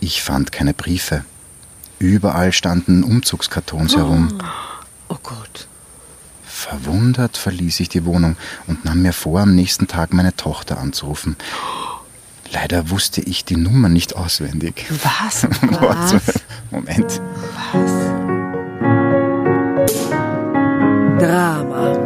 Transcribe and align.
Ich 0.00 0.22
fand 0.22 0.52
keine 0.52 0.74
Briefe. 0.74 1.24
Überall 1.98 2.52
standen 2.52 3.02
Umzugskartons 3.02 3.94
oh. 3.94 3.98
herum. 3.98 4.38
Oh 5.08 5.16
Gott. 5.22 5.68
Verwundert 6.44 7.36
verließ 7.36 7.80
ich 7.80 7.88
die 7.88 8.04
Wohnung 8.04 8.36
und 8.66 8.84
nahm 8.84 9.02
mir 9.02 9.12
vor, 9.12 9.40
am 9.40 9.54
nächsten 9.54 9.86
Tag 9.86 10.12
meine 10.12 10.34
Tochter 10.34 10.78
anzurufen. 10.78 11.36
Leider 12.52 12.90
wusste 12.90 13.20
ich 13.20 13.44
die 13.44 13.56
Nummer 13.56 13.88
nicht 13.88 14.16
auswendig. 14.16 14.86
Was? 14.88 15.44
Was? 15.80 16.16
Moment. 16.70 17.20
Was? 17.72 18.16
Drama. 21.20 22.05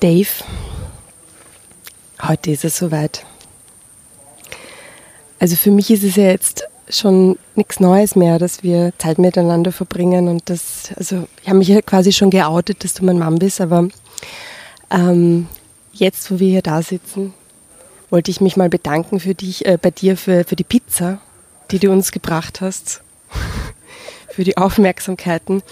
Dave, 0.00 0.28
heute 2.22 2.52
ist 2.52 2.64
es 2.64 2.78
soweit. 2.78 3.26
Also 5.40 5.56
für 5.56 5.72
mich 5.72 5.90
ist 5.90 6.04
es 6.04 6.14
ja 6.14 6.24
jetzt 6.24 6.64
schon 6.88 7.36
nichts 7.56 7.80
Neues 7.80 8.14
mehr, 8.14 8.38
dass 8.38 8.62
wir 8.62 8.92
Zeit 8.98 9.18
miteinander 9.18 9.72
verbringen 9.72 10.28
und 10.28 10.48
das, 10.50 10.92
also 10.96 11.26
ich 11.42 11.48
habe 11.48 11.58
mich 11.58 11.68
ja 11.68 11.82
quasi 11.82 12.12
schon 12.12 12.30
geoutet, 12.30 12.84
dass 12.84 12.94
du 12.94 13.04
mein 13.04 13.18
Mann 13.18 13.40
bist, 13.40 13.60
aber 13.60 13.88
ähm, 14.90 15.48
jetzt, 15.92 16.30
wo 16.30 16.38
wir 16.38 16.48
hier 16.48 16.62
da 16.62 16.80
sitzen, 16.80 17.34
wollte 18.08 18.30
ich 18.30 18.40
mich 18.40 18.56
mal 18.56 18.68
bedanken 18.68 19.20
für 19.20 19.34
dich, 19.34 19.66
äh, 19.66 19.78
bei 19.80 19.90
dir 19.90 20.16
für, 20.16 20.44
für 20.44 20.56
die 20.56 20.64
Pizza, 20.64 21.20
die 21.72 21.78
du 21.80 21.90
uns 21.90 22.12
gebracht 22.12 22.60
hast, 22.60 23.02
für 24.30 24.44
die 24.44 24.56
Aufmerksamkeiten 24.56 25.62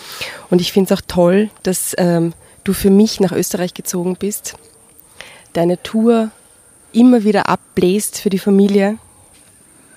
und 0.51 0.61
ich 0.61 0.73
finde 0.73 0.93
es 0.93 0.99
auch 0.99 1.05
toll, 1.07 1.49
dass 1.63 1.95
ähm, 1.97 2.35
du 2.67 2.73
für 2.73 2.91
mich 2.91 3.21
nach 3.21 3.33
Österreich 3.33 3.75
gezogen 3.75 4.17
bist, 4.17 4.55
deine 5.53 5.83
Tour 5.83 6.31
immer 6.93 7.25
wieder 7.25 7.49
abbläst 7.49 8.21
für 8.21 8.31
die 8.31 8.39
Familie. 8.39 8.99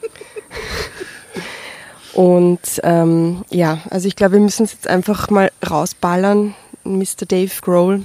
Und 2.13 2.59
ähm, 2.83 3.45
ja, 3.49 3.79
also 3.89 4.07
ich 4.07 4.15
glaube, 4.15 4.33
wir 4.33 4.41
müssen 4.41 4.65
es 4.65 4.73
jetzt 4.73 4.87
einfach 4.87 5.29
mal 5.29 5.51
rausballern. 5.67 6.55
Mr. 6.83 7.25
Dave 7.27 7.51
Grohl, 7.61 8.03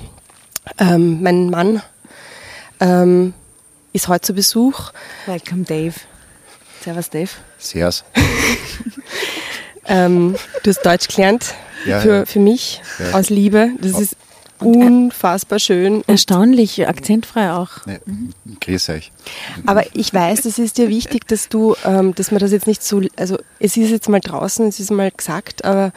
ähm, 0.78 1.22
mein 1.22 1.50
Mann, 1.50 1.82
ähm, 2.80 3.34
ist 3.92 4.08
heute 4.08 4.22
zu 4.22 4.34
Besuch. 4.34 4.92
Welcome, 5.26 5.64
Dave. 5.64 5.94
Servus, 6.82 7.10
Dave. 7.10 7.30
Servus. 7.58 8.04
ähm, 9.86 10.36
du 10.62 10.70
hast 10.70 10.82
Deutsch 10.82 11.08
gelernt 11.08 11.54
ja, 11.86 12.00
für, 12.00 12.14
ja. 12.14 12.26
für 12.26 12.40
mich 12.40 12.82
ja. 12.98 13.12
aus 13.12 13.30
Liebe. 13.30 13.70
Das 13.80 13.98
ist 13.98 14.16
unfassbar 14.64 15.58
schön. 15.58 16.02
Erstaunlich 16.06 16.86
akzentfrei 16.86 17.52
auch. 17.52 17.86
Ja, 17.86 17.98
grüß 18.60 18.88
euch. 18.90 19.12
Aber 19.66 19.84
ich 19.94 20.12
weiß, 20.12 20.44
es 20.44 20.58
ist 20.58 20.78
dir 20.78 20.88
wichtig, 20.88 21.26
dass 21.28 21.48
du, 21.48 21.74
ähm, 21.84 22.14
dass 22.14 22.30
man 22.30 22.40
das 22.40 22.52
jetzt 22.52 22.66
nicht 22.66 22.82
so, 22.82 23.02
also 23.16 23.38
es 23.58 23.76
ist 23.76 23.90
jetzt 23.90 24.08
mal 24.08 24.20
draußen, 24.20 24.66
es 24.66 24.80
ist 24.80 24.90
mal 24.90 25.10
gesagt, 25.10 25.64
aber 25.64 25.92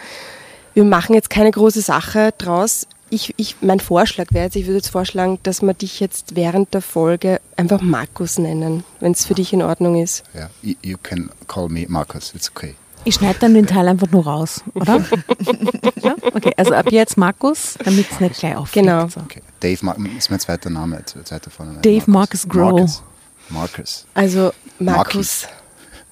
wir 0.73 0.83
machen 0.83 1.15
jetzt 1.15 1.29
keine 1.29 1.51
große 1.51 1.81
Sache 1.81 2.33
draus. 2.37 2.87
Ich, 3.09 3.33
ich, 3.37 3.55
mein 3.61 3.79
Vorschlag 3.79 4.27
wäre 4.31 4.45
jetzt, 4.45 4.55
ich 4.55 4.65
würde 4.65 4.77
jetzt 4.77 4.89
vorschlagen, 4.89 5.39
dass 5.43 5.61
wir 5.61 5.73
dich 5.73 5.99
jetzt 5.99 6.35
während 6.35 6.73
der 6.73 6.81
Folge 6.81 7.39
einfach 7.55 7.81
Markus 7.81 8.37
nennen, 8.37 8.83
wenn 8.99 9.13
es 9.13 9.25
für 9.25 9.33
dich 9.33 9.53
in 9.53 9.61
Ordnung 9.61 10.01
ist. 10.01 10.23
Ja, 10.33 10.49
you 10.61 10.97
can 11.01 11.29
call 11.47 11.69
me 11.69 11.85
Markus, 11.87 12.33
it's 12.35 12.51
okay. 12.53 12.75
Ich 13.03 13.15
schneide 13.15 13.39
dann 13.39 13.53
den 13.53 13.65
Teil 13.67 13.87
einfach 13.87 14.11
nur 14.11 14.25
raus, 14.25 14.63
oder? 14.73 15.03
ja? 16.01 16.15
Okay, 16.33 16.51
also 16.57 16.73
ab 16.73 16.91
jetzt 16.91 17.17
Markus, 17.17 17.75
damit 17.83 18.11
es 18.11 18.19
nicht 18.19 18.39
gleich 18.39 18.55
aufgeht. 18.55 18.83
Genau. 18.83 19.07
So. 19.07 19.21
Okay. 19.21 19.41
Dave 19.59 19.85
Mar 19.85 19.97
ist 20.17 20.29
mein 20.29 20.39
zweiter 20.39 20.69
Name, 20.69 21.03
zweiter 21.05 21.49
Vorname. 21.49 21.79
Dave 21.81 22.03
Marcus, 22.07 22.45
Marcus 22.45 22.49
Grow. 22.49 22.79
Marcus. 22.79 23.03
Marcus. 23.49 24.05
Also 24.13 24.51
Markus. 24.79 25.47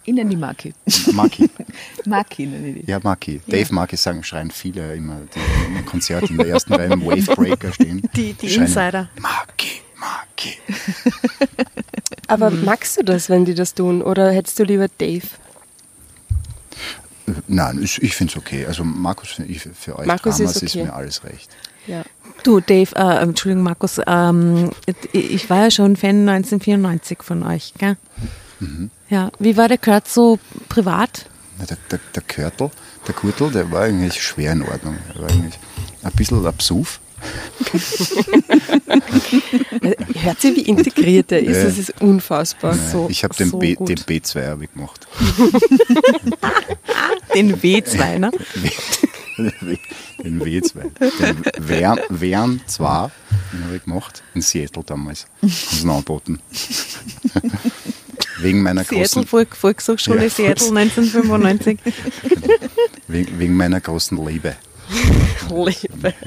Innen 0.05 0.29
die 0.29 0.35
Maki. 0.35 0.73
Maki. 1.13 1.49
Maki 2.05 2.45
nenne 2.45 2.67
ich 2.69 2.87
Ja, 2.87 2.99
Maki. 3.01 3.41
Ja. 3.47 3.57
Dave 3.57 3.73
Maki 3.73 3.97
sagen, 3.97 4.23
schreien 4.23 4.51
viele 4.51 4.93
immer, 4.93 5.17
die 5.33 5.77
im 5.79 5.85
Konzert 5.85 6.29
in 6.29 6.37
der 6.37 6.47
ersten 6.47 6.73
Reihe 6.73 6.93
im 6.93 7.03
Wavebreaker 7.03 7.73
stehen. 7.73 8.07
Die, 8.15 8.33
die 8.33 8.55
Insider. 8.55 9.09
Maki, 9.19 9.81
Maki. 9.99 10.57
Aber 12.27 12.51
magst 12.51 12.97
du 12.97 13.03
das, 13.03 13.29
wenn 13.29 13.45
die 13.45 13.55
das 13.55 13.73
tun? 13.73 14.03
Oder 14.03 14.31
hättest 14.31 14.59
du 14.59 14.63
lieber 14.63 14.87
Dave? 14.87 15.25
Nein, 17.47 17.81
ich, 17.81 18.01
ich 18.01 18.15
finde 18.15 18.31
es 18.31 18.37
okay. 18.37 18.65
Also 18.65 18.83
Markus, 18.83 19.39
ich, 19.47 19.61
für 19.61 19.97
euch 19.97 20.05
Markus 20.05 20.37
Dramas 20.37 20.57
ist, 20.57 20.69
okay. 20.69 20.79
ist, 20.81 20.85
mir 20.85 20.93
alles 20.93 21.23
recht. 21.23 21.49
Ja. 21.87 22.03
Du, 22.43 22.59
Dave, 22.59 22.95
äh, 22.95 23.21
Entschuldigung, 23.21 23.63
Markus, 23.63 23.99
ähm, 24.05 24.71
ich 25.11 25.49
war 25.49 25.63
ja 25.63 25.71
schon 25.71 25.95
Fan 25.95 26.27
1994 26.27 27.23
von 27.23 27.43
euch, 27.43 27.73
gell? 27.77 27.97
Ja, 29.09 29.31
wie 29.39 29.57
war 29.57 29.67
der 29.67 29.77
Kurt 29.77 30.07
so 30.07 30.39
privat? 30.69 31.25
Na, 31.57 31.65
Der, 31.65 31.77
der, 31.91 31.99
der 32.13 32.23
Körtel, 32.23 32.71
der 33.07 33.13
Kurtel, 33.13 33.51
der 33.51 33.71
war 33.71 33.83
eigentlich 33.83 34.21
schwer 34.21 34.53
in 34.53 34.63
Ordnung. 34.63 34.97
Der 35.13 35.21
war 35.21 35.29
eigentlich 35.29 35.59
ein 36.03 36.11
bisschen 36.13 36.45
absuf. 36.45 36.99
Hört 40.15 40.41
sie, 40.41 40.55
wie 40.55 40.61
integriert 40.61 41.31
er 41.31 41.39
ist? 41.41 41.63
Das 41.63 41.77
ist 41.77 42.01
unfassbar. 42.01 42.75
So, 42.91 43.07
ich 43.09 43.23
habe 43.23 43.35
den, 43.35 43.49
so 43.49 43.59
B, 43.59 43.75
den 43.75 43.97
B2 43.97 44.49
hab 44.49 44.61
ich 44.61 44.71
gemacht. 44.73 45.07
Den 47.33 47.55
W2, 47.59 48.19
ne? 48.19 48.31
den 50.23 50.41
W2. 50.41 50.83
Den 51.19 51.43
Wern, 51.67 51.99
Wern 52.09 52.61
2, 52.65 53.11
den 53.51 53.63
habe 53.65 53.75
ich 53.75 53.83
gemacht. 53.83 54.23
In 54.33 54.41
Seattle 54.41 54.83
damals. 54.85 55.25
Haben 55.41 55.49
sie 55.51 55.89
angeboten. 55.89 56.39
Wegen 58.39 58.61
meiner 58.63 58.83
Seattle 58.83 58.99
großen, 58.99 59.27
Volk, 59.27 59.55
Volkshochschule 59.55 60.23
Ja, 60.23 60.29
Seattle 60.29 60.67
Volks- 60.67 60.97
1995. 60.97 61.79
wegen, 63.07 63.39
wegen 63.39 63.57
meiner 63.57 63.81
großen 63.81 64.17
Liebe. 64.25 64.55
Liebe. 65.49 66.13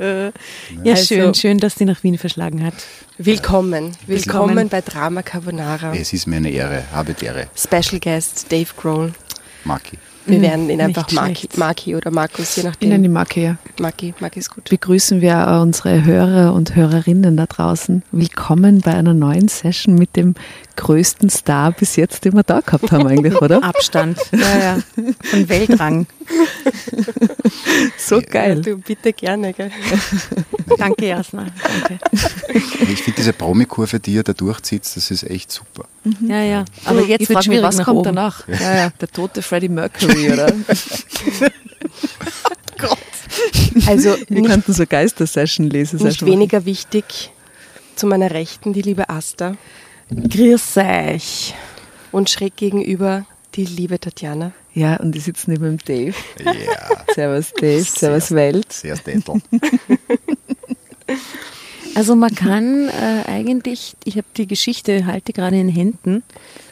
Ja, 0.00 0.92
Also- 0.92 1.04
schön, 1.06 1.34
schön, 1.34 1.58
dass 1.58 1.74
die 1.74 1.84
nach 1.84 2.04
Wien 2.04 2.18
verschlagen 2.18 2.64
hat. 2.64 2.74
Willkommen. 3.18 3.96
Willkommen 4.06 4.50
Willkommen. 4.50 4.68
bei 4.68 4.80
Drama 4.80 5.22
Carbonara. 5.22 5.92
Es 5.92 6.12
ist 6.12 6.26
mir 6.28 6.36
eine 6.36 6.50
Ehre, 6.50 6.84
habe 6.92 7.14
die 7.14 7.24
Ehre, 7.24 7.48
Special 7.56 7.98
Guest 8.00 8.46
Dave 8.52 8.68
Grohl. 8.76 9.12
Maki. 9.64 9.98
Wir 10.26 10.38
Mhm, 10.38 10.42
werden 10.42 10.70
ihn 10.70 10.80
einfach 10.80 11.10
Maki. 11.10 11.48
Maki 11.56 11.96
oder 11.96 12.12
Markus, 12.12 12.54
je 12.54 12.60
Ich 12.60 12.66
nachdem. 12.68 12.90
nenne 12.90 13.02
die 13.02 13.08
Marke, 13.08 13.40
ja. 13.40 13.56
Maki, 13.80 14.14
Maki 14.20 14.38
ist 14.38 14.50
gut. 14.54 14.68
Begrüßen 14.70 15.20
wir 15.20 15.48
auch 15.50 15.62
unsere 15.62 16.04
Hörer 16.04 16.52
und 16.54 16.76
Hörerinnen 16.76 17.36
da 17.36 17.46
draußen. 17.46 18.04
Willkommen 18.12 18.80
bei 18.82 18.94
einer 18.94 19.14
neuen 19.14 19.48
Session 19.48 19.94
mit 19.96 20.14
dem 20.14 20.34
größten 20.78 21.28
Star 21.28 21.72
bis 21.72 21.96
jetzt, 21.96 22.24
den 22.24 22.34
wir 22.34 22.44
da 22.44 22.60
gehabt 22.60 22.92
haben 22.92 23.06
eigentlich, 23.06 23.34
oder? 23.42 23.62
Abstand. 23.64 24.18
Ja, 24.32 24.58
ja. 24.58 24.78
Von 25.24 25.48
Weltrang. 25.48 26.06
So 27.98 28.20
geil. 28.24 28.62
Du 28.62 28.76
bitte 28.78 29.12
gerne, 29.12 29.52
gell? 29.52 29.70
Danke, 30.78 31.08
Jasna. 31.08 31.46
Danke. 31.62 31.98
Ich 32.92 33.02
finde 33.02 33.16
diese 33.16 33.32
Promikurve, 33.32 33.98
die 33.98 34.14
ihr 34.14 34.22
da 34.22 34.32
durchzieht, 34.32 34.82
das 34.82 35.10
ist 35.10 35.24
echt 35.24 35.50
super. 35.50 35.84
Ja, 36.20 36.42
ja. 36.42 36.64
Aber 36.84 37.02
jetzt 37.04 37.22
ich 37.22 37.28
wird 37.28 37.38
mich, 37.38 37.46
schwierig 37.46 37.64
was 37.64 37.78
kommt 37.78 37.98
oben. 37.98 38.04
danach? 38.14 38.46
Ja, 38.48 38.74
ja, 38.76 38.90
der 39.00 39.08
tote 39.08 39.42
Freddie 39.42 39.68
Mercury, 39.68 40.32
oder? 40.32 40.52
Also 43.86 44.16
Wir 44.28 44.40
nicht, 44.40 44.50
könnten 44.50 44.72
so 44.72 44.84
Geister-Session 44.86 45.70
lesen. 45.70 46.02
nicht 46.02 46.24
weniger 46.26 46.64
wichtig 46.64 47.30
zu 47.94 48.06
meiner 48.06 48.30
Rechten 48.32 48.72
die 48.72 48.82
liebe 48.82 49.08
Asta 49.08 49.56
Grüß 50.10 50.76
euch. 50.78 51.54
und 52.12 52.30
schräg 52.30 52.56
gegenüber 52.56 53.26
die 53.54 53.64
liebe 53.64 53.98
Tatjana. 54.00 54.52
Ja, 54.74 54.96
und 54.96 55.12
die 55.12 55.20
sitzen 55.20 55.50
neben 55.52 55.64
dem 55.64 55.78
Dave. 55.78 56.14
Ja, 56.44 56.52
Servus 57.14 57.52
Dave, 57.52 57.82
servus 57.82 58.30
Welt. 58.32 58.72
sehr 58.72 58.96
städtel. 59.00 59.42
Also 61.94 62.14
man 62.14 62.34
kann 62.34 62.88
äh, 62.88 63.24
eigentlich, 63.26 63.96
ich 64.04 64.16
habe 64.16 64.26
die 64.36 64.46
Geschichte, 64.46 65.06
halte 65.06 65.32
gerade 65.32 65.58
in 65.58 65.68
Händen, 65.68 66.22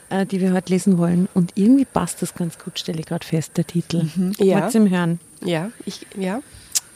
äh, 0.08 0.24
die 0.24 0.40
wir 0.40 0.52
heute 0.52 0.72
lesen 0.72 0.98
wollen. 0.98 1.28
Und 1.34 1.52
irgendwie 1.56 1.84
passt 1.84 2.22
das 2.22 2.34
ganz 2.34 2.58
gut, 2.58 2.78
stelle 2.78 3.00
ich 3.00 3.06
gerade 3.06 3.26
fest, 3.26 3.52
der 3.56 3.66
Titel. 3.66 4.08
Ja. 4.38 4.60
Wollt's 4.62 4.74
im 4.76 4.88
Hören. 4.88 5.18
Ja, 5.42 5.70
ich, 5.84 6.06
ja. 6.16 6.42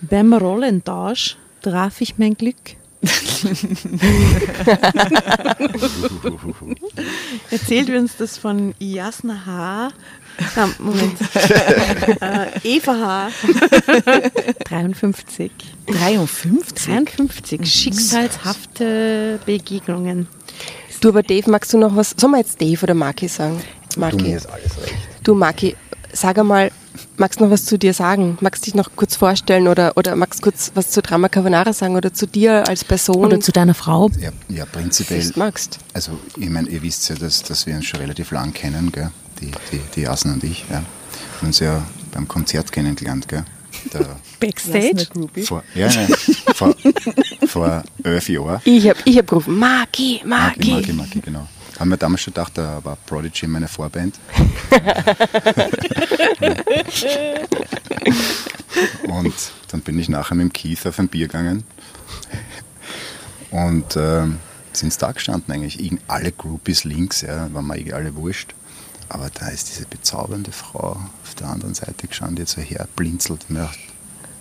Beim 0.00 0.32
Rollentausch 0.32 1.36
traf 1.62 2.00
ich 2.00 2.18
mein 2.18 2.34
Glück. 2.34 2.56
Erzählt 7.50 7.88
uns 7.90 8.16
das 8.18 8.36
von 8.36 8.74
Jasna 8.78 9.46
H. 9.46 9.88
Na, 10.56 10.68
Moment. 10.78 11.16
äh, 12.20 12.46
Eva 12.62 12.92
H. 12.92 13.30
53. 14.64 15.50
53. 15.86 16.74
53. 16.74 17.66
Schicksalshafte 17.66 19.38
Begegnungen. 19.46 20.28
Du, 21.00 21.08
aber 21.08 21.22
Dave, 21.22 21.50
magst 21.50 21.72
du 21.72 21.78
noch 21.78 21.96
was? 21.96 22.14
Soll 22.16 22.28
man 22.30 22.40
jetzt 22.40 22.60
Dave 22.60 22.82
oder 22.82 22.92
Maki 22.94 23.28
sagen? 23.28 23.62
Du, 23.94 24.00
Maki. 24.00 24.22
mir 24.22 24.36
ist 24.36 24.46
alles 24.46 24.76
recht. 24.82 24.94
Du, 25.24 25.34
Maki, 25.34 25.74
sag 26.12 26.38
einmal, 26.38 26.70
magst 27.16 27.40
du 27.40 27.44
noch 27.44 27.50
was 27.50 27.64
zu 27.64 27.78
dir 27.78 27.94
sagen? 27.94 28.38
Magst 28.40 28.62
du 28.62 28.64
dich 28.66 28.74
noch 28.74 28.90
kurz 28.96 29.16
vorstellen 29.16 29.68
oder, 29.68 29.96
oder 29.96 30.16
magst 30.16 30.40
du 30.40 30.44
kurz 30.44 30.72
was 30.74 30.90
zu 30.90 31.02
Drama 31.02 31.28
Carbonara 31.28 31.72
sagen 31.72 31.96
oder 31.96 32.12
zu 32.12 32.26
dir 32.26 32.68
als 32.68 32.84
Person? 32.84 33.24
Oder 33.24 33.40
zu 33.40 33.52
deiner 33.52 33.74
Frau. 33.74 34.10
Ja, 34.20 34.30
ja 34.48 34.64
prinzipiell. 34.66 35.30
du 35.30 35.38
magst. 35.38 35.78
Also, 35.94 36.12
ich 36.36 36.50
meine, 36.50 36.68
ihr 36.68 36.82
wisst 36.82 37.08
ja, 37.08 37.16
dass, 37.16 37.42
dass 37.42 37.66
wir 37.66 37.74
uns 37.74 37.86
schon 37.86 38.00
relativ 38.00 38.30
lang 38.30 38.52
kennen, 38.52 38.90
gell? 38.92 39.10
Die, 39.40 39.50
die, 39.72 39.80
die 39.96 40.00
Jasen 40.02 40.34
und 40.34 40.44
ich. 40.44 40.64
Ja. 40.70 40.76
Wir 40.76 40.82
haben 41.38 41.46
uns 41.46 41.58
ja 41.60 41.82
beim 42.12 42.28
Konzert 42.28 42.70
kennengelernt, 42.72 43.28
gell? 43.28 43.44
Der, 43.92 44.00
Backstage. 44.40 45.06
vor, 45.44 45.62
ja, 45.74 45.88
nein, 45.88 46.08
vor, 46.54 46.74
vor 47.46 47.82
elf 48.02 48.28
Jahren. 48.28 48.60
Ich 48.64 48.88
hab, 48.88 48.96
ich 49.04 49.16
hab 49.16 49.26
gerufen, 49.26 49.58
Maki, 49.58 50.20
Maki, 50.24 50.58
Maki. 50.58 50.70
Maki, 50.70 50.92
Maki, 50.92 51.20
genau. 51.20 51.46
Haben 51.80 51.88
wir 51.90 51.96
damals 51.96 52.20
schon 52.20 52.34
gedacht, 52.34 52.58
da 52.58 52.84
war 52.84 52.96
Prodigy 53.06 53.46
meine 53.46 53.66
Vorband. 53.66 54.20
und 59.08 59.34
dann 59.68 59.80
bin 59.80 59.98
ich 59.98 60.08
nachher 60.08 60.34
mit 60.34 60.44
dem 60.44 60.52
Keith 60.52 60.86
auf 60.86 60.98
ein 60.98 61.08
Bier 61.08 61.26
gegangen. 61.26 61.64
Und 63.50 63.96
ähm, 63.96 64.38
sind 64.72 65.00
da 65.02 65.12
gestanden 65.12 65.52
eigentlich. 65.54 65.80
Irgend- 65.80 66.02
Alle 66.06 66.32
Groupies 66.32 66.84
links, 66.84 67.22
ja, 67.22 67.52
waren 67.52 67.66
mir 67.66 67.94
alle 67.96 68.14
wurscht. 68.14 68.54
Aber 69.08 69.28
da 69.30 69.48
ist 69.48 69.70
diese 69.70 69.86
bezaubernde 69.86 70.52
Frau 70.52 71.00
auf 71.24 71.34
der 71.38 71.48
anderen 71.48 71.74
Seite 71.74 72.06
gestanden, 72.06 72.36
die 72.36 72.42
jetzt 72.42 72.52
so 72.52 72.60
herblinzelt. 72.60 73.46
Und 73.48 73.54
mir 73.56 73.60
gedacht, 73.62 73.78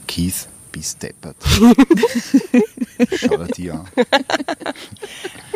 Keith, 0.08 0.48
bist 0.72 1.02
deppert. 1.02 1.38
Schau 3.16 3.38
dir 3.38 3.48
die 3.48 3.72
an. 3.72 3.88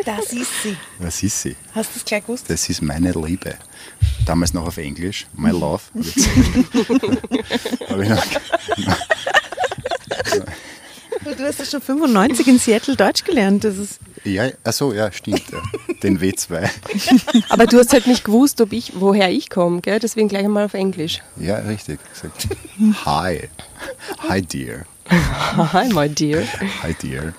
Das 0.04 0.32
ist 0.32 0.62
sie. 0.62 0.76
Was 0.98 1.22
ist 1.22 1.42
sie? 1.42 1.56
Hast 1.74 1.94
du 1.94 1.98
es 1.98 2.04
gleich 2.04 2.22
gewusst? 2.22 2.44
Das 2.48 2.68
ist 2.68 2.82
meine 2.82 3.12
Liebe. 3.12 3.54
Damals 4.26 4.52
noch 4.52 4.66
auf 4.66 4.76
Englisch. 4.76 5.26
My 5.34 5.50
love. 5.50 5.82
Hab 5.94 6.04
ich. 6.04 6.26
Hab 7.88 8.00
ich 8.00 8.08
noch, 8.08 8.98
Du 11.24 11.44
hast 11.44 11.58
ja 11.58 11.64
schon 11.64 11.80
95 11.80 12.48
in 12.48 12.58
Seattle 12.58 12.96
Deutsch 12.96 13.24
gelernt. 13.24 13.64
Das 13.64 13.78
ist 13.78 13.98
ja, 14.24 14.48
achso, 14.64 14.92
ja, 14.92 15.12
stimmt. 15.12 15.44
Ja. 15.52 15.62
Den 16.02 16.18
W2. 16.18 16.68
Aber 17.50 17.66
du 17.66 17.78
hast 17.78 17.92
halt 17.92 18.06
nicht 18.06 18.24
gewusst, 18.24 18.60
ob 18.62 18.72
ich, 18.72 18.92
woher 18.96 19.30
ich 19.30 19.50
komme, 19.50 19.82
gell? 19.82 19.98
Deswegen 19.98 20.28
gleich 20.28 20.44
einmal 20.44 20.64
auf 20.64 20.74
Englisch. 20.74 21.22
Ja, 21.36 21.56
richtig. 21.58 22.00
Hi. 23.04 23.48
Hi, 24.28 24.40
dear. 24.40 24.86
Hi, 25.10 25.88
my 25.92 26.08
dear. 26.08 26.42
Hi, 26.82 26.94
dear. 27.02 27.34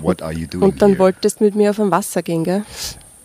What 0.00 0.22
are 0.22 0.32
you 0.32 0.46
doing 0.46 0.64
Und 0.64 0.82
dann 0.82 0.90
here? 0.90 0.98
wolltest 1.00 1.40
du 1.40 1.44
mit 1.44 1.54
mir 1.54 1.70
auf 1.70 1.80
ein 1.80 1.90
Wasser 1.90 2.22
gehen, 2.22 2.44
gell? 2.44 2.64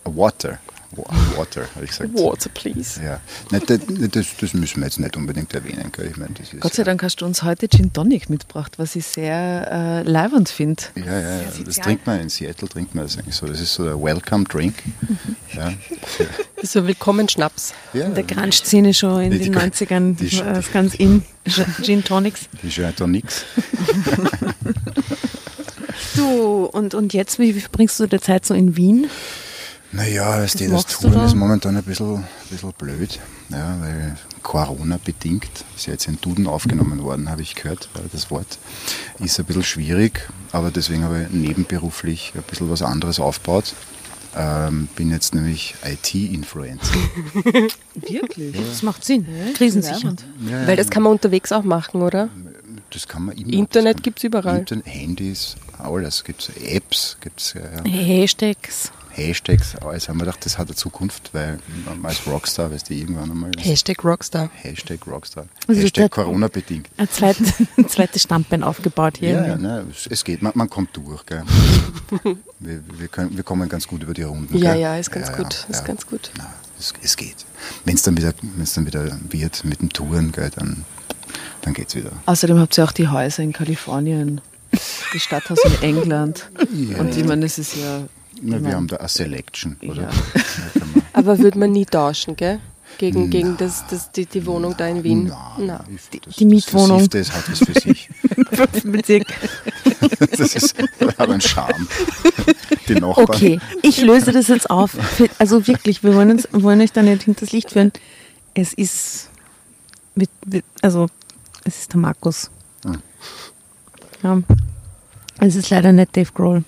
Water. 0.04 0.58
Wa- 0.92 1.04
Water, 1.36 1.68
habe 1.76 1.84
ich 1.84 1.90
gesagt. 1.92 2.12
Water, 2.14 2.50
please. 2.52 3.00
Ja. 3.00 3.20
Nein, 3.52 3.62
das, 3.64 3.78
das, 4.10 4.26
das 4.40 4.54
müssen 4.54 4.80
wir 4.80 4.86
jetzt 4.86 4.98
nicht 4.98 5.16
unbedingt 5.16 5.54
erwähnen. 5.54 5.92
Gell? 5.92 6.08
Ich 6.10 6.16
meine, 6.16 6.34
das 6.34 6.52
ist, 6.52 6.60
Gott 6.60 6.74
sei 6.74 6.82
Dank 6.82 7.00
hast 7.04 7.20
du 7.20 7.26
uns 7.26 7.44
heute 7.44 7.68
Gin 7.68 7.92
Tonic 7.92 8.28
mitgebracht, 8.28 8.72
was 8.76 8.96
ich 8.96 9.06
sehr 9.06 9.68
äh, 9.70 10.02
leibend 10.02 10.48
finde. 10.48 10.82
Ja, 10.96 11.04
ja, 11.04 11.20
ja. 11.42 11.42
Das 11.64 11.76
trinkt 11.76 12.08
man 12.08 12.18
in 12.18 12.28
Seattle, 12.28 12.68
trinkt 12.68 12.96
man 12.96 13.04
das 13.04 13.16
eigentlich 13.18 13.36
so. 13.36 13.46
Das 13.46 13.60
ist 13.60 13.72
so 13.72 13.84
der 13.84 14.02
Welcome 14.02 14.44
Drink. 14.44 14.74
Ja. 15.52 15.72
Das 16.54 16.62
ist 16.64 16.72
so 16.74 16.86
willkommen 16.86 17.28
Schnaps. 17.28 17.74
Ja, 17.92 18.04
in 18.06 18.14
der 18.14 18.22
Grunge-Szene 18.22 18.94
schon 18.94 19.20
in 19.22 19.30
Die- 19.32 19.38
den 19.40 19.52
die- 19.52 19.58
90ern 19.58 20.14
die- 20.16 20.38
war 20.38 20.52
das 20.54 20.70
ganz 20.72 20.94
in. 20.94 21.24
Gin 21.82 22.04
Tonics. 22.04 22.42
Die 22.62 22.70
doch 22.96 23.06
nichts. 23.08 23.44
Du, 26.16 26.64
und, 26.64 26.94
und 26.94 27.12
jetzt, 27.12 27.38
wie, 27.38 27.52
verbringst 27.52 28.00
du 28.00 28.06
die 28.06 28.20
Zeit 28.20 28.44
so 28.44 28.54
in 28.54 28.76
Wien? 28.76 29.08
Naja, 29.92 30.40
das, 30.40 30.52
das 30.54 30.68
machst 30.68 31.02
du 31.02 31.08
Tun 31.08 31.12
da? 31.14 31.26
ist 31.26 31.34
momentan 31.34 31.76
ein 31.76 31.82
bisschen, 31.82 32.16
ein 32.16 32.28
bisschen 32.48 32.72
blöd, 32.78 33.18
ja, 33.48 33.76
weil 33.80 34.16
Corona 34.42 35.00
bedingt, 35.04 35.50
ist 35.76 35.86
ja 35.86 35.94
jetzt 35.94 36.06
in 36.06 36.20
Duden 36.20 36.46
aufgenommen 36.46 37.02
worden, 37.02 37.28
habe 37.28 37.42
ich 37.42 37.56
gehört, 37.56 37.88
das 38.12 38.30
Wort, 38.30 38.58
ist 39.18 39.38
ein 39.40 39.46
bisschen 39.46 39.64
schwierig, 39.64 40.28
aber 40.52 40.70
deswegen 40.70 41.02
habe 41.04 41.22
ich 41.24 41.30
nebenberuflich 41.30 42.32
ein 42.36 42.42
bisschen 42.42 42.70
was 42.70 42.82
anderes 42.82 43.18
aufgebaut. 43.18 43.74
Ähm, 44.36 44.88
bin 44.94 45.10
jetzt 45.10 45.34
nämlich 45.34 45.74
IT-Influencer. 45.84 46.94
Wirklich? 47.94 48.56
Das 48.68 48.84
macht 48.84 49.04
Sinn. 49.04 49.26
Krisensicher. 49.54 50.14
Ja, 50.48 50.68
Weil 50.68 50.76
das 50.76 50.88
kann 50.88 51.02
man 51.02 51.10
unterwegs 51.10 51.50
auch 51.50 51.64
machen, 51.64 52.00
oder? 52.00 52.28
Das 52.90 53.08
kann 53.08 53.24
man 53.26 53.36
immer. 53.36 53.52
Internet 53.52 53.96
kann- 53.98 54.02
gibt's 54.02 54.24
überall. 54.24 54.58
Internet, 54.58 54.86
Handys, 54.86 55.56
alles. 55.78 56.24
Gibt 56.24 56.42
es 56.42 56.50
Apps, 56.62 57.16
gibt 57.20 57.40
es 57.40 57.54
ja, 57.54 57.60
ja. 57.62 57.84
Hashtags. 57.90 58.92
Hashtags, 59.12 59.74
alles 59.76 60.08
haben 60.08 60.18
wir 60.18 60.24
gedacht, 60.26 60.46
das 60.46 60.56
hat 60.56 60.68
eine 60.68 60.76
Zukunft, 60.76 61.30
weil 61.34 61.58
man 61.84 62.04
als 62.06 62.24
Rockstar, 62.28 62.70
weißt 62.70 62.90
du, 62.90 62.94
irgendwann 62.94 63.28
einmal. 63.30 63.50
Hashtag 63.58 64.04
Rockstar. 64.04 64.50
Hashtag 64.54 65.04
Rockstar. 65.06 65.46
Also 65.66 65.80
Hashtag 65.80 66.02
der- 66.02 66.08
Corona 66.24 66.46
bedingt. 66.46 66.88
Ein 66.96 67.08
zweites, 67.10 67.54
ein 67.76 67.88
zweites 67.88 68.22
Standbein 68.22 68.62
aufgebaut 68.62 69.18
hier. 69.18 69.30
Ja, 69.30 69.46
ja 69.48 69.56
ne, 69.56 69.84
es- 69.90 70.06
es 70.06 70.24
geht, 70.24 70.42
man, 70.42 70.52
man 70.54 70.70
kommt 70.70 70.96
durch. 70.96 71.26
Gell. 71.26 71.42
wir, 72.60 72.80
wir, 72.98 73.08
können, 73.08 73.36
wir 73.36 73.42
kommen 73.42 73.68
ganz 73.68 73.88
gut 73.88 74.02
über 74.04 74.14
die 74.14 74.22
Runden. 74.22 74.56
Ja, 74.56 74.72
gell? 74.74 74.80
ja, 74.82 74.96
ist 74.96 75.10
ganz 75.10 75.28
Ja, 75.28 75.36
gut. 75.36 75.54
ja, 75.54 75.70
Ist 75.70 75.80
ja. 75.80 75.86
ganz 75.86 76.06
gut. 76.06 76.30
Na, 76.38 76.46
es, 76.78 76.92
es 77.02 77.16
geht. 77.16 77.36
Wenn 77.84 77.94
es 77.96 78.02
dann, 78.02 78.16
wieder- 78.16 78.32
dann 78.32 78.86
wieder 78.86 79.18
wird 79.32 79.64
mit 79.64 79.80
dem 79.82 79.90
Touren, 79.90 80.30
gell, 80.30 80.50
dann, 80.54 80.84
dann 81.62 81.74
geht 81.74 81.88
es 81.88 81.94
wieder. 81.96 82.10
Außerdem 82.26 82.58
habt 82.58 82.76
ihr 82.78 82.84
auch 82.84 82.92
die 82.92 83.08
Häuser 83.08 83.42
in 83.42 83.52
Kalifornien, 83.52 84.40
das 84.70 85.22
Stadthaus 85.22 85.58
in 85.64 85.82
England. 85.82 86.48
Ja. 86.72 86.98
Und 86.98 87.16
ich 87.16 87.24
meine, 87.24 87.46
es 87.46 87.58
ist 87.58 87.76
ja. 87.76 88.02
Na, 88.42 88.62
wir 88.62 88.74
haben 88.74 88.86
da 88.88 88.96
eine 88.96 89.08
Selection, 89.08 89.76
oder? 89.82 90.02
Ja. 90.02 90.10
Aber 91.12 91.38
würde 91.38 91.58
man 91.58 91.72
nie 91.72 91.84
tauschen, 91.84 92.36
gell? 92.36 92.60
Gegen, 92.98 93.30
gegen 93.30 93.56
das, 93.56 93.84
das, 93.88 94.10
die, 94.12 94.26
die 94.26 94.44
Wohnung 94.46 94.74
da 94.76 94.86
in 94.86 95.02
Wien? 95.04 95.32
Na, 95.58 95.84
ich- 95.88 96.20
das- 96.20 96.36
die 96.36 96.44
Mietwohnung. 96.44 97.08
Das, 97.08 97.28
das 97.28 97.32
hat 97.32 97.50
was 97.50 97.58
für 97.60 97.80
sich. 97.80 98.08
Bezirk. 98.84 99.24
Das 100.36 100.54
ist, 100.54 100.74
hat 101.18 101.18
einen 101.30 101.40
Charme. 101.40 101.86
Die 102.88 102.94
Nachbarn. 102.94 103.26
Okay, 103.28 103.60
ich 103.82 104.00
löse 104.02 104.32
das 104.32 104.48
jetzt 104.48 104.68
auf. 104.70 104.96
Also 105.38 105.66
wirklich, 105.66 106.02
wir 106.02 106.14
wollen, 106.14 106.30
uns, 106.30 106.48
wollen 106.52 106.80
euch 106.80 106.92
da 106.92 107.02
nicht 107.02 107.22
hinters 107.24 107.52
Licht 107.52 107.70
führen. 107.70 107.92
Es 108.54 108.72
ist, 108.72 109.28
mit, 110.14 110.30
mit, 110.46 110.64
also 110.82 111.06
es 111.64 111.78
ist 111.80 111.92
der 111.92 112.00
Markus. 112.00 112.50
Hm. 112.84 113.02
Ja. 114.22 114.42
Es 115.40 115.54
ist 115.56 115.70
leider 115.70 115.92
nicht 115.92 116.16
Dave 116.16 116.30
Grohl. 116.32 116.64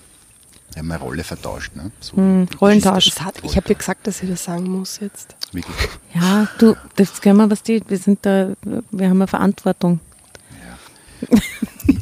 Wir 0.73 0.79
haben 0.79 0.91
eine 0.91 0.99
Rolle 1.03 1.23
vertauscht, 1.23 1.75
ne? 1.75 1.91
So, 1.99 2.17
Hm, 2.17 2.47
Rollentausch. 2.59 3.05
Das 3.11 3.21
hat, 3.21 3.35
ich 3.43 3.55
habe 3.55 3.69
ja 3.69 3.75
gesagt, 3.77 4.07
dass 4.07 4.23
ich 4.23 4.29
das 4.29 4.43
sagen 4.43 4.63
muss 4.69 4.99
jetzt. 4.99 5.35
Wirklich. 5.51 5.75
Ja, 6.15 6.47
du, 6.57 6.75
das 6.95 7.21
können 7.21 7.37
wir, 7.37 7.49
was 7.51 7.61
die, 7.61 7.83
wir 7.87 7.97
sind 7.99 8.25
da, 8.25 8.53
wir 8.63 9.09
haben 9.09 9.21
eine 9.21 9.27
Verantwortung. 9.27 9.99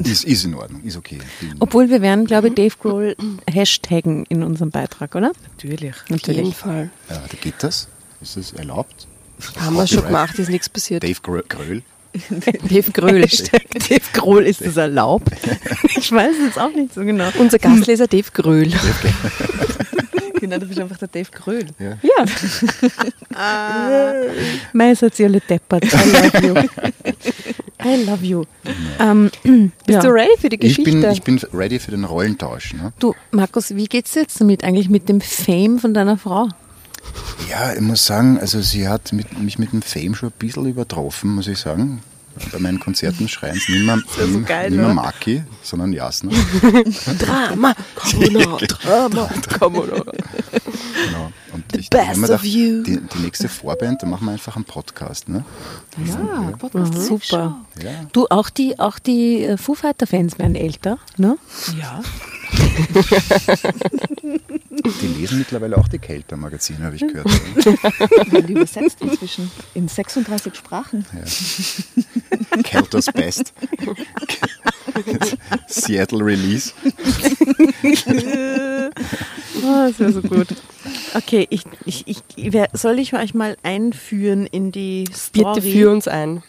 Ist, 0.04 0.24
ist 0.24 0.44
in 0.44 0.54
Ordnung, 0.54 0.82
ist 0.82 0.96
okay. 0.96 1.18
Obwohl 1.60 1.88
wir 1.90 2.00
werden, 2.02 2.24
glaube 2.24 2.48
ich, 2.48 2.54
Dave 2.54 2.74
Grohl 2.80 3.16
hashtaggen 3.48 4.24
in 4.28 4.42
unserem 4.42 4.70
Beitrag, 4.70 5.14
oder? 5.14 5.32
Natürlich. 5.60 5.94
Auf 6.10 6.26
jeden 6.26 6.52
Fall. 6.52 6.90
Ja, 7.08 7.18
da 7.28 7.36
geht 7.40 7.54
das? 7.62 7.88
Ist 8.20 8.36
das 8.36 8.52
erlaubt? 8.52 9.06
Haben 9.60 9.76
wir 9.76 9.86
schon 9.86 10.04
gemacht, 10.04 10.38
ist 10.38 10.48
nichts 10.48 10.68
passiert. 10.68 11.02
Dave 11.02 11.20
Grö- 11.20 11.42
Dave 12.68 12.90
Grohl. 12.92 13.20
Dave 13.22 14.00
Grohl, 14.12 14.46
ist 14.46 14.60
das 14.64 14.76
erlaubt? 14.76 15.30
Ich 15.96 16.10
weiß 16.10 16.34
es 16.50 16.58
auch 16.58 16.72
nicht 16.74 16.92
so 16.94 17.02
genau. 17.02 17.28
Unser 17.38 17.58
Gastleser 17.58 18.06
Dave 18.08 18.28
Gröhl. 18.32 18.72
Genau, 20.40 20.58
du 20.58 20.66
bist 20.66 20.80
einfach 20.80 20.96
der 20.98 21.08
Dave 21.08 21.30
Gröhl. 21.30 21.66
Ja. 21.78 21.96
Ja. 22.02 22.24
Mei, 24.72 24.94
seid 24.94 25.18
ihr 25.20 25.26
alle 25.26 25.40
deppert. 25.40 25.84
I 25.84 25.96
love 25.96 26.46
you. 26.46 26.54
I 27.84 28.04
love 28.04 28.24
you. 28.24 28.44
Ähm, 28.98 29.30
Bist 29.86 29.88
ja. 29.88 30.00
du 30.00 30.08
ready 30.08 30.36
für 30.40 30.48
die 30.48 30.56
Ich 30.56 30.76
Geschichte? 30.76 31.00
bin, 31.00 31.10
ich 31.12 31.22
bin 31.22 31.40
ready 31.52 31.78
für 31.78 31.90
den 31.92 32.04
Rollentausch. 32.04 32.74
Ne? 32.74 32.92
Du, 32.98 33.14
Markus, 33.30 33.74
wie 33.74 33.86
geht's 33.86 34.12
dir 34.12 34.20
jetzt 34.22 34.40
damit 34.40 34.64
eigentlich 34.64 34.88
mit 34.88 35.08
dem 35.08 35.20
Fame 35.20 35.78
von 35.78 35.94
deiner 35.94 36.16
Frau? 36.16 36.48
Ja, 37.50 37.72
ich 37.72 37.80
muss 37.80 38.06
sagen, 38.06 38.38
also 38.38 38.60
sie 38.60 38.88
hat 38.88 39.12
mit, 39.12 39.38
mich 39.38 39.58
mit 39.58 39.72
dem 39.72 39.82
Fame 39.82 40.14
schon 40.14 40.30
ein 40.30 40.38
bisschen 40.38 40.66
übertroffen, 40.66 41.34
muss 41.34 41.48
ich 41.48 41.58
sagen. 41.58 42.02
Bei 42.50 42.58
meinen 42.58 42.80
Konzerten 42.80 43.28
schreien 43.28 43.56
sie 43.56 43.72
nicht 43.72 43.84
mehr, 43.84 43.96
nicht, 43.96 44.46
geil, 44.46 44.70
nicht 44.70 44.80
mehr? 44.80 44.94
Maki, 44.94 45.42
sondern 45.62 45.92
Jasna. 45.92 46.32
Drama, 47.18 47.74
Carbonara, 47.94 48.56
Drama, 48.66 49.30
Carbonara. 49.48 50.12
Genau. 51.06 51.32
Und 51.52 51.76
ich 51.76 51.90
best 51.90 52.16
mir 52.16 52.30
of 52.30 52.42
you. 52.42 52.82
Die, 52.82 53.00
die 53.00 53.18
nächste 53.18 53.50
Vorband, 53.50 54.02
da 54.02 54.06
machen 54.06 54.24
wir 54.24 54.32
einfach 54.32 54.56
einen 54.56 54.64
Podcast. 54.64 55.28
Ne? 55.28 55.44
Ja, 56.06 56.52
Podcast 56.58 56.94
ist 56.94 57.06
Super. 57.06 57.60
Ja. 57.82 57.90
Du, 58.12 58.26
auch 58.28 58.48
die, 58.48 58.78
auch 58.78 58.98
die 58.98 59.44
äh, 59.44 59.58
Foo 59.58 59.74
Fighter-Fans 59.74 60.38
werden 60.38 60.54
älter, 60.54 60.98
ne? 61.18 61.36
Ja. 61.78 62.00
Die 64.74 65.06
lesen 65.06 65.38
mittlerweile 65.38 65.76
auch 65.76 65.86
die 65.86 65.98
Kelter-Magazine, 65.98 66.82
habe 66.86 66.96
ich 66.96 67.02
gehört. 67.02 67.26
Werden 68.32 68.46
die 68.46 68.54
übersetzt 68.54 68.96
inzwischen 69.02 69.50
in 69.74 69.86
36 69.86 70.54
Sprachen. 70.54 71.04
Kelters 72.64 73.06
Best. 73.12 73.52
Seattle 75.68 76.24
Release. 76.24 76.72
Oh, 79.62 79.86
das 79.88 79.98
wäre 79.98 80.12
so 80.12 80.22
gut. 80.22 80.48
Okay, 81.14 81.46
ich, 81.50 81.64
ich, 81.84 82.06
ich, 82.06 82.22
wer- 82.36 82.70
soll 82.72 82.98
ich 82.98 83.12
euch 83.14 83.34
mal 83.34 83.56
einführen 83.62 84.46
in 84.46 84.72
die 84.72 85.04
Story? 85.14 85.60
Bitte 85.60 85.70
führ 85.70 85.90
uns 85.90 86.08
ein. 86.08 86.42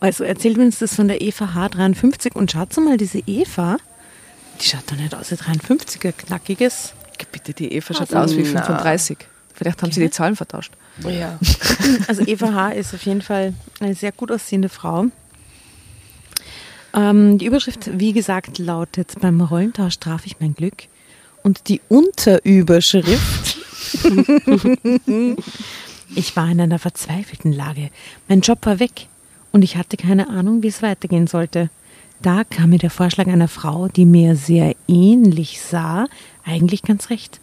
Also 0.00 0.24
erzählt 0.24 0.58
uns 0.58 0.80
das 0.80 0.94
von 0.96 1.08
der 1.08 1.20
Eva 1.22 1.44
H53 1.54 2.32
und 2.34 2.50
schaut 2.50 2.76
mal, 2.78 2.96
diese 2.96 3.20
Eva, 3.26 3.76
die 4.60 4.66
schaut 4.66 4.90
doch 4.90 4.96
nicht 4.96 5.14
aus 5.14 5.30
wie 5.30 5.36
53er, 5.36 6.12
knackiges. 6.12 6.92
Bitte, 7.32 7.52
die 7.52 7.72
Eva 7.72 7.94
schaut 7.94 8.14
aus 8.14 8.36
wie 8.36 8.42
na. 8.42 8.62
35. 8.62 9.18
Vielleicht 9.54 9.82
haben 9.82 9.92
sie 9.92 10.00
die 10.00 10.10
Zahlen 10.10 10.36
vertauscht. 10.36 10.72
Ja. 11.08 11.38
Also 12.08 12.22
Eva 12.26 12.52
H. 12.52 12.70
ist 12.70 12.94
auf 12.94 13.02
jeden 13.02 13.22
Fall 13.22 13.52
eine 13.80 13.94
sehr 13.94 14.12
gut 14.12 14.30
aussehende 14.32 14.68
Frau. 14.68 15.06
Ähm, 16.94 17.38
die 17.38 17.46
Überschrift, 17.46 17.98
wie 17.98 18.12
gesagt, 18.12 18.58
lautet, 18.58 19.14
beim 19.20 19.40
Rollentausch 19.40 19.98
traf 19.98 20.26
ich 20.26 20.40
mein 20.40 20.54
Glück. 20.54 20.84
Und 21.42 21.68
die 21.68 21.80
Unterüberschrift, 21.88 23.58
ich 26.14 26.36
war 26.36 26.48
in 26.48 26.60
einer 26.60 26.78
verzweifelten 26.78 27.52
Lage. 27.52 27.90
Mein 28.28 28.40
Job 28.40 28.64
war 28.64 28.78
weg 28.80 29.08
und 29.52 29.62
ich 29.62 29.76
hatte 29.76 29.96
keine 29.96 30.28
Ahnung, 30.30 30.62
wie 30.62 30.68
es 30.68 30.82
weitergehen 30.82 31.26
sollte. 31.26 31.68
Da 32.22 32.44
kam 32.44 32.70
mir 32.70 32.78
der 32.78 32.90
Vorschlag 32.90 33.26
einer 33.26 33.48
Frau, 33.48 33.88
die 33.88 34.06
mir 34.06 34.36
sehr 34.36 34.74
ähnlich 34.88 35.60
sah, 35.60 36.06
eigentlich 36.44 36.82
ganz 36.82 37.10
recht. 37.10 37.40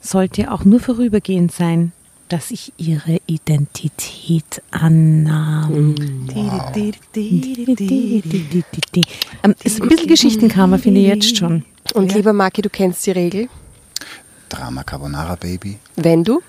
Sollte 0.00 0.52
auch 0.52 0.64
nur 0.64 0.80
vorübergehend 0.80 1.52
sein, 1.52 1.92
dass 2.28 2.50
ich 2.50 2.72
ihre 2.76 3.20
Identität 3.26 4.62
annahm. 4.70 5.94
Ähm, 9.42 9.54
ist 9.62 9.80
ein 9.80 9.88
bisschen 9.88 10.08
Geschichtenkammer, 10.08 10.78
finde 10.78 11.00
ich 11.00 11.06
jetzt 11.06 11.36
schon. 11.36 11.64
Und 11.94 12.14
lieber 12.14 12.32
Maki, 12.32 12.62
du 12.62 12.70
kennst 12.70 13.06
die 13.06 13.12
Regel. 13.12 13.48
Drama 14.48 14.82
Carbonara 14.84 15.36
Baby 15.36 15.78
Wenn 15.96 16.24
du, 16.24 16.40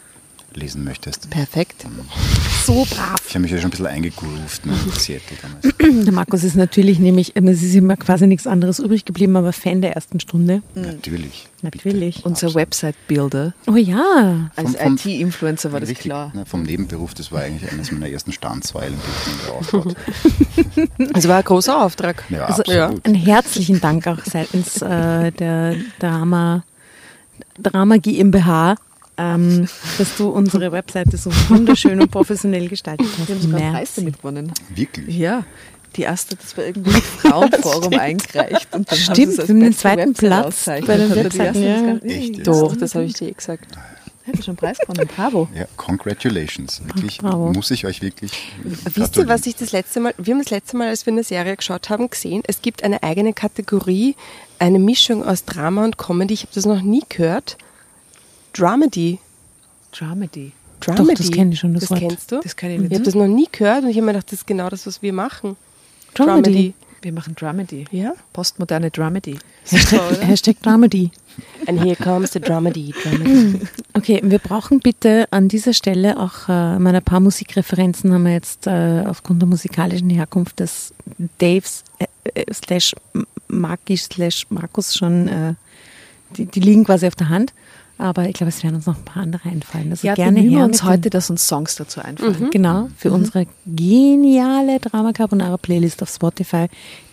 lesen 0.58 0.84
möchtest. 0.84 1.30
perfekt. 1.30 1.86
So 2.66 2.86
brav. 2.90 3.16
Ich 3.28 3.34
habe 3.36 3.44
mich 3.44 3.52
ja 3.52 3.58
schon 3.58 3.68
ein 3.68 3.72
bisschen 3.72 3.88
eingegroovt 3.88 4.66
ne, 4.66 4.74
in 4.86 4.92
Seattle 4.92 5.38
damals. 5.42 5.78
Der 6.06 6.14
Markus 6.14 6.44
ist 6.44 6.56
natürlich 6.56 7.00
nämlich, 7.00 7.36
ähm, 7.36 7.48
es 7.48 7.64
ist 7.64 7.76
immer 7.76 7.96
quasi 7.96 8.28
nichts 8.28 8.46
anderes 8.48 8.80
übrig 8.80 9.06
geblieben, 9.06 9.36
aber 9.38 9.54
Fan 9.54 9.82
der 9.82 9.94
ersten 9.94 10.20
Stunde. 10.20 10.62
Natürlich. 10.76 11.48
Natürlich. 11.62 12.26
Unser 12.26 12.54
Website-Builder. 12.54 13.54
Oh 13.68 13.76
ja. 13.76 14.52
Als 14.56 14.74
IT-Influencer 14.76 15.72
war 15.72 15.80
das 15.80 15.90
Richtig, 15.90 16.06
klar. 16.06 16.32
Ne, 16.36 16.46
vom 16.46 16.64
Nebenberuf, 16.64 17.14
das 17.14 17.32
war 17.32 17.42
eigentlich 17.42 17.72
eines 17.72 17.92
meiner 17.92 18.10
ersten 18.10 18.32
Standzweilen, 18.32 18.96
die 18.96 19.64
ich 19.64 19.74
mir. 19.74 19.96
Das 21.14 21.28
war 21.28 21.38
ein 21.38 21.44
großer 21.44 21.84
Auftrag. 21.84 22.24
Ja, 22.30 22.46
Also 22.46 22.64
absolut. 22.64 23.06
einen 23.06 23.16
herzlichen 23.16 23.80
Dank 23.82 24.08
auch 24.08 24.20
seitens 24.26 24.82
äh, 24.82 25.32
der 25.32 25.76
Drama, 26.00 26.64
Drama 27.60 27.98
GmbH, 27.98 28.76
ähm, 29.18 29.68
dass 29.98 30.16
du 30.18 30.30
unsere 30.30 30.72
Webseite 30.72 31.18
so 31.18 31.32
wunderschön 31.50 32.00
und 32.02 32.12
professionell 32.12 32.68
gestaltet 32.70 33.08
hast. 33.18 33.28
Wir 33.28 33.36
haben 33.36 33.42
sogar 33.42 33.58
einen 33.60 33.72
Merci. 33.72 33.78
Preis 33.86 33.96
damit 33.96 34.18
gewonnen. 34.18 34.52
Wirklich? 34.74 35.18
Ja. 35.18 35.44
Die 35.96 36.02
erste, 36.04 36.36
das 36.36 36.56
war 36.58 36.66
irgendwie 36.66 36.92
im 36.92 37.02
Frauenforum 37.02 37.94
eingereicht. 38.00 38.76
Und 38.76 38.92
dann 38.92 39.00
haben 39.00 39.16
Stimmt, 39.16 39.16
sie 39.16 39.24
es 39.24 39.40
als 39.40 39.48
wir 39.50 39.56
haben 39.56 39.60
den 39.62 39.70
beste 39.70 39.82
zweiten 39.82 40.14
Platz 40.14 40.66
bei 40.66 40.82
den 40.98 41.16
Webseiten, 41.16 41.64
ja. 41.64 41.76
das 41.76 42.02
gar- 42.02 42.10
Echt 42.10 42.36
jetzt? 42.38 42.48
Doch, 42.48 42.76
das 42.76 42.94
habe 42.96 43.06
ich 43.06 43.14
dir 43.14 43.30
eh 43.30 43.32
gesagt. 43.32 43.66
Hat 44.28 44.36
schon 44.44 44.52
einen 44.52 44.58
Preis 44.58 44.78
gewonnen. 44.78 45.10
Bravo. 45.16 45.48
Ja, 45.56 45.66
congratulations. 45.78 46.82
Wirklich, 46.86 47.18
Bravo. 47.20 47.52
muss 47.54 47.72
ich 47.72 47.86
euch 47.86 48.02
wirklich. 48.02 48.32
Wisst 48.94 49.16
ihr, 49.16 49.28
was 49.28 49.46
ich 49.48 49.56
das 49.56 49.72
letzte 49.72 50.02
Mal, 50.02 50.14
wir 50.18 50.34
haben 50.34 50.42
das 50.44 50.52
letzte 50.52 50.76
Mal, 50.78 50.90
als 50.90 51.06
wir 51.06 51.14
eine 51.14 51.24
Serie 51.24 51.56
geschaut 51.56 51.90
haben, 51.90 52.10
gesehen, 52.10 52.44
es 52.46 52.62
gibt 52.62 52.84
eine 52.84 53.02
eigene 53.04 53.34
Kategorie, 53.34 54.16
eine 54.60 54.80
Mischung 54.80 55.24
aus 55.26 55.46
Drama 55.46 55.86
und 55.86 55.98
Comedy. 55.98 56.34
Ich 56.34 56.42
habe 56.42 56.52
das 56.54 56.66
noch 56.66 56.82
nie 56.82 57.04
gehört. 57.08 57.58
Dramedy. 58.58 59.20
Dramedy. 59.92 60.52
Dramedy. 60.80 61.16
das 61.16 61.32
kenn 61.32 61.52
ich 61.52 61.60
schon, 61.60 61.74
das 61.74 61.82
Das 61.82 61.92
Wort. 61.92 62.00
kennst 62.00 62.32
du? 62.32 62.40
Das 62.42 62.56
kann 62.56 62.70
ich 62.72 62.82
Ich 62.82 62.94
habe 62.94 63.04
das 63.04 63.16
noch 63.16 63.28
nie 63.28 63.48
gehört 63.52 63.84
und 63.84 63.90
ich 63.90 63.98
habe 63.98 64.06
mir 64.06 64.14
gedacht, 64.14 64.32
das 64.32 64.40
ist 64.40 64.48
genau 64.48 64.70
das, 64.70 64.86
was 64.88 65.02
wir 65.02 65.14
machen. 65.14 65.56
Dramedy. 66.14 66.74
Wir 67.02 67.14
machen 67.14 67.36
Dramedy. 67.36 67.86
Ja? 67.92 68.14
Postmoderne 68.34 68.90
Dramedy. 68.90 69.38
Hashtag, 69.70 70.22
Hashtag 70.22 70.62
Dramedy. 70.64 71.12
And 71.68 71.80
here 71.84 71.96
comes 71.96 72.32
the 72.34 72.40
Dramedy. 72.40 72.94
Dramedy. 73.04 73.60
Okay, 73.94 74.22
wir 74.24 74.38
brauchen 74.40 74.80
bitte 74.80 75.26
an 75.32 75.48
dieser 75.48 75.74
Stelle 75.74 76.20
auch 76.20 76.48
äh, 76.50 76.78
mal 76.80 76.96
ein 76.96 77.04
paar 77.04 77.20
Musikreferenzen 77.20 78.14
haben 78.14 78.24
wir 78.26 78.34
jetzt 78.34 78.68
äh, 78.68 79.04
aufgrund 79.08 79.42
der 79.42 79.48
musikalischen 79.50 80.10
Herkunft 80.12 80.60
des 80.60 80.94
Daves 81.40 81.84
äh, 81.98 82.06
äh, 82.34 82.54
slash 82.54 82.96
Marki 83.48 83.98
slash 83.98 84.46
Markus 84.50 84.94
schon, 84.96 85.28
äh, 85.28 85.54
die, 86.36 86.46
die 86.46 86.60
liegen 86.60 86.84
quasi 86.86 87.08
auf 87.08 87.16
der 87.16 87.30
Hand. 87.30 87.54
Aber 87.98 88.28
ich 88.28 88.34
glaube, 88.34 88.50
es 88.50 88.64
werden 88.64 88.76
uns 88.76 88.86
noch 88.86 88.98
ein 88.98 89.04
paar 89.06 89.24
andere 89.24 89.50
einfallen. 89.50 89.90
Also 89.90 90.06
Ja, 90.08 90.14
gerne 90.14 90.40
her 90.40 90.64
uns 90.64 90.84
heute, 90.84 91.10
dass 91.10 91.30
uns 91.30 91.48
Songs 91.48 91.76
dazu 91.76 92.00
einfallen. 92.02 92.38
den, 92.38 92.50
Genau, 92.52 92.90
für 92.96 93.12
unsere 93.12 93.48
geniale 93.66 94.80
Drama 94.80 95.14
Carbonara 95.14 95.58
Playlist 95.58 96.04
auf 96.04 96.10
Spotify, 96.10 96.68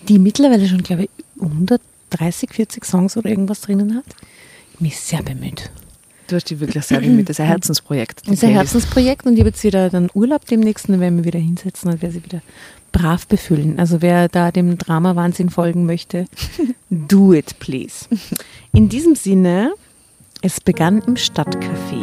die 0.08 0.18
mittlerweile 0.18 0.68
schon, 0.68 0.82
glaube 0.82 1.04
ich, 1.04 1.10
130, 1.40 2.50
40 2.52 2.84
Songs 2.84 3.16
oder 3.16 3.30
irgendwas 3.30 3.62
drinnen 3.62 3.96
hat. 3.96 4.04
Mich 4.78 4.98
sehr 4.98 5.22
bemüht. 5.22 5.70
Du 6.26 6.36
hast 6.36 6.48
die 6.50 6.58
wirklich 6.60 6.84
sehr 6.84 7.00
bemüht. 7.00 7.28
Das 7.28 7.36
ist 7.36 7.40
ein 7.40 7.46
Herzensprojekt. 7.46 8.22
die 8.26 8.30
Das 8.30 8.38
ist 8.38 8.44
ein. 8.44 8.50
Herzensprojekt 8.50 9.26
und 9.26 9.34
ich 9.34 9.40
habe 9.40 9.50
jetzt 9.50 9.62
wieder 9.62 9.90
dann 9.90 10.10
Urlaub 10.14 10.46
demnächst 10.46 10.88
und 10.88 10.92
dann 10.92 11.00
werden 11.00 11.18
wir 11.18 11.24
wieder 11.24 11.38
hinsetzen 11.38 11.90
und 11.90 12.02
werde 12.02 12.14
sie 12.14 12.24
wieder 12.24 12.40
brav 12.92 13.26
befüllen. 13.26 13.78
Also 13.78 14.00
wer 14.02 14.28
da 14.28 14.50
dem 14.50 14.78
Drama-Wahnsinn 14.78 15.50
folgen 15.50 15.84
möchte, 15.86 16.26
do 16.90 17.32
it, 17.34 17.58
please. 17.58 18.06
In 18.72 18.88
diesem 18.88 19.16
Sinne, 19.16 19.72
es 20.44 20.60
begann 20.60 21.00
im 21.06 21.16
Stadtcafé. 21.16 22.02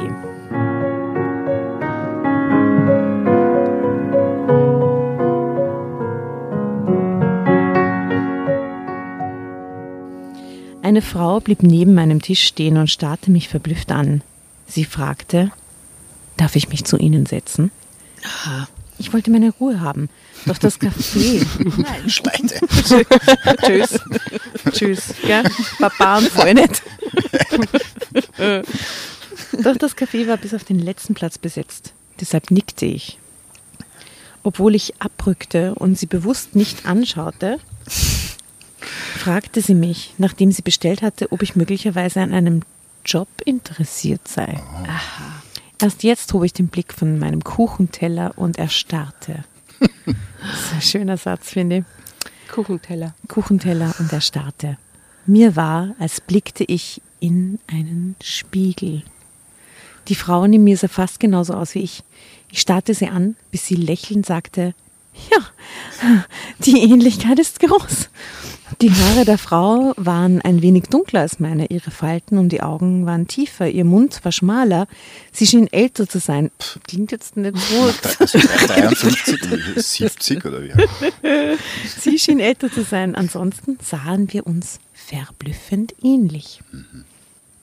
Eine 10.82 11.04
Frau 11.04 11.40
blieb 11.40 11.62
neben 11.62 11.94
meinem 11.94 12.20
Tisch 12.24 12.42
stehen 12.42 12.78
und 12.78 12.90
starrte 12.90 13.30
mich 13.30 13.48
verblüfft 13.48 13.92
an. 13.92 14.24
Sie 14.66 14.86
fragte, 14.86 15.52
darf 16.36 16.56
ich 16.56 16.68
mich 16.70 16.84
zu 16.84 16.98
Ihnen 16.98 17.28
setzen? 17.28 17.70
Ich 19.01 19.13
wollte 19.13 19.31
meine 19.31 19.50
Ruhe 19.50 19.81
haben. 19.81 20.10
Doch 20.46 20.60
das 20.60 20.79
Café. 20.79 21.43
Schleite. 22.08 22.60
Tschüss. 23.65 24.00
Tschüss. 24.72 25.15
Gell? 25.25 25.43
Baba 25.79 26.20
und 26.20 26.53
nicht. 26.53 26.84
Doch 29.63 29.75
das 29.77 29.98
Café 29.98 30.27
war 30.27 30.38
bis 30.38 30.53
auf 30.53 30.63
den 30.63 30.77
letzten 30.77 31.15
Platz 31.15 31.39
besetzt. 31.39 31.93
Deshalb 32.20 32.51
nickte 32.51 32.86
ich. 32.86 33.17
Obwohl 34.43 34.75
ich 34.75 34.93
abrückte 35.01 35.74
und 35.74 35.98
sie 35.98 36.05
bewusst 36.05 36.55
nicht 36.55 36.86
anschaute, 36.86 37.58
fragte 39.17 39.62
sie 39.62 39.74
mich, 39.74 40.13
nachdem 40.20 40.51
sie 40.51 40.62
bestellt 40.62 41.01
hatte, 41.01 41.31
ob 41.31 41.41
ich 41.41 41.55
möglicherweise 41.55 42.22
an 42.22 42.34
einem 42.34 42.62
Job 43.03 43.29
interessiert 43.46 44.27
sei. 44.27 44.62
Aha. 44.88 45.41
Erst 45.82 46.04
jetzt 46.04 46.32
hob 46.34 46.44
ich 46.44 46.54
den 46.54 46.68
Blick 46.68 46.94
von 46.94 47.18
meinem 47.18 47.44
Kuchenteller 47.44 48.34
und 48.36 48.58
erstarrte. 48.58 49.44
Das 50.44 50.60
ist 50.60 50.74
ein 50.74 50.82
schöner 50.82 51.18
Satz, 51.18 51.52
finde 51.52 51.78
ich. 51.78 52.52
Kuchenteller. 52.52 53.14
Kuchenteller 53.28 53.94
und 54.00 54.12
erstarrte. 54.12 54.78
Mir 55.28 55.56
war, 55.56 55.94
als 56.00 56.20
blickte 56.20 56.64
ich 56.64 57.00
in 57.20 57.60
einen 57.68 58.16
Spiegel. 58.24 59.04
Die 60.08 60.16
Frau 60.16 60.48
neben 60.48 60.64
mir 60.64 60.78
sah 60.78 60.88
fast 60.88 61.20
genauso 61.20 61.54
aus 61.54 61.76
wie 61.76 61.84
ich. 61.84 62.04
Ich 62.52 62.60
starrte 62.60 62.96
sie 62.96 63.08
an, 63.08 63.36
bis 63.52 63.68
sie 63.68 63.76
lächelnd 63.76 64.26
sagte, 64.26 64.74
ja, 65.32 66.24
die 66.66 66.82
Ähnlichkeit 66.82 67.38
ist 67.38 67.60
groß. 67.60 68.10
Die 68.80 68.92
Haare 68.92 69.25
der 69.25 69.38
Frau 69.38 69.94
waren 69.98 70.42
ein 70.42 70.62
wenig 70.62 70.84
dunkler 70.84 71.22
als 71.22 71.40
meine, 71.40 71.68
ihre 71.68 71.92
Falten 71.92 72.38
um 72.38 72.50
die 72.50 72.62
Augen 72.62 73.06
waren 73.06 73.28
tiefer, 73.28 73.68
ihr 73.68 73.86
Mund 73.86 74.24
war 74.24 74.32
schmaler. 74.32 74.88
Sie 75.32 75.46
schien 75.46 75.68
älter 75.72 76.08
zu 76.08 76.20
sein. 76.20 76.51
Pff, 76.60 76.80
klingt 76.88 77.12
jetzt 77.12 77.38
nicht 77.38 77.58
so. 77.58 77.84
Also 78.20 78.40
53, 78.40 79.40
70 79.75 80.46
oder 80.46 80.63
wie? 80.63 80.72
Sie 82.00 82.18
schien 82.18 82.40
älter 82.40 82.72
zu 82.72 82.84
sein. 82.84 83.16
Ansonsten 83.16 83.78
sahen 83.82 84.32
wir 84.32 84.48
uns 84.48 84.80
verblüffend 84.94 85.94
ähnlich. 86.01 86.62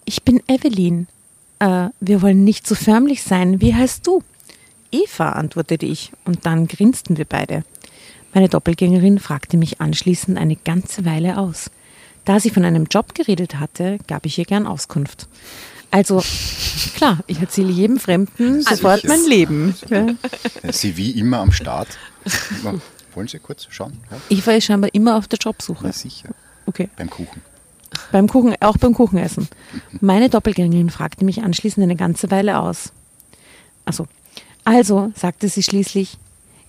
Ich 0.04 0.22
bin 0.22 0.42
Evelyn. 0.46 1.06
Äh, 1.58 1.88
wir 2.00 2.22
wollen 2.22 2.44
nicht 2.44 2.66
so 2.66 2.74
förmlich 2.74 3.22
sein. 3.22 3.60
Wie 3.60 3.74
heißt 3.74 4.06
du? 4.06 4.22
Eva, 4.90 5.30
antwortete 5.32 5.86
ich, 5.86 6.12
und 6.24 6.46
dann 6.46 6.66
grinsten 6.66 7.18
wir 7.18 7.26
beide. 7.26 7.64
Meine 8.34 8.48
Doppelgängerin 8.48 9.18
fragte 9.18 9.56
mich 9.56 9.80
anschließend 9.80 10.38
eine 10.38 10.56
ganze 10.56 11.04
Weile 11.04 11.38
aus. 11.38 11.70
Da 12.24 12.40
sie 12.40 12.50
von 12.50 12.64
einem 12.64 12.84
Job 12.84 13.14
geredet 13.14 13.58
hatte, 13.58 13.98
gab 14.06 14.26
ich 14.26 14.38
ihr 14.38 14.44
gern 14.44 14.66
Auskunft. 14.66 15.26
Also, 15.90 16.22
klar, 16.94 17.20
ich 17.26 17.40
erzähle 17.40 17.72
jedem 17.72 17.98
Fremden 17.98 18.62
sofort 18.62 19.04
mein 19.04 19.24
Leben. 19.24 19.74
Ja. 19.88 20.06
Sie 20.70 20.96
wie 20.98 21.12
immer 21.12 21.38
am 21.38 21.52
Start. 21.52 21.88
Wollen 23.14 23.28
Sie 23.28 23.38
kurz 23.38 23.66
schauen? 23.70 23.98
Ja, 24.10 24.18
Eva 24.28 24.52
ist 24.52 24.64
scheinbar 24.66 24.90
immer 24.92 25.16
auf 25.16 25.28
der 25.28 25.38
Jobsuche. 25.38 25.86
Na 25.86 25.92
sicher. 25.92 26.28
Okay. 26.66 26.90
Beim 26.96 27.08
Kuchen. 27.08 27.40
Beim 28.12 28.28
Kuchen, 28.28 28.54
auch 28.60 28.76
beim 28.76 28.92
Kuchenessen. 28.92 29.48
Meine 30.00 30.28
Doppelgängerin 30.28 30.90
fragte 30.90 31.24
mich 31.24 31.42
anschließend 31.42 31.82
eine 31.82 31.96
ganze 31.96 32.30
Weile 32.30 32.58
aus. 32.58 32.92
Also, 33.86 34.06
also, 34.64 35.10
sagte 35.14 35.48
sie 35.48 35.62
schließlich, 35.62 36.18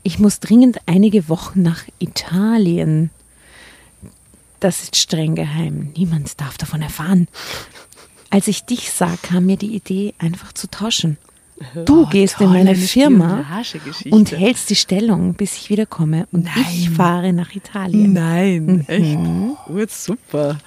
ich 0.03 0.19
muss 0.19 0.39
dringend 0.39 0.79
einige 0.85 1.29
Wochen 1.29 1.61
nach 1.61 1.83
Italien. 1.99 3.09
Das 4.59 4.83
ist 4.83 4.95
streng 4.95 5.35
geheim. 5.35 5.91
Niemand 5.95 6.39
darf 6.39 6.57
davon 6.57 6.81
erfahren. 6.81 7.27
Als 8.29 8.47
ich 8.47 8.65
dich 8.65 8.91
sah, 8.91 9.15
kam 9.21 9.45
mir 9.45 9.57
die 9.57 9.75
Idee, 9.75 10.13
einfach 10.19 10.53
zu 10.53 10.69
tauschen. 10.69 11.17
Du 11.85 12.05
gehst 12.07 12.39
in 12.39 12.49
meine 12.49 12.69
eine 12.69 12.79
Firma 12.79 13.45
und 14.11 14.31
hältst 14.31 14.69
die 14.69 14.75
Stellung, 14.75 15.33
bis 15.33 15.57
ich 15.57 15.69
wiederkomme. 15.69 16.27
Und 16.31 16.47
ich 16.55 16.85
Nein. 16.85 16.95
fahre 16.95 17.33
nach 17.33 17.53
Italien. 17.53 18.13
Nein, 18.13 18.85
echt? 18.87 19.17
Oh, 19.67 19.85
super. 19.89 20.57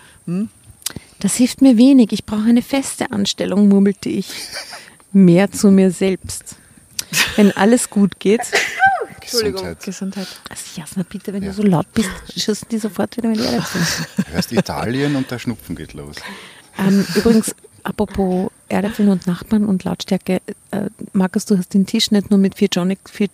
Das 1.19 1.37
hilft 1.37 1.63
mir 1.63 1.79
wenig. 1.79 2.13
Ich 2.13 2.27
brauche 2.27 2.49
eine 2.49 2.63
feste 2.63 3.11
Anstellung, 3.11 3.69
murmelte 3.69 4.11
ich. 4.11 4.29
Mehr 5.13 5.51
zu 5.51 5.71
mir 5.71 5.91
selbst. 5.91 6.57
Wenn 7.37 7.53
alles 7.53 7.89
gut 7.89 8.21
geht. 8.21 8.41
Gesundheit. 9.33 9.83
Gesundheit. 9.85 10.29
Also 10.49 10.63
Jasna, 10.77 11.05
bitte, 11.09 11.33
wenn 11.33 11.43
Ja. 11.43 11.51
du 11.51 11.57
so 11.57 11.63
laut 11.63 11.93
bist, 11.95 12.11
schießen 12.37 12.69
die 12.71 12.79
sofort 12.79 13.17
wieder 13.17 13.29
mit 13.29 13.41
die 13.41 13.45
Erde. 13.45 13.65
Du 14.17 14.33
hörst 14.33 14.53
Italien 14.53 15.17
und 15.17 15.31
der 15.31 15.39
Schnupfen 15.39 15.75
geht 15.77 15.93
los. 15.95 16.17
ähm, 16.79 17.05
Übrigens, 17.15 17.55
apropos 17.83 18.51
Erdäpfeln 18.69 19.09
und 19.09 19.27
Nachbarn 19.27 19.65
und 19.67 19.85
Lautstärke, 19.85 20.41
äh, 20.71 20.89
Markus, 21.13 21.45
du 21.47 21.59
hast 21.59 21.75
den 21.75 21.87
Tisch 21.87 22.11
nicht 22.11 22.31
nur 22.31 22.39
mit 22.39 22.57
vier, 22.57 22.69
Johnny, 22.73 22.97
vier, 23.11 23.29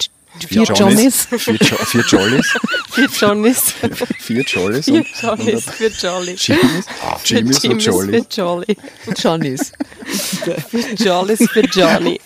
vier 0.48 0.62
Johnnies. 0.64 1.26
Vier, 1.26 1.54
jo 1.56 1.76
vier 1.84 2.04
Jollies. 2.08 2.46
Für 2.90 3.04
Johnnies. 3.06 3.72
Vier 4.18 4.42
Jollies. 4.42 4.84
Für 4.86 4.92
und, 4.92 5.06
Johnnies. 5.22 5.64
Für 5.64 5.86
Jolly. 5.88 6.34
Jimmys. 6.36 6.84
Jimmys 7.24 7.64
und 7.64 7.82
Jimmys 7.82 7.84
Jollies. 7.86 8.24
Für 8.28 8.40
Jolly. 8.40 8.76
Johnny's. 9.16 9.72
Für 10.04 10.94
Jollys 10.96 11.48
für 11.50 11.60
Johnny. 11.66 12.20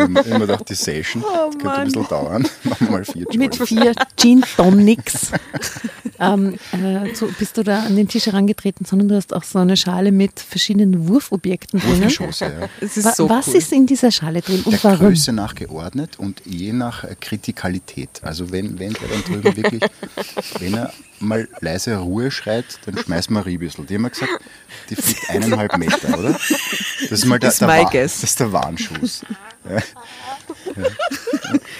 Und 0.00 0.26
immer 0.26 0.46
doch 0.46 0.62
die 0.62 0.74
Session. 0.74 1.22
das 1.22 1.58
könnte 1.58 1.70
ein 1.72 1.84
bisschen 1.86 2.08
dauern. 2.08 2.42
Machen 2.64 2.86
wir 2.86 2.90
mal 2.90 3.04
vier 3.04 3.26
Mit 3.34 3.54
Jollies. 3.56 3.68
vier 3.68 3.92
Gin 4.16 4.42
Tonics 4.56 5.32
ähm, 6.20 6.54
äh, 6.72 7.14
so 7.14 7.28
bist 7.38 7.56
du 7.56 7.62
da 7.62 7.82
an 7.84 7.96
den 7.96 8.08
Tisch 8.08 8.26
herangetreten, 8.26 8.84
sondern 8.84 9.08
du 9.08 9.14
hast 9.16 9.34
auch 9.34 9.44
so 9.44 9.58
eine 9.58 9.76
Schale 9.76 10.12
mit 10.12 10.40
verschiedenen 10.40 11.08
Wurfobjekten 11.08 11.80
drinnen. 11.80 12.08
Ja. 12.10 12.68
Es 12.80 13.02
Wa 13.04 13.10
ist 13.10 13.16
so 13.16 13.28
was 13.28 13.48
cool. 13.48 13.56
ist 13.56 13.72
in 13.72 13.86
dieser 13.86 14.10
Schale 14.10 14.40
drin 14.40 14.62
und 14.64 14.72
Der 14.72 14.84
warum? 14.84 15.06
Größe 15.08 15.32
nach 15.32 15.54
geordnet 15.54 16.18
und 16.18 16.42
je 16.44 16.72
nach 16.72 17.04
Kritikalität. 17.20 18.20
Also 18.22 18.50
wenn, 18.50 18.78
wenn 18.78 18.92
der 18.94 19.08
dann 19.08 19.22
drüben 19.22 19.56
wirklich, 19.56 19.82
wenn 20.58 20.74
er 20.74 20.92
mal 21.20 21.48
leise 21.60 21.96
Ruhe 21.96 22.30
schreit, 22.30 22.64
dann 22.86 22.98
schmeißen 22.98 23.34
wir 23.34 23.44
ein 23.46 23.58
bisschen. 23.58 23.86
Die 23.86 23.94
haben 23.94 24.02
wir 24.02 24.10
gesagt, 24.10 24.32
die 24.90 24.96
fliegt 24.96 25.30
eineinhalb 25.30 25.76
Meter, 25.78 26.18
oder? 26.18 26.32
Das 26.32 27.12
ist 27.12 27.24
mal 27.26 27.38
der, 27.38 27.52
der, 27.52 27.84
guess. 27.90 28.20
das 28.20 28.30
ist 28.30 28.40
der 28.40 28.52
Warnschuss. 28.52 29.22
Ja. 29.68 29.76
Ja. 29.76 30.88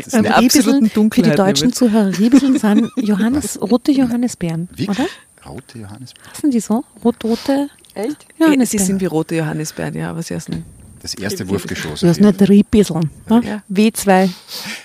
Das 0.02 0.12
Beim 0.12 0.22
der 0.22 0.38
Riebiseln, 0.38 0.84
absoluten 0.84 0.90
Für 1.12 1.22
die 1.22 1.30
deutschen. 1.30 1.72
Zuhörer, 1.72 2.18
Riebiseln 2.18 2.58
sind 2.58 2.90
Johannes, 2.96 3.60
rote 3.60 3.92
Johannisbeeren, 3.92 4.68
wirklich 4.70 4.88
oder? 4.90 5.08
rote 5.46 5.78
Johannes. 5.78 6.14
Heißen 6.34 6.50
die 6.50 6.60
so? 6.60 6.84
Rot-rote 7.04 7.68
Echt? 7.94 8.08
Ja, 8.08 8.16
sie 8.38 8.44
Johannisbeeren. 8.44 8.86
sind 8.86 9.00
wie 9.00 9.06
rote 9.06 9.34
Johannisbeeren, 9.34 9.94
ja, 9.94 10.10
aber 10.10 10.22
sie 10.22 10.34
heißen 10.34 10.64
Das 11.00 11.14
erste 11.14 11.48
Wurfgeschoss. 11.48 12.00
Du 12.00 12.08
hast 12.08 12.20
nicht 12.20 12.48
Riebiseln. 12.48 13.10
Ne? 13.28 13.42
Ja. 13.44 13.62
W2 13.72 14.28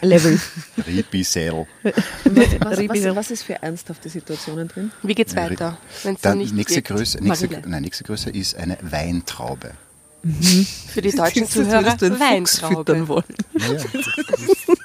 Level. 0.02 0.39
Ribisel. 0.88 1.65
was, 1.84 1.93
was, 2.60 3.15
was 3.15 3.32
ist 3.32 3.43
für 3.43 3.62
ernsthafte 3.62 4.10
Situationen 4.10 4.67
drin? 4.67 4.91
Wie 5.02 5.15
geht's 5.15 5.36
weiter? 5.36 5.78
Wenn's 6.04 6.21
Dann 6.21 6.38
nicht 6.38 6.54
nächste 6.54 6.82
geht? 6.82 6.95
Größe, 6.95 7.23
nächste, 7.23 7.49
nein, 7.67 7.82
nächste 7.82 8.04
Größe 8.04 8.30
ist 8.30 8.56
eine 8.56 8.78
Weintraube. 8.82 9.71
Für 10.88 11.02
die 11.02 11.12
deutschen 11.12 11.47
Zuhörer 11.47 11.97
du 11.97 12.06
einen 12.06 12.45
Fuchs 12.45 12.60
füttern 12.60 13.08
Weintraube. 13.08 13.08
wollen. 13.08 13.23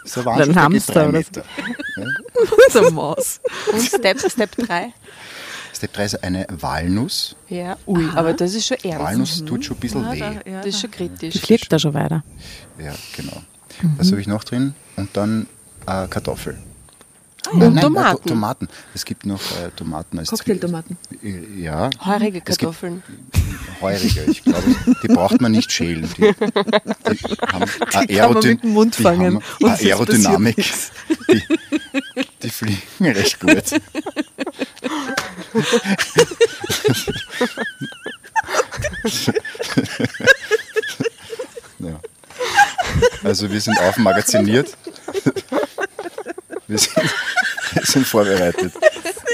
So 0.09 0.21
ein 0.21 0.27
Warnschuss, 0.27 0.49
Ein 0.49 0.55
der 0.55 0.62
geht 0.71 0.97
Hamster 0.97 1.09
oder 1.11 1.23
so. 1.23 1.41
Ja. 2.01 2.83
so 2.87 2.91
Maus. 2.91 3.41
Und 3.73 3.83
Step, 3.83 4.19
Step 4.31 4.57
3. 4.57 4.93
Step 5.79 5.93
3 5.93 6.05
ist 6.05 6.25
eine 6.25 6.45
Walnuss. 6.51 7.37
Ja, 7.49 7.77
ui, 7.87 8.05
aber 8.17 8.33
das 8.35 8.53
ist 8.55 8.67
schon 8.67 8.79
ernst. 8.83 8.99
Walnuss 9.01 9.45
tut 9.45 9.64
schon 9.64 9.77
ein 9.77 9.81
bisschen 9.81 10.03
Ja, 10.03 10.12
weh. 10.12 10.19
da, 10.19 10.33
ja, 10.51 10.57
Das 10.59 10.67
ist 10.67 10.81
schon 10.81 10.91
kritisch. 10.91 11.33
Die 11.35 11.38
fliegt 11.38 11.73
da 11.73 11.79
schon 11.79 11.95
weiter. 11.95 12.25
Ja, 12.79 12.93
genau. 13.17 13.43
Was 13.97 14.11
habe 14.11 14.21
ich 14.21 14.27
noch 14.27 14.43
drin? 14.43 14.75
Und 14.97 15.11
dann 15.17 15.47
äh, 15.87 16.09
Kartoffel. 16.09 16.59
Und 17.53 17.61
Nein, 17.61 17.77
Äh, 17.79 17.81
Tomaten. 17.81 18.23
To 18.25 18.29
Tomaten. 18.29 18.69
Es 18.93 19.05
gibt 19.05 19.25
noch 19.25 19.41
äh, 19.41 19.71
Tomaten 19.77 20.19
als 20.19 20.31
Cocktailtomaten. 20.31 20.97
Zwiebel- 21.21 21.59
Ja. 21.62 21.88
Heurige 22.05 22.41
Kartoffeln. 22.41 23.03
Heurige. 23.81 24.25
Ich 24.25 24.43
glaube, 24.43 24.64
die 25.05 25.09
braucht 25.09 25.41
man 25.41 25.53
nicht 25.53 25.71
schälen. 25.71 26.09
Die, 26.19 26.23
die 26.23 26.27
haben 27.47 27.71
Die 28.09 28.14
kann 28.17 28.33
man 28.35 28.43
mit 28.45 28.62
dem 28.64 28.71
Mund 28.73 28.99
die 28.99 29.03
fangen 29.03 29.41
Aerodynamik. 29.62 30.57
Die, 31.31 31.43
die 32.43 32.51
fliegen 32.51 32.81
recht 33.01 33.38
gut. 33.38 33.62
ja. 41.79 42.01
Also 43.25 43.51
wir 43.51 43.61
sind 43.61 43.79
aufmagaziniert. 43.81 44.77
Wir 46.66 46.79
sind, 46.79 46.97
wir 47.73 47.85
sind 47.85 48.07
vorbereitet. 48.07 48.73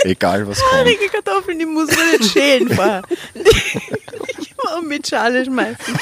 Egal 0.04 0.46
was 0.46 0.60
kommt. 0.60 0.72
Haarige 0.72 1.08
Kartoffeln, 1.08 1.58
die 1.58 1.66
muss 1.66 1.90
man 1.90 2.10
nicht 2.12 2.32
schälen 2.32 2.68
vorher. 2.68 3.02
Ich 3.34 4.54
muss 4.56 4.82
mit 4.82 5.06
Schale 5.06 5.44
schmeißen. 5.44 5.98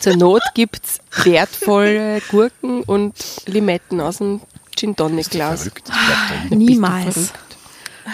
Zur 0.00 0.16
Not 0.16 0.42
gibt 0.54 0.80
es 0.84 1.24
wertvolle 1.24 2.20
Gurken 2.30 2.82
und 2.82 3.14
Limetten 3.46 4.00
aus 4.00 4.18
dem 4.18 4.40
Gin 4.76 4.94
Tonic 4.96 5.30
Glas. 5.30 5.70
Niemals. 6.50 7.32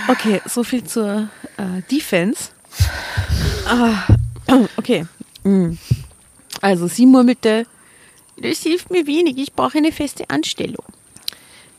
Okay, 0.09 0.40
so 0.46 0.62
viel 0.64 0.85
zur 0.85 1.29
äh, 1.57 1.83
Defense. 1.90 2.50
Ah, 3.66 4.05
okay. 4.76 5.07
Mm. 5.44 5.72
Also 6.61 6.87
sie 6.88 7.07
murmelte, 7.07 7.66
das 8.37 8.61
hilft 8.62 8.90
mir 8.90 9.07
wenig, 9.07 9.38
ich 9.38 9.53
brauche 9.53 9.79
eine 9.79 9.92
feste 9.92 10.29
Anstellung. 10.31 10.85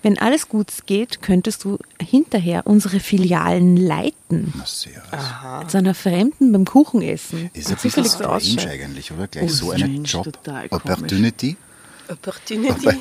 Wenn 0.04 0.17
alles 0.17 0.50
gut 0.50 0.69
geht, 0.88 1.21
könntest 1.21 1.63
du 1.63 1.78
hinterher 2.02 2.65
unsere 2.65 3.00
Filialen 3.00 3.78
leiten. 3.78 4.52
Na, 4.58 4.65
sehr. 4.65 5.04
Zu 5.67 5.78
einer 5.78 5.93
Fremden 5.93 6.52
beim 6.52 6.65
Kuchenessen. 6.65 7.52
Ist 7.54 7.69
ein 7.69 7.78
bisschen 7.82 8.06
strange 8.06 8.30
ausschaut. 8.30 8.65
eigentlich, 8.67 9.12
oder? 9.12 9.28
Gleich 9.28 9.43
Oh, 9.43 9.47
so 9.50 9.71
eine 9.71 9.84
strange, 9.84 10.02
Job 10.08 10.24
total 10.24 10.69
komisch. 10.69 10.86
Opportunity. 10.97 11.58
Opportunity. 12.10 12.89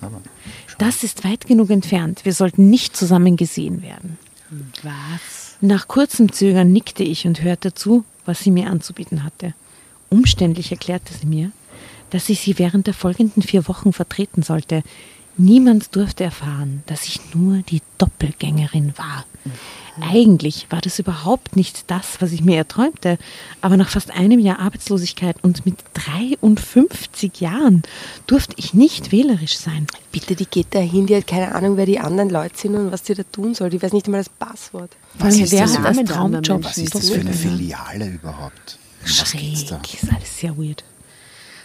Aber, 0.00 0.20
das- 0.22 0.74
aber 0.74 0.78
Das 0.78 1.02
ist 1.04 1.24
weit 1.24 1.46
genug 1.46 1.70
entfernt. 1.70 2.24
Wir 2.24 2.32
sollten 2.32 2.70
nicht 2.70 2.96
zusammen 2.96 3.36
gesehen 3.36 3.82
werden. 3.82 4.18
Was? 4.82 5.56
Nach 5.60 5.86
kurzem 5.88 6.32
Zögern 6.32 6.72
nickte 6.72 7.02
ich 7.04 7.26
und 7.26 7.42
hörte 7.42 7.74
zu, 7.74 8.04
was 8.24 8.40
sie 8.40 8.50
mir 8.50 8.70
anzubieten 8.70 9.22
hatte. 9.24 9.54
Umständlich 10.08 10.72
erklärte 10.72 11.12
sie 11.14 11.26
mir, 11.26 11.52
dass 12.10 12.28
ich 12.28 12.40
sie 12.40 12.58
während 12.58 12.86
der 12.86 12.94
folgenden 12.94 13.42
vier 13.42 13.68
Wochen 13.68 13.92
vertreten 13.92 14.42
sollte. 14.42 14.82
Niemand 15.36 15.94
durfte 15.94 16.24
erfahren, 16.24 16.82
dass 16.86 17.06
ich 17.06 17.20
nur 17.34 17.58
die 17.58 17.82
Doppelgängerin 17.98 18.94
war. 18.98 19.24
Eigentlich 20.02 20.66
war 20.70 20.80
das 20.80 20.98
überhaupt 20.98 21.56
nicht 21.56 21.90
das, 21.90 22.20
was 22.20 22.32
ich 22.32 22.42
mir 22.42 22.56
erträumte, 22.56 23.18
aber 23.60 23.76
nach 23.76 23.88
fast 23.88 24.10
einem 24.10 24.38
Jahr 24.38 24.58
Arbeitslosigkeit 24.58 25.36
und 25.42 25.66
mit 25.66 25.76
53 25.94 27.40
Jahren 27.40 27.82
durfte 28.26 28.54
ich 28.56 28.74
nicht 28.74 29.12
wählerisch 29.12 29.58
sein. 29.58 29.86
Bitte, 30.12 30.34
die 30.34 30.46
geht 30.46 30.68
da 30.70 30.78
hin, 30.80 31.06
die 31.06 31.16
hat 31.16 31.26
keine 31.26 31.54
Ahnung, 31.54 31.76
wer 31.76 31.86
die 31.86 31.98
anderen 31.98 32.30
Leute 32.30 32.56
sind 32.56 32.74
und 32.74 32.92
was 32.92 33.02
die 33.02 33.14
da 33.14 33.22
tun 33.22 33.54
soll. 33.54 33.70
Die 33.70 33.80
weiß 33.82 33.92
nicht 33.92 34.06
einmal 34.06 34.20
das 34.20 34.28
Passwort. 34.28 34.90
Allem 35.18 35.40
ist 35.40 35.52
das 35.52 35.76
anderen 35.76 36.06
Traumjobs. 36.06 36.64
was 36.64 36.78
ist 36.78 36.94
das 36.94 37.10
für 37.10 37.20
eine. 37.20 37.32
Filiale 37.32 38.08
überhaupt? 38.08 38.78
Was 39.02 39.30
Schräg, 39.30 39.52
ist 39.54 39.72
alles 39.72 40.38
sehr 40.38 40.56
weird. 40.58 40.84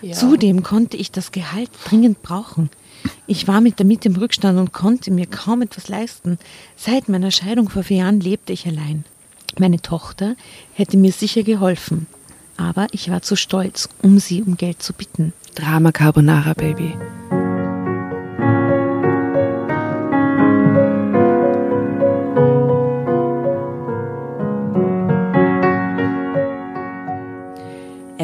Ja. 0.01 0.13
Zudem 0.13 0.63
konnte 0.63 0.97
ich 0.97 1.11
das 1.11 1.31
Gehalt 1.31 1.69
dringend 1.85 2.21
brauchen. 2.21 2.69
Ich 3.27 3.47
war 3.47 3.61
mit 3.61 3.79
der 3.79 3.85
Miete 3.85 4.09
im 4.09 4.15
Rückstand 4.15 4.59
und 4.59 4.73
konnte 4.73 5.11
mir 5.11 5.25
kaum 5.25 5.61
etwas 5.61 5.87
leisten. 5.87 6.37
Seit 6.75 7.09
meiner 7.09 7.31
Scheidung 7.31 7.69
vor 7.69 7.83
vier 7.83 7.97
Jahren 7.97 8.19
lebte 8.19 8.53
ich 8.53 8.67
allein. 8.67 9.03
Meine 9.57 9.81
Tochter 9.81 10.35
hätte 10.73 10.97
mir 10.97 11.11
sicher 11.11 11.43
geholfen, 11.43 12.07
aber 12.57 12.87
ich 12.91 13.09
war 13.09 13.21
zu 13.21 13.35
stolz, 13.35 13.89
um 14.01 14.19
sie 14.19 14.43
um 14.43 14.57
Geld 14.57 14.81
zu 14.81 14.93
bitten. 14.93 15.33
Drama 15.55 15.91
Carbonara, 15.91 16.53
Baby. 16.53 16.93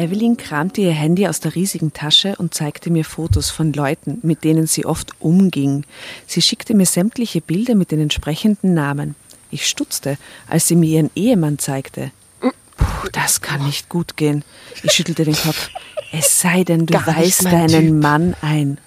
Evelyn 0.02 0.36
kramte 0.36 0.80
ihr 0.80 0.92
Handy 0.92 1.28
aus 1.28 1.38
der 1.38 1.54
riesigen 1.54 1.92
Tasche 1.92 2.34
und 2.36 2.54
zeigte 2.54 2.90
mir 2.90 3.04
Fotos 3.04 3.50
von 3.50 3.72
Leuten, 3.72 4.18
mit 4.22 4.42
denen 4.42 4.66
sie 4.66 4.84
oft 4.84 5.12
umging. 5.20 5.84
Sie 6.26 6.42
schickte 6.42 6.74
mir 6.74 6.86
sämtliche 6.86 7.40
Bilder 7.40 7.76
mit 7.76 7.92
den 7.92 8.00
entsprechenden 8.00 8.74
Namen. 8.74 9.14
Ich 9.52 9.68
stutzte, 9.68 10.18
als 10.48 10.66
sie 10.66 10.74
mir 10.74 10.88
ihren 10.88 11.10
Ehemann 11.14 11.58
zeigte. 11.60 12.10
Puh, 12.40 13.08
das 13.12 13.42
kann 13.42 13.64
nicht 13.64 13.88
gut 13.88 14.16
gehen. 14.16 14.42
Ich 14.82 14.90
schüttelte 14.90 15.24
den 15.24 15.36
Kopf. 15.36 15.70
Es 16.10 16.40
sei 16.40 16.64
denn, 16.64 16.86
du 16.86 16.94
Gar 16.94 17.06
mein 17.06 17.30
deinen 17.44 17.86
Typ. 17.86 18.02
Mann 18.02 18.34
ein. 18.40 18.78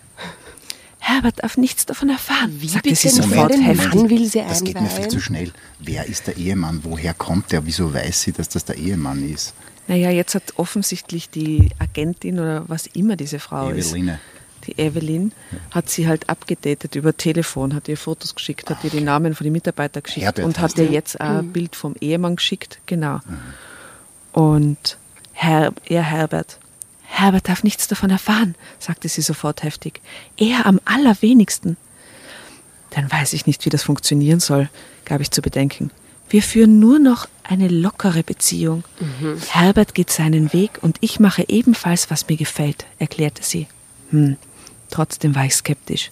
Herbert 1.00 1.44
darf 1.44 1.56
nichts 1.56 1.86
davon 1.86 2.10
erfahren, 2.10 2.58
Wie 2.60 2.68
sagte 2.68 2.90
bitte 2.90 3.00
sie 3.00 3.10
sofort 3.10 3.54
Den 3.54 3.62
heftig. 3.62 3.94
Mann 3.94 4.10
will 4.10 4.26
sie 4.26 4.40
Das 4.40 4.64
geht 4.64 4.82
mir 4.82 4.90
viel 4.90 5.08
zu 5.08 5.22
schnell. 5.22 5.54
Wer 5.80 6.08
ist 6.08 6.28
der 6.28 6.36
Ehemann? 6.36 6.82
Woher 6.84 7.14
kommt 7.14 7.52
der? 7.52 7.66
Wieso 7.66 7.94
weiß 7.94 8.24
sie, 8.24 8.32
dass 8.34 8.50
das 8.50 8.66
der 8.66 8.76
Ehemann 8.76 9.24
ist? 9.24 9.54
Naja, 9.88 10.10
jetzt 10.10 10.36
hat 10.36 10.54
offensichtlich 10.58 11.30
die 11.30 11.70
Agentin 11.80 12.40
oder 12.40 12.64
was 12.68 12.88
immer 12.88 13.16
diese 13.16 13.40
Frau 13.40 13.70
Eveline. 13.70 14.14
ist, 14.14 14.20
die 14.68 14.80
Evelyn, 14.82 15.32
hat 15.72 15.90
sie 15.90 16.08
halt 16.08 16.30
abgedatet 16.30 16.96
über 16.96 17.16
Telefon, 17.16 17.76
hat 17.76 17.88
ihr 17.88 17.98
Fotos 17.98 18.34
geschickt, 18.34 18.70
hat 18.70 18.84
ihr 18.84 18.90
die 18.90 19.02
Namen 19.02 19.36
von 19.36 19.44
den 19.44 19.54
Mitarbeitern 19.54 20.04
geschickt 20.04 20.26
Herbert 20.26 20.46
und 20.46 20.60
hat 20.60 20.78
ihr 20.78 20.86
jetzt 20.86 21.20
auch 21.22 21.26
ein 21.26 21.54
Bild 21.54 21.76
vom 21.76 21.96
Ehemann 22.00 22.36
geschickt, 22.38 22.80
genau. 22.86 23.20
Und 24.32 24.98
Herr, 25.34 25.72
er 25.86 26.04
Herbert, 26.04 26.58
Herbert 27.04 27.48
darf 27.48 27.64
nichts 27.64 27.88
davon 27.88 28.10
erfahren, 28.10 28.56
sagte 28.80 29.08
sie 29.08 29.22
sofort 29.22 29.64
heftig. 29.64 30.02
Er 30.38 30.66
am 30.66 30.82
allerwenigsten. 30.86 31.78
Dann 32.90 33.12
weiß 33.12 33.34
ich 33.34 33.46
nicht, 33.46 33.66
wie 33.66 33.70
das 33.70 33.84
funktionieren 33.84 34.40
soll, 34.40 34.70
gab 35.06 35.22
ich 35.22 35.32
zu 35.32 35.42
bedenken. 35.42 35.92
Wir 36.30 36.42
führen 36.42 36.80
nur 36.80 37.00
noch 37.00 37.28
eine 37.44 37.68
lockere 37.68 38.24
Beziehung. 38.24 38.84
Herbert 39.50 39.94
geht 39.94 40.10
seinen 40.10 40.52
Weg 40.54 40.80
und 40.82 40.98
ich 41.02 41.20
mache 41.20 41.46
ebenfalls, 41.48 42.10
was 42.10 42.28
mir 42.28 42.38
gefällt, 42.38 42.86
erklärte 43.00 43.44
sie. 43.44 43.68
Hm, 44.10 44.38
trotzdem 44.90 45.36
war 45.36 45.46
ich 45.46 45.56
skeptisch. 45.56 46.12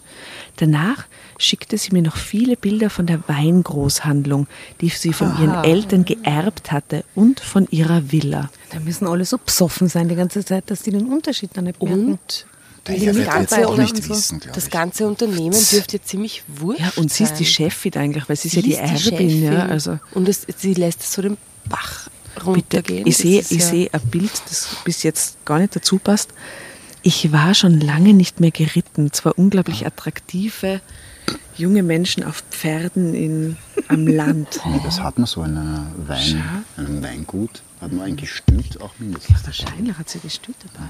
Danach 0.58 1.06
schickte 1.40 1.78
sie 1.78 1.92
mir 1.92 2.04
noch 2.04 2.16
viele 2.16 2.56
Bilder 2.56 2.90
von 2.90 3.08
der 3.08 3.28
Weingroßhandlung, 3.28 4.48
die 4.82 4.90
sie 4.90 5.14
von 5.14 5.30
ihren 5.40 5.64
Eltern 5.64 6.06
geerbt 6.06 6.72
hatte 6.72 7.04
und 7.16 7.40
von 7.40 7.68
ihrer 7.72 8.12
Villa. 8.12 8.50
Da 8.72 8.80
müssen 8.80 9.08
alle 9.08 9.26
so 9.26 9.38
besoffen 9.38 9.88
sein 9.90 10.10
die 10.10 10.16
ganze 10.16 10.46
Zeit, 10.46 10.70
dass 10.70 10.84
die 10.84 10.92
den 10.92 11.08
Unterschied 11.08 11.52
dann 11.56 11.66
nicht 11.66 11.82
merken. 11.82 12.14
Und 12.14 12.46
Der 12.88 12.96
das 12.96 13.04
Herr 13.06 13.16
wird 13.16 13.28
ganze, 13.30 13.56
jetzt 13.56 13.66
auch 13.66 13.78
nicht 13.78 14.04
so, 14.04 14.10
wissen, 14.10 14.40
glaube 14.40 14.56
das 14.56 14.66
ich. 14.66 14.72
ganze 14.72 15.08
Unternehmen 15.08 15.52
dürfte 15.72 16.02
ziemlich 16.02 16.44
wurscht 16.48 16.82
Ja, 16.82 16.92
und 16.98 17.12
sie 17.14 17.24
ist 17.24 17.36
die. 17.36 17.46
Chefin 17.46 17.94
eigentlich, 17.96 18.28
weil 18.28 18.36
sie 18.36 18.48
ist 18.50 18.54
Sie 18.56 18.72
ja 18.72 18.86
die 18.88 18.94
ist 18.94 19.12
Erbin. 19.12 19.44
Ja, 19.44 19.66
also 19.68 20.00
Und 20.14 20.28
es, 20.28 20.46
sie 20.58 20.74
lässt 20.74 21.02
es 21.02 21.14
so 21.14 21.22
den 21.22 21.38
Bach 21.70 22.10
Bitte, 22.36 22.46
runtergehen. 22.46 23.08
ich 23.08 23.16
Das 23.16 23.22
sehe 23.24 23.40
ist 23.40 23.52
ich 23.52 23.60
ja- 23.62 23.66
sehe 23.68 23.94
ein 23.94 24.02
Bild, 24.10 24.32
das 24.50 24.76
bis 24.84 25.04
jetzt 25.04 25.38
gar 25.46 25.60
nicht 25.60 25.76
dazu 25.76 25.98
passt. 26.00 26.32
Ich 27.04 27.32
war 27.32 27.54
schon 27.54 27.80
lange 27.80 28.14
nicht 28.14 28.40
mehr 28.40 28.52
geritten. 28.52 29.12
Zwar 29.14 29.38
unglaublich 29.38 29.86
attraktive 29.86 30.82
junge 31.56 31.84
Menschen 31.84 32.24
auf 32.24 32.44
Pferden 32.50 33.14
in, 33.14 33.58
am 33.88 34.08
Land. 34.08 34.60
Ja, 34.66 34.80
das 34.84 35.00
hat 35.00 35.18
man 35.18 35.28
so 35.28 35.44
in 35.44 35.58
einer 35.58 35.88
Wein, 36.08 36.44
einem 36.76 37.02
Weingut. 37.02 37.62
Hat 37.80 37.92
man 37.94 38.06
ein 38.08 38.16
Gestüt 38.18 38.82
auch 38.82 38.92
mindestens. 39.00 39.42
dabei. 39.42 39.48
Wahrscheinlich 39.48 39.98
hat 39.98 40.10
sie 40.10 40.20
gestüt 40.20 40.56
dabei. 40.64 40.88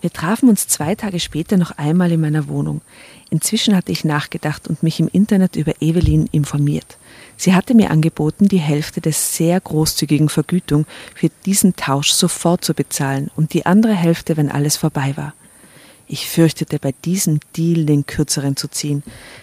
Wir 0.00 0.12
trafen 0.12 0.48
uns 0.48 0.68
zwei 0.68 0.94
Tage 0.94 1.18
später 1.18 1.56
noch 1.56 1.72
einmal 1.72 2.12
in 2.12 2.20
meiner 2.20 2.46
Wohnung. 2.48 2.82
Inzwischen 3.30 3.74
hatte 3.74 3.90
ich 3.90 4.04
nachgedacht 4.04 4.68
und 4.68 4.82
mich 4.82 5.00
im 5.00 5.08
Internet 5.08 5.56
über 5.56 5.72
Evelyn 5.80 6.28
informiert. 6.30 6.96
Sie 7.36 7.54
hatte 7.54 7.74
mir 7.74 7.90
angeboten, 7.90 8.48
die 8.48 8.58
Hälfte 8.58 9.00
der 9.00 9.12
sehr 9.12 9.60
großzügigen 9.60 10.28
Vergütung 10.28 10.86
für 11.14 11.30
diesen 11.46 11.74
Tausch 11.76 12.12
sofort 12.12 12.64
zu 12.64 12.74
bezahlen 12.74 13.30
und 13.36 13.54
die 13.54 13.66
andere 13.66 13.94
Hälfte, 13.94 14.36
wenn 14.36 14.50
alles 14.50 14.76
vorbei 14.76 15.12
war. 15.16 15.34
Ich 16.10 16.26
fürchtete, 16.26 16.78
bei 16.78 16.94
diesem 17.04 17.38
Deal 17.54 17.84
den 17.84 18.06
kürzeren 18.06 18.56
zu 18.56 18.68
ziehen. 18.68 19.02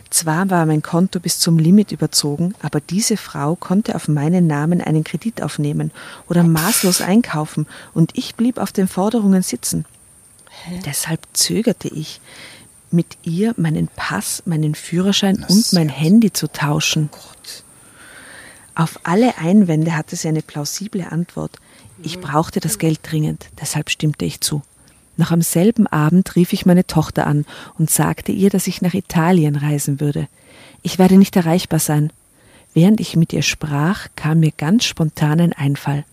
Zwar 0.10 0.50
war 0.50 0.66
mein 0.66 0.82
Konto 0.82 1.20
bis 1.20 1.38
zum 1.38 1.60
Limit 1.60 1.92
überzogen, 1.92 2.56
aber 2.60 2.80
diese 2.80 3.18
Frau 3.18 3.56
konnte 3.56 3.94
auf 3.94 4.08
meinen 4.08 4.48
Namen 4.48 4.82
einen 4.82 5.04
Kredit 5.04 5.44
aufnehmen 5.44 5.92
oder 6.28 6.42
maßlos 6.42 7.02
einkaufen 7.02 7.68
und 7.94 8.18
ich 8.18 8.34
blieb 8.34 8.58
auf 8.58 8.72
den 8.72 8.88
Forderungen 8.88 9.44
sitzen. 9.44 9.86
Deshalb 10.86 11.22
zögerte 11.34 11.88
ich, 11.88 12.22
mit 12.92 13.18
ihr 13.24 13.54
meinen 13.58 13.88
Pass, 13.88 14.44
meinen 14.46 14.76
Führerschein 14.76 15.38
Na, 15.40 15.48
und 15.48 15.74
mein. 15.74 15.90
Handy 15.90 16.32
zu 16.32 16.48
tauschen. 16.48 17.10
Auf 18.74 19.00
alle 19.04 19.38
Einwände 19.38 19.96
hatte 19.96 20.16
sie 20.16 20.28
eine 20.28 20.42
plausible 20.42 21.08
Antwort. 21.10 21.58
Ich 22.04 22.20
brauchte 22.20 22.60
das 22.60 22.78
Geld 22.78 23.00
dringend, 23.04 23.48
deshalb 23.60 23.90
stimmte 23.90 24.26
ich 24.26 24.42
zu. 24.42 24.62
Noch 25.18 25.32
am 25.32 25.42
selben 25.42 25.88
Abend 25.88 26.36
rief 26.36 26.52
ich 26.52 26.66
meine 26.66 26.86
Tochter 26.86 27.26
an 27.26 27.46
und 27.80 27.90
sagte 27.90 28.34
ihr, 28.34 28.50
dass 28.50 28.68
ich 28.68 28.82
nach 28.82 28.94
Italien 28.94 29.56
reisen 29.56 30.02
würde. 30.02 30.28
Ich 30.82 31.00
werde 31.00 31.18
nicht 31.18 31.36
erreichbar 31.38 31.80
sein. 31.80 32.12
Während 32.74 33.00
ich 33.00 33.16
mit 33.16 33.32
ihr 33.32 33.42
sprach, 33.42 34.08
kam 34.18 34.42
mir 34.42 34.52
ganz 34.52 34.84
spontan 34.84 35.40
ein 35.40 35.54
Einfall. 35.54 36.04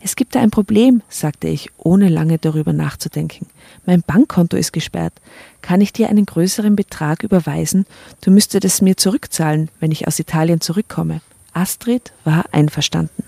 Es 0.00 0.16
gibt 0.16 0.34
da 0.34 0.40
ein 0.40 0.50
Problem, 0.50 1.02
sagte 1.08 1.48
ich, 1.48 1.70
ohne 1.78 2.08
lange 2.08 2.38
darüber 2.38 2.72
nachzudenken. 2.72 3.46
Mein 3.86 4.02
Bankkonto 4.02 4.56
ist 4.56 4.72
gesperrt. 4.72 5.14
Kann 5.62 5.80
ich 5.80 5.92
dir 5.92 6.08
einen 6.08 6.26
größeren 6.26 6.76
Betrag 6.76 7.22
überweisen? 7.22 7.86
Du 8.20 8.30
müsstest 8.30 8.64
es 8.64 8.82
mir 8.82 8.96
zurückzahlen, 8.96 9.70
wenn 9.80 9.92
ich 9.92 10.06
aus 10.06 10.18
Italien 10.18 10.60
zurückkomme. 10.60 11.20
Astrid 11.52 12.12
war 12.24 12.44
einverstanden. 12.52 13.24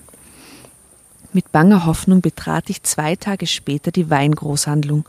Mit 1.33 1.53
banger 1.53 1.87
Hoffnung 1.87 2.21
betrat 2.21 2.71
ich 2.71 2.83
zwei 2.83 3.15
Tage 3.15 3.47
später 3.47 3.91
die 3.91 4.11
Weingroßhandlung. 4.11 5.05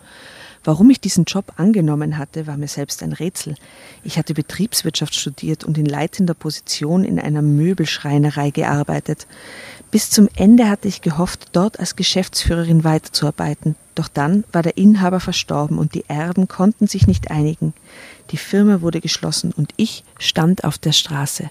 Warum 0.63 0.89
ich 0.89 0.99
diesen 0.99 1.23
Job 1.23 1.53
angenommen 1.55 2.17
hatte, 2.17 2.45
war 2.45 2.57
mir 2.57 2.67
selbst 2.67 3.01
ein 3.01 3.13
Rätsel. 3.13 3.55
Ich 4.03 4.17
hatte 4.17 4.33
Betriebswirtschaft 4.33 5.15
studiert 5.15 5.63
und 5.63 5.77
in 5.77 5.85
leitender 5.85 6.33
Position 6.33 7.05
in 7.05 7.19
einer 7.19 7.41
Möbelschreinerei 7.41 8.51
gearbeitet. 8.51 9.25
Bis 9.91 10.11
zum 10.11 10.29
Ende 10.35 10.69
hatte 10.69 10.87
ich 10.87 11.01
gehofft, 11.01 11.47
dort 11.53 11.79
als 11.79 11.95
Geschäftsführerin 11.95 12.83
weiterzuarbeiten. 12.83 13.75
Doch 13.95 14.07
dann 14.07 14.43
war 14.51 14.61
der 14.61 14.77
Inhaber 14.77 15.19
verstorben 15.19 15.79
und 15.79 15.95
die 15.95 16.05
Erben 16.07 16.47
konnten 16.47 16.87
sich 16.87 17.07
nicht 17.07 17.31
einigen. 17.31 17.73
Die 18.31 18.37
Firma 18.37 18.81
wurde 18.81 19.01
geschlossen 19.01 19.51
und 19.55 19.73
ich 19.77 20.03
stand 20.19 20.63
auf 20.63 20.77
der 20.77 20.91
Straße. 20.91 21.49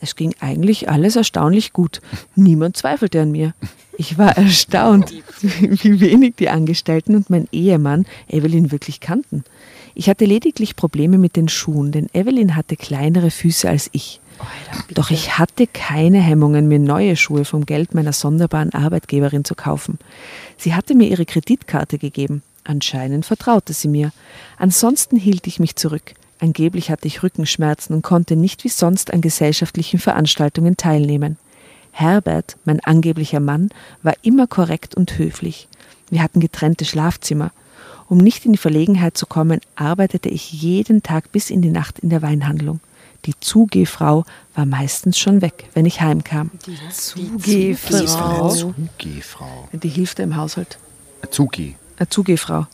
Es 0.00 0.16
ging 0.16 0.34
eigentlich 0.40 0.90
alles 0.90 1.16
erstaunlich 1.16 1.72
gut. 1.72 2.02
Niemand 2.36 2.76
zweifelte 2.76 3.22
an 3.22 3.32
mir. 3.32 3.54
Ich 3.96 4.18
war 4.18 4.36
erstaunt, 4.36 5.14
wie 5.40 6.00
wenig 6.00 6.34
die 6.36 6.50
Angestellten 6.50 7.14
und 7.14 7.30
mein 7.30 7.48
Ehemann 7.52 8.04
Evelyn 8.28 8.70
wirklich 8.70 9.00
kannten. 9.00 9.44
Ich 9.94 10.10
hatte 10.10 10.26
lediglich 10.26 10.76
Probleme 10.76 11.16
mit 11.16 11.36
den 11.36 11.48
Schuhen, 11.48 11.90
denn 11.90 12.08
Evelyn 12.12 12.54
hatte 12.54 12.76
kleinere 12.76 13.30
Füße 13.30 13.66
als 13.68 13.88
ich. 13.92 14.20
Doch 14.92 15.10
ich 15.10 15.38
hatte 15.38 15.66
keine 15.66 16.20
Hemmungen, 16.20 16.68
mir 16.68 16.78
neue 16.78 17.16
Schuhe 17.16 17.44
vom 17.44 17.66
Geld 17.66 17.94
meiner 17.94 18.12
sonderbaren 18.12 18.72
Arbeitgeberin 18.72 19.44
zu 19.44 19.54
kaufen. 19.54 19.98
Sie 20.56 20.74
hatte 20.74 20.94
mir 20.94 21.08
ihre 21.08 21.26
Kreditkarte 21.26 21.98
gegeben. 21.98 22.42
Anscheinend 22.64 23.26
vertraute 23.26 23.72
sie 23.72 23.88
mir. 23.88 24.12
Ansonsten 24.56 25.16
hielt 25.16 25.46
ich 25.46 25.60
mich 25.60 25.76
zurück. 25.76 26.14
Angeblich 26.40 26.90
hatte 26.90 27.06
ich 27.06 27.22
Rückenschmerzen 27.22 27.94
und 27.94 28.02
konnte 28.02 28.36
nicht 28.36 28.64
wie 28.64 28.68
sonst 28.68 29.12
an 29.12 29.20
gesellschaftlichen 29.20 29.98
Veranstaltungen 29.98 30.76
teilnehmen. 30.76 31.38
Herbert, 31.92 32.56
mein 32.64 32.80
angeblicher 32.80 33.40
Mann, 33.40 33.70
war 34.02 34.14
immer 34.22 34.46
korrekt 34.46 34.94
und 34.94 35.16
höflich. 35.16 35.68
Wir 36.10 36.22
hatten 36.22 36.40
getrennte 36.40 36.84
Schlafzimmer. 36.84 37.52
Um 38.08 38.18
nicht 38.18 38.44
in 38.44 38.52
die 38.52 38.58
Verlegenheit 38.58 39.16
zu 39.16 39.26
kommen, 39.26 39.60
arbeitete 39.76 40.28
ich 40.28 40.52
jeden 40.52 41.02
Tag 41.02 41.32
bis 41.32 41.50
in 41.50 41.62
die 41.62 41.70
Nacht 41.70 42.00
in 42.00 42.10
der 42.10 42.22
Weinhandlung. 42.22 42.80
Die 43.26 43.34
Zugehfrau 43.40 44.24
war 44.54 44.66
meistens 44.66 45.18
schon 45.18 45.40
weg, 45.40 45.68
wenn 45.74 45.86
ich 45.86 46.00
heimkam. 46.00 46.50
Die 46.66 46.78
Zugehfrau. 46.90 48.50
Zugehfrau. 48.50 49.68
Die 49.72 49.88
hilft 49.88 50.18
im 50.18 50.36
Haushalt. 50.36 50.78
Zugi. 51.30 51.76
Eine 51.96 52.08
Zugehfrau. 52.08 52.66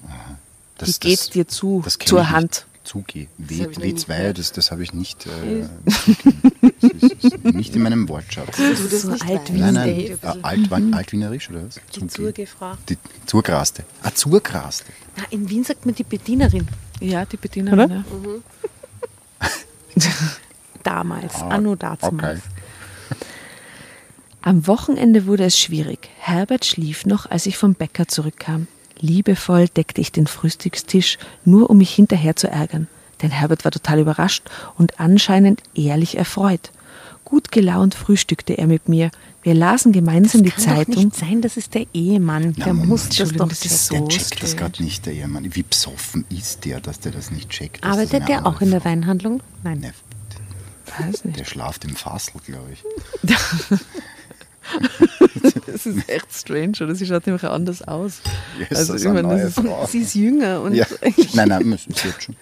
Das, 0.78 0.98
Die 0.98 1.08
geht 1.08 1.34
dir 1.34 1.46
zu, 1.46 1.82
das 1.84 1.98
zur. 1.98 2.30
Hand. 2.30 2.66
Das 2.82 2.94
W, 2.94 3.26
nie 3.36 3.92
W2, 3.92 4.32
das, 4.32 4.52
das 4.52 4.70
habe 4.72 4.82
ich 4.82 4.92
nicht. 4.94 5.26
Äh, 5.26 5.68
das 5.84 6.90
ist, 6.90 7.24
ist 7.24 7.44
nicht 7.44 7.76
in 7.76 7.82
meinem 7.82 8.08
Wortschatz. 8.08 8.56
Du 8.56 8.62
das 8.72 9.02
So 9.02 9.10
nicht 9.12 9.28
alt 9.28 9.52
Nein, 9.52 9.74
nein, 9.74 9.88
äh, 9.88 10.16
Altwein, 10.42 10.94
Altwienerisch 10.94 11.50
oder 11.50 11.66
was? 11.66 11.78
Die 11.94 12.06
Zurgefrau. 12.08 12.72
Die 12.88 12.96
Zurgraste. 13.26 13.84
Ah, 14.02 14.10
Zurgraste. 14.12 14.92
Na, 15.16 15.24
in 15.30 15.48
Wien 15.48 15.62
sagt 15.62 15.84
man 15.86 15.94
die 15.94 16.04
Bedienerin. 16.04 16.66
Ja, 17.00 17.26
die 17.26 17.36
Bedienerin. 17.36 17.90
Ja. 17.90 18.04
Damals, 20.82 21.34
Ah, 21.34 21.48
anno 21.48 21.74
dazumals. 21.74 22.40
Okay. 22.40 23.20
Am 24.42 24.66
Wochenende 24.66 25.26
wurde 25.26 25.44
es 25.44 25.58
schwierig. 25.58 26.08
Herbert 26.18 26.64
schlief 26.64 27.04
noch, 27.04 27.30
als 27.30 27.44
ich 27.46 27.58
vom 27.58 27.74
Bäcker 27.74 28.08
zurückkam. 28.08 28.66
Liebevoll 28.98 29.68
deckte 29.68 30.00
ich 30.00 30.12
den 30.12 30.26
Frühstückstisch, 30.26 31.18
nur 31.44 31.68
um 31.68 31.78
mich 31.78 31.94
hinterher 31.94 32.36
zu 32.36 32.48
ärgern. 32.48 32.88
Denn 33.22 33.30
Herbert 33.30 33.64
war 33.64 33.70
total 33.72 33.98
überrascht 34.00 34.44
und 34.78 34.98
anscheinend 34.98 35.62
ehrlich 35.74 36.16
erfreut. 36.16 36.70
Gut 37.30 37.52
gelaunt 37.52 37.94
frühstückte 37.94 38.58
er 38.58 38.66
mit 38.66 38.88
mir. 38.88 39.10
Wir 39.42 39.54
lasen 39.54 39.92
gemeinsam 39.92 40.42
die 40.42 40.50
Kann 40.50 40.64
doch 40.64 40.74
Zeitung. 40.74 41.04
nicht 41.04 41.16
sein, 41.16 41.40
das 41.40 41.56
ist 41.56 41.72
der 41.74 41.86
Ehemann. 41.94 42.54
Na, 42.56 42.64
der 42.64 42.74
Moment, 42.74 42.88
muss 42.90 43.08
das 43.08 43.32
doch 43.32 43.48
das 43.48 43.64
ist 43.64 43.88
checken. 43.88 44.00
so 44.02 44.08
Der 44.08 44.18
checkt 44.18 44.42
das 44.42 44.50
strange. 44.50 44.70
gerade 44.70 44.82
nicht, 44.82 45.06
der 45.06 45.12
Ehemann. 45.14 45.54
Wie 45.54 45.62
besoffen 45.62 46.24
ist 46.28 46.64
der, 46.64 46.80
dass 46.80 46.98
der 47.00 47.12
das 47.12 47.30
nicht 47.30 47.48
checkt? 47.48 47.84
das 47.84 47.92
Arbeitet 47.92 48.28
der 48.28 48.46
auch 48.46 48.60
in 48.60 48.70
der 48.72 48.80
Frau- 48.80 48.90
Weinhandlung? 48.90 49.42
Nein. 49.62 49.78
Ne, 49.80 49.92
Weiß 50.98 51.24
nicht. 51.24 51.38
der 51.38 51.44
schlaft 51.44 51.84
im 51.84 51.94
Fassel, 51.94 52.40
glaube 52.44 52.70
ich. 52.72 53.30
Das 55.66 55.86
ist 55.86 56.08
echt 56.08 56.32
strange, 56.32 56.72
oder? 56.82 56.94
Sie 56.94 57.06
schaut 57.06 57.26
nämlich 57.26 57.44
anders 57.44 57.82
aus. 57.82 58.20
Yes, 58.58 58.78
Also, 58.78 58.92
das 58.92 59.02
ich 59.02 59.08
meine, 59.08 59.28
das 59.28 59.44
ist- 59.48 59.54
Frau. 59.66 59.86
Sie 59.86 60.00
ist 60.00 60.14
jünger 60.14 60.60
und 60.60 60.74
Ja. 60.74 60.86
Nein, 61.34 61.48
nein, 61.48 61.78
sie 61.78 62.08
hat 62.08 62.22
schon. 62.22 62.36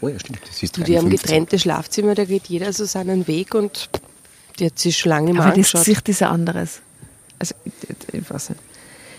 Oh 0.00 0.08
ja, 0.08 0.18
stimmt. 0.18 0.40
Sie 0.50 0.66
ist 0.66 0.76
Du, 0.76 0.82
die 0.82 0.96
haben 0.96 1.08
53. 1.08 1.22
getrennte 1.22 1.58
Schlafzimmer, 1.58 2.14
da 2.14 2.24
geht 2.24 2.46
jeder 2.46 2.72
so 2.72 2.84
seinen 2.84 3.26
Weg 3.26 3.54
und 3.54 3.88
die 4.58 4.66
hat 4.66 4.78
sich 4.78 4.98
schon 4.98 5.10
lange 5.10 5.32
mal 5.32 5.40
Aber 5.40 5.48
das 5.48 5.54
angeschaut. 5.54 5.84
Gesicht 5.84 6.08
ist 6.08 6.22
ein 6.22 6.28
anderes. 6.28 6.80
Also, 7.38 7.54
ich, 7.64 7.72
ich 8.12 8.30
weiß 8.30 8.50
nicht. 8.50 8.60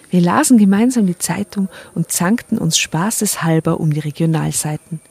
Wir 0.10 0.22
lasen 0.22 0.60
gemeinsam 0.60 1.08
die 1.08 1.18
Zeitung 1.18 1.70
und 1.96 2.12
zankten 2.12 2.60
uns 2.60 2.78
spaßeshalber 2.78 3.80
um 3.80 3.92
die 3.92 4.00
Regionalseiten. 4.00 5.02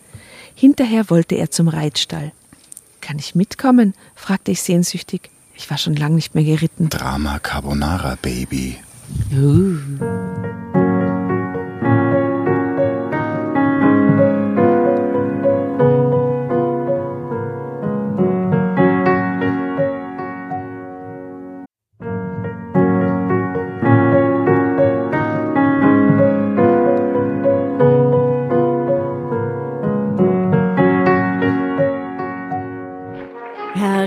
Hinterher 0.55 1.11
wollte 1.11 1.35
er 1.35 1.51
zum 1.51 1.67
Reitstall. 1.67 2.31
Kann 3.01 3.19
ich 3.19 3.35
mitkommen? 3.35 3.95
fragte 4.15 4.53
ich 4.53 4.63
sehnsüchtig. 4.63 5.31
Ich 5.57 5.69
war 5.71 5.79
schon 5.79 5.97
lange 5.97 6.15
nicht 6.15 6.35
mehr 6.37 6.45
geritten. 6.45 6.89
Drama 6.89 7.41
Carbonara 7.41 8.17
Baby. 8.23 8.79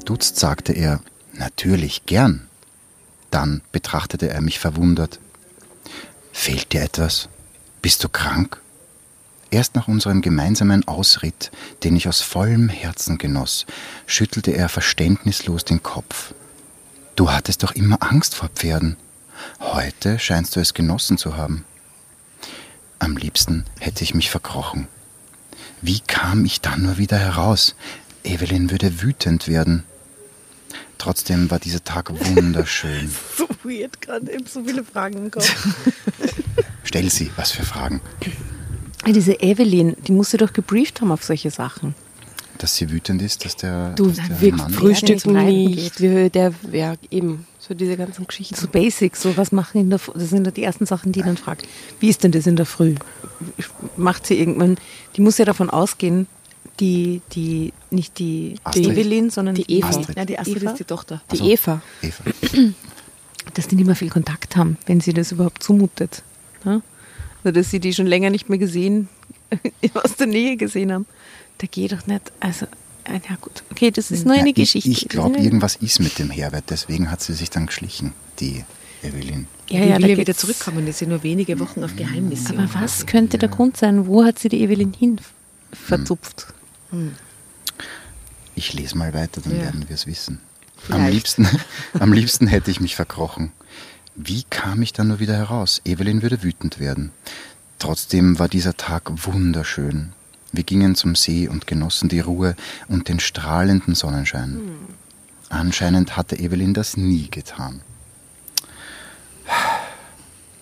Verdutzt 0.00 0.38
sagte 0.38 0.72
er, 0.72 1.02
natürlich 1.34 2.06
gern. 2.06 2.48
Dann 3.30 3.60
betrachtete 3.70 4.30
er 4.30 4.40
mich 4.40 4.58
verwundert. 4.58 5.20
Fehlt 6.32 6.72
dir 6.72 6.80
etwas? 6.80 7.28
Bist 7.82 8.02
du 8.02 8.08
krank? 8.08 8.62
Erst 9.50 9.74
nach 9.74 9.88
unserem 9.88 10.22
gemeinsamen 10.22 10.88
Ausritt, 10.88 11.50
den 11.84 11.96
ich 11.96 12.08
aus 12.08 12.22
vollem 12.22 12.70
Herzen 12.70 13.18
genoss, 13.18 13.66
schüttelte 14.06 14.52
er 14.52 14.70
verständnislos 14.70 15.66
den 15.66 15.82
Kopf. 15.82 16.32
Du 17.14 17.30
hattest 17.30 17.62
doch 17.62 17.72
immer 17.72 17.98
Angst 18.00 18.34
vor 18.34 18.48
Pferden. 18.48 18.96
Heute 19.60 20.18
scheinst 20.18 20.56
du 20.56 20.60
es 20.60 20.72
genossen 20.72 21.18
zu 21.18 21.36
haben. 21.36 21.66
Am 23.00 23.18
liebsten 23.18 23.66
hätte 23.78 24.02
ich 24.02 24.14
mich 24.14 24.30
verkrochen. 24.30 24.88
Wie 25.82 26.00
kam 26.00 26.46
ich 26.46 26.62
dann 26.62 26.84
nur 26.84 26.96
wieder 26.96 27.18
heraus? 27.18 27.74
Evelyn 28.24 28.70
würde 28.70 29.02
wütend 29.02 29.48
werden. 29.48 29.84
Trotzdem 30.98 31.50
war 31.50 31.58
dieser 31.58 31.82
Tag 31.82 32.10
wunderschön. 32.36 33.10
so 33.36 33.48
weird 33.64 34.00
gerade, 34.00 34.30
eben 34.32 34.46
so 34.46 34.62
viele 34.64 34.84
Fragen 34.84 35.18
im 35.18 35.30
Kopf. 35.30 35.68
Stell 36.84 37.10
sie, 37.10 37.30
was 37.36 37.52
für 37.52 37.64
Fragen? 37.64 38.00
Diese 39.06 39.40
Evelyn, 39.40 39.96
die 40.06 40.12
musste 40.12 40.36
doch 40.36 40.52
gebrieft 40.52 41.00
haben 41.00 41.10
auf 41.12 41.24
solche 41.24 41.50
Sachen. 41.50 41.94
Dass 42.58 42.76
sie 42.76 42.90
wütend 42.90 43.22
ist, 43.22 43.46
dass 43.46 43.56
der, 43.56 43.94
Du, 43.94 44.08
dass 44.08 44.16
der 44.28 44.40
wir 44.40 44.54
Mann... 44.54 44.70
frühstücken 44.70 45.32
nicht. 45.46 46.00
Wir, 46.00 46.28
der, 46.28 46.52
ja, 46.70 46.94
eben. 47.10 47.46
So 47.58 47.72
diese 47.72 47.96
ganzen 47.96 48.26
Geschichten. 48.26 48.54
So 48.56 48.68
Basics, 48.68 49.22
so 49.22 49.36
was 49.38 49.52
machen 49.52 49.80
in 49.80 49.90
der 49.90 49.98
Früh. 49.98 50.12
Das 50.14 50.28
sind 50.28 50.44
ja 50.44 50.50
die 50.50 50.62
ersten 50.64 50.84
Sachen, 50.84 51.12
die 51.12 51.22
dann 51.22 51.38
fragt. 51.38 51.66
Wie 52.00 52.08
ist 52.10 52.22
denn 52.22 52.32
das 52.32 52.46
in 52.46 52.56
der 52.56 52.66
Früh? 52.66 52.96
Macht 53.96 54.26
sie 54.26 54.38
irgendwann, 54.38 54.76
die 55.16 55.22
muss 55.22 55.38
ja 55.38 55.46
davon 55.46 55.70
ausgehen, 55.70 56.26
die, 56.80 57.20
die, 57.32 57.72
nicht 57.90 58.18
die, 58.18 58.54
die 58.54 58.60
Astrid. 58.64 58.86
Evelyn, 58.88 59.30
sondern 59.30 59.54
Die 59.54 59.70
Eva. 59.70 59.88
Astrid. 59.88 60.16
Ja, 60.16 60.24
die 60.24 60.38
Astrid 60.38 60.62
Eva? 60.62 60.70
ist 60.72 60.78
die 60.80 60.84
Tochter. 60.84 61.22
Die 61.30 61.40
Also- 61.40 61.50
Eva. 61.50 61.82
Eva. 62.02 62.24
Dass 63.54 63.68
die 63.68 63.76
nicht 63.76 63.86
mehr 63.86 63.96
viel 63.96 64.10
Kontakt 64.10 64.56
haben, 64.56 64.76
wenn 64.86 65.00
sie 65.00 65.12
das 65.12 65.32
überhaupt 65.32 65.62
zumutet. 65.62 66.22
Ja? 66.64 66.82
Also, 67.42 67.58
dass 67.58 67.70
sie 67.70 67.80
die 67.80 67.92
schon 67.94 68.06
länger 68.06 68.28
nicht 68.30 68.48
mehr 68.50 68.58
gesehen, 68.58 69.08
aus 69.94 70.14
der 70.16 70.26
Nähe 70.26 70.56
gesehen 70.56 70.92
haben. 70.92 71.06
Da 71.58 71.66
geht 71.66 71.92
doch 71.92 72.06
nicht, 72.06 72.30
also, 72.38 72.66
äh, 73.04 73.14
ja 73.28 73.36
gut, 73.40 73.62
okay, 73.70 73.90
das 73.90 74.10
ist 74.10 74.24
nur 74.26 74.34
eine 74.34 74.48
Ja, 74.48 74.52
Geschichte. 74.54 74.90
Ich, 74.90 75.02
ich 75.02 75.08
glaube, 75.08 75.38
irgendwas 75.38 75.76
ist 75.76 76.00
mit 76.00 76.18
dem 76.18 76.30
Herbert, 76.30 76.64
deswegen 76.68 77.10
hat 77.10 77.22
sie 77.22 77.32
sich 77.32 77.48
dann 77.50 77.66
geschlichen, 77.66 78.12
die 78.40 78.62
Evelyn. 79.02 79.46
ja, 79.70 79.80
ja, 79.80 79.94
will 79.96 80.02
da 80.02 80.06
ja 80.08 80.16
wieder 80.18 80.36
zurückkommen. 80.36 80.84
Das 80.86 81.00
ja 81.00 81.06
nur 81.06 81.22
wenige 81.22 81.58
Wochen 81.58 81.82
auf 81.82 81.96
Geheimmission. 81.96 82.58
Aber 82.58 82.82
was 82.82 83.06
könnte 83.06 83.38
der 83.38 83.48
Grund 83.48 83.76
sein? 83.78 84.06
Wo 84.06 84.22
hat 84.24 84.38
sie 84.38 84.50
die 84.50 84.62
Evelyn 84.62 84.92
hin 84.92 85.18
verzupft? 85.72 86.48
Ich 88.54 88.72
lese 88.74 88.96
mal 88.98 89.14
weiter, 89.14 89.40
dann 89.40 89.56
Ja. 89.56 89.62
werden 89.64 89.88
wir 89.88 89.94
es 89.94 90.06
wissen. 90.06 90.40
Am 90.88 91.06
liebsten, 91.06 91.46
am 91.98 92.12
liebsten 92.12 92.46
hätte 92.46 92.70
ich 92.70 92.80
mich 92.80 92.96
verkrochen. 92.96 93.52
Wie 94.16 94.42
kam 94.50 94.82
ich 94.82 94.92
dann 94.92 95.08
nur 95.08 95.20
wieder 95.20 95.36
heraus? 95.36 95.80
Evelyn 95.84 96.22
würde 96.22 96.42
wütend 96.42 96.78
werden. 96.78 97.12
Trotzdem 97.78 98.38
war 98.38 98.48
dieser 98.48 98.76
Tag 98.76 99.10
wunderschön. 99.26 100.12
Wir 100.52 100.64
gingen 100.64 100.96
zum 100.96 101.14
See 101.14 101.48
und 101.48 101.66
genossen 101.66 102.08
die 102.08 102.20
Ruhe 102.20 102.56
und 102.88 103.08
den 103.08 103.20
strahlenden 103.20 103.94
Sonnenschein. 103.94 104.60
Anscheinend 105.48 106.16
hatte 106.16 106.36
Evelyn 106.38 106.74
das 106.74 106.96
nie 106.96 107.30
getan. 107.30 107.82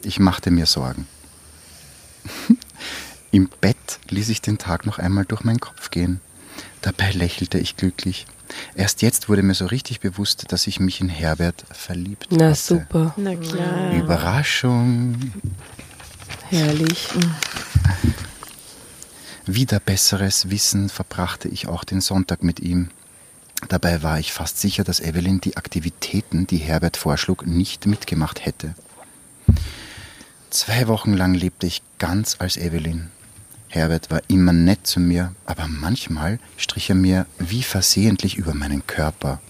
Ich 0.02 0.18
machte 0.20 0.50
mir 0.50 0.66
Sorgen. 0.66 1.06
Im 3.30 3.48
Bett 3.60 4.00
ließ 4.08 4.28
ich 4.30 4.40
den 4.40 4.58
Tag 4.58 4.86
noch 4.86 4.98
einmal 4.98 5.24
durch 5.24 5.44
meinen 5.44 5.60
Kopf 5.60 5.90
gehen. 5.90 6.20
Dabei 6.80 7.10
lächelte 7.12 7.58
ich 7.58 7.76
glücklich. 7.76 8.26
Erst 8.74 9.02
jetzt 9.02 9.28
wurde 9.28 9.42
mir 9.42 9.54
so 9.54 9.66
richtig 9.66 10.00
bewusst, 10.00 10.50
dass 10.52 10.66
ich 10.66 10.80
mich 10.80 11.00
in 11.00 11.08
Herbert 11.10 11.64
verliebt 11.70 12.28
Na 12.30 12.46
hatte. 12.46 12.54
super. 12.56 13.14
Na 13.16 13.36
klar. 13.36 13.92
Überraschung. 13.92 15.32
Herrlich. 16.48 17.08
Wieder 19.44 19.80
besseres 19.80 20.50
Wissen 20.50 20.88
verbrachte 20.88 21.48
ich 21.48 21.68
auch 21.68 21.84
den 21.84 22.00
Sonntag 22.00 22.42
mit 22.42 22.60
ihm. 22.60 22.88
Dabei 23.68 24.02
war 24.02 24.18
ich 24.18 24.32
fast 24.32 24.60
sicher, 24.60 24.84
dass 24.84 25.00
Evelyn 25.00 25.40
die 25.40 25.56
Aktivitäten, 25.56 26.46
die 26.46 26.58
Herbert 26.58 26.96
vorschlug, 26.96 27.46
nicht 27.46 27.86
mitgemacht 27.86 28.46
hätte. 28.46 28.74
Zwei 30.50 30.86
Wochen 30.88 31.12
lang 31.12 31.34
lebte 31.34 31.66
ich 31.66 31.82
ganz 31.98 32.36
als 32.38 32.56
Evelyn. 32.56 33.10
Herbert 33.68 34.11
war 34.11 34.22
immer 34.28 34.52
nett 34.52 34.87
zu 34.87 34.98
mir, 35.00 35.35
aber 35.44 35.66
manchmal 35.68 36.38
strich 36.57 36.88
er 36.88 36.96
mir 36.96 37.26
wie 37.38 37.62
versehentlich 37.62 38.37
über 38.37 38.54
meinen 38.54 38.87
Körper. 38.87 39.40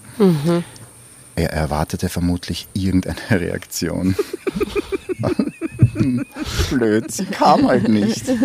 Er 1.37 1.52
erwartete 1.52 2.09
vermutlich 2.09 2.66
irgendeine 2.74 3.16
Reaktion. 3.31 4.16
Blöd, 6.70 7.11
sie 7.11 7.26
kam 7.26 7.66
halt 7.66 7.88
nicht. 7.88 8.28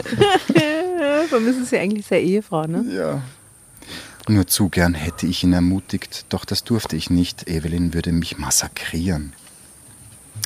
Ist 1.34 1.70
sie 1.70 1.78
eigentlich 1.78 2.06
sehr 2.06 2.22
Ehefrau, 2.22 2.68
ne? 2.68 2.86
Ja. 2.94 3.22
Nur 4.28 4.48
zu 4.48 4.70
gern 4.70 4.94
hätte 4.94 5.26
ich 5.26 5.44
ihn 5.44 5.54
ermutigt, 5.54 6.26
doch 6.30 6.46
das 6.46 6.64
durfte 6.64 6.96
ich 6.96 7.10
nicht. 7.10 7.50
Evelyn 7.50 7.94
würde 7.94 8.12
mich 8.12 8.38
massakrieren. 8.38 9.34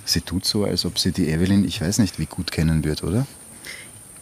Sie 0.05 0.21
tut 0.21 0.45
so, 0.45 0.63
als 0.63 0.85
ob 0.85 0.97
sie 0.99 1.11
die 1.11 1.29
Evelyn, 1.29 1.65
ich 1.65 1.81
weiß 1.81 1.99
nicht, 1.99 2.17
wie 2.19 2.25
gut 2.25 2.51
kennen 2.51 2.83
wird, 2.83 3.03
oder? 3.03 3.27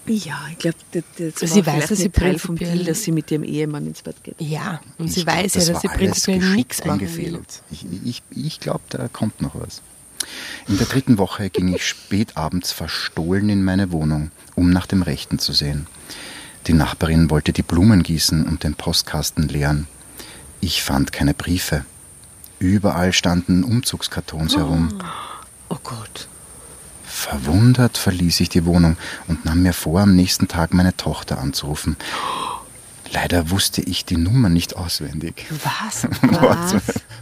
Ja, 0.08 0.40
ich 0.52 0.58
glaube, 0.60 0.78
das, 0.92 1.04
Sie 1.52 1.66
war 1.66 1.76
weiß, 1.78 1.88
dass 1.90 1.98
sie 2.00 2.10
Teil 2.10 2.38
vom 2.40 2.56
prinzipiell- 2.56 2.86
Dass 2.86 3.04
sie 3.04 3.12
mit 3.12 3.32
ihrem 3.32 3.44
Ehemann 3.44 3.88
ins 3.88 4.02
Bett 4.02 4.16
geht. 4.24 4.36
Ja, 4.40 4.82
und 4.98 5.08
Ich 5.08 5.14
sie 5.16 5.24
glaub, 5.24 5.36
weiß 5.38 5.54
ja, 5.56 5.60
das 5.62 5.68
dass 5.72 5.82
sie 5.82 5.88
prinzipiell 5.88 6.50
nichts 6.56 6.86
machen 6.86 7.18
will. 7.18 7.42
Ich, 7.72 7.86
ich, 8.06 8.24
ich 8.32 8.60
glaube, 8.60 8.82
da 8.90 9.08
kommt 9.08 9.42
noch 9.42 9.56
was. 9.56 9.82
In 10.68 10.78
der 10.78 10.88
dritten 10.88 11.18
Woche 11.18 11.50
ging 11.50 11.74
ich 11.74 11.86
spät 11.88 12.36
abends 12.38 12.72
verstohlen 12.72 13.50
in 13.50 13.64
meine 13.64 13.92
Wohnung, 13.92 14.32
um 14.56 14.70
nach 14.70 14.86
dem 14.88 15.02
Rechten 15.02 15.40
zu 15.40 15.54
sehen. 15.54 15.88
Die 16.68 16.74
Nachbarin 16.74 17.30
wollte 17.30 17.54
die 17.54 17.62
Blumen 17.62 18.02
gießen 18.02 18.46
und 18.48 18.64
den 18.64 18.74
Postkasten 18.76 19.48
leeren. 19.48 19.88
Ich 20.62 20.82
fand 20.82 21.12
keine 21.12 21.34
Briefe. 21.36 21.86
Überall 22.58 23.14
standen 23.14 23.64
Umzugskartons 23.64 24.56
herum. 24.56 24.98
Oh 25.70 25.78
Gott. 25.84 26.28
Verwundert 27.16 27.98
verließ 27.98 28.42
ich 28.42 28.50
die 28.50 28.66
Wohnung 28.66 28.98
und 29.30 29.46
nahm 29.46 29.64
mir 29.64 29.72
vor, 29.72 30.02
am 30.02 30.16
nächsten 30.18 30.50
Tag 30.50 30.74
meine 30.74 30.98
Tochter 30.98 31.40
anzurufen. 31.40 31.96
Leider 33.10 33.50
wusste 33.52 33.82
ich 33.82 34.04
die 34.04 34.18
Nummer 34.18 34.50
nicht 34.50 34.76
auswendig. 34.76 35.46
Was? 35.50 36.04
Warte, 36.22 36.82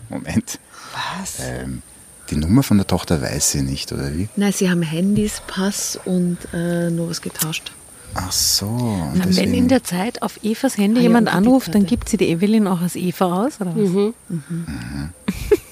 Moment. 0.10 0.60
Was? 0.94 1.36
Ähm, 1.42 1.84
die 2.32 2.38
Nummer 2.38 2.64
von 2.64 2.78
der 2.78 2.88
Tochter 2.88 3.22
weiß 3.22 3.52
sie 3.52 3.62
nicht, 3.62 3.92
oder 3.94 4.12
wie? 4.14 4.30
Nein, 4.36 4.52
sie 4.52 4.70
haben 4.70 4.82
Handys, 4.82 5.44
Pass 5.46 5.98
und 6.04 6.40
äh, 6.54 6.90
noch 6.90 7.10
was 7.10 7.22
getauscht. 7.22 7.72
Ach 8.16 8.32
so. 8.32 9.12
Na, 9.14 9.26
wenn 9.28 9.54
in 9.54 9.68
der 9.68 9.84
Zeit 9.84 10.24
auf 10.24 10.44
Evas 10.44 10.76
Handy 10.76 10.98
Ah 11.00 11.04
ja, 11.04 11.08
jemand 11.10 11.28
die 11.28 11.34
anruft, 11.34 11.76
dann 11.76 11.86
gibt 11.86 12.10
sie 12.10 12.18
die 12.18 12.30
Evelyn 12.30 12.66
auch 12.68 12.82
als 12.82 12.96
Eva 12.96 13.46
aus, 13.46 13.62
oder 13.62 13.76
was? 13.76 14.14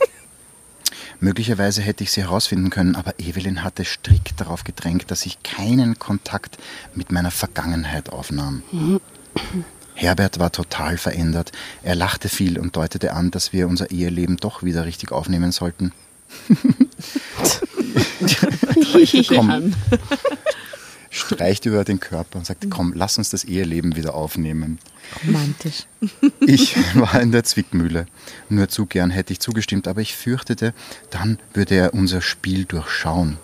Möglicherweise 1.22 1.84
hätte 1.84 2.04
ich 2.04 2.12
sie 2.12 2.22
herausfinden 2.24 2.72
können, 2.72 2.96
aber 2.96 3.20
Evelyn 3.20 3.64
hatte 3.64 3.86
strikt 3.86 4.42
darauf 4.42 4.64
gedrängt, 4.64 5.12
dass 5.12 5.28
ich 5.28 5.44
keinen 5.44 6.00
Kontakt 6.00 6.58
mit 6.96 7.12
meiner 7.12 7.30
Vergangenheit 7.30 8.10
aufnahm. 8.10 8.64
Herbert 9.94 10.40
war 10.40 10.52
total 10.52 10.98
verändert. 10.98 11.52
Er 11.84 11.94
lachte 11.94 12.28
viel 12.28 12.58
und 12.58 12.76
deutete 12.76 13.14
an, 13.14 13.30
dass 13.30 13.54
wir 13.54 13.68
unser 13.68 13.92
Eheleben 13.92 14.38
doch 14.38 14.64
wieder 14.64 14.86
richtig 14.86 15.12
aufnehmen 15.12 15.52
sollten. 15.52 15.92
Komm, 19.28 19.74
streicht 21.12 21.66
über 21.66 21.84
den 21.84 22.00
Körper 22.00 22.40
und 22.40 22.46
sagt, 22.46 22.72
komm, 22.72 22.94
lass 22.96 23.18
uns 23.18 23.30
das 23.30 23.44
Eheleben 23.44 23.96
wieder 23.96 24.16
aufnehmen. 24.16 24.80
Romantisch. 25.26 25.86
Ich 26.40 26.76
war 26.96 27.22
in 27.22 27.32
der 27.32 27.44
Zwickmühle. 27.44 28.08
Nur 28.50 28.70
zu 28.70 28.86
gern 28.86 29.12
hätte 29.12 29.34
ich 29.34 29.42
zugestimmt, 29.42 29.88
aber 29.88 30.02
ich 30.02 30.16
fürchtete, 30.16 30.74
dann 31.10 31.38
würde 31.54 31.76
er 31.76 31.94
unser 31.94 32.22
Spiel 32.22 32.66
durchschauen. 32.66 33.38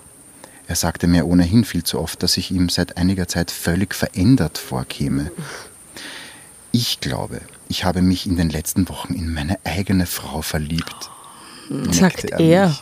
Er 0.68 0.76
sagte 0.76 1.08
mir 1.08 1.28
ohnehin 1.28 1.66
viel 1.66 1.84
zu 1.84 2.00
oft, 2.00 2.24
dass 2.24 2.38
ich 2.38 2.52
ihm 2.52 2.70
seit 2.70 2.98
einiger 2.98 3.28
Zeit 3.28 3.52
völlig 3.52 3.94
verändert 3.94 4.58
vorkäme. 4.58 5.32
Ich 6.72 7.00
glaube, 7.02 7.42
ich 7.68 7.84
habe 7.84 8.02
mich 8.02 8.26
in 8.26 8.38
den 8.38 8.50
letzten 8.50 8.88
Wochen 8.88 9.14
in 9.14 9.34
meine 9.34 9.60
eigene 9.66 10.06
Frau 10.06 10.42
verliebt. 10.42 11.10
Sagt 11.92 12.24
nickte 12.24 12.44
er. 12.44 12.78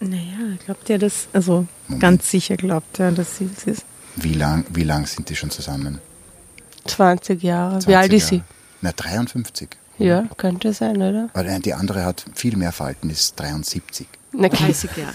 Naja, 0.00 0.56
glaubt 0.64 0.88
ihr 0.90 0.98
das, 0.98 1.28
also 1.32 1.66
Moment. 1.88 2.00
ganz 2.02 2.30
sicher 2.30 2.56
glaubt 2.56 2.98
er, 3.00 3.12
dass 3.12 3.38
sie 3.38 3.48
es 3.56 3.64
ist. 3.64 3.84
Wie 4.16 4.34
lang, 4.34 4.64
wie 4.70 4.84
lang 4.84 5.06
sind 5.06 5.28
die 5.28 5.36
schon 5.36 5.50
zusammen? 5.50 6.00
20 6.86 7.42
Jahre. 7.42 7.72
20 7.78 7.88
Wie 7.88 7.96
alt 7.96 8.12
ist 8.12 8.28
sie? 8.28 8.42
Na, 8.82 8.92
53. 8.92 9.68
Ja, 9.98 10.28
könnte 10.36 10.72
sein, 10.74 10.96
oder? 10.98 11.30
Aber 11.32 11.58
die 11.58 11.72
andere 11.74 12.04
hat 12.04 12.24
viel 12.34 12.56
mehr 12.56 12.72
Falten, 12.72 13.08
ist 13.10 13.34
73. 13.40 14.06
Na, 14.32 14.48
okay. 14.48 14.64
30 14.66 14.90
Jahre. 14.96 15.14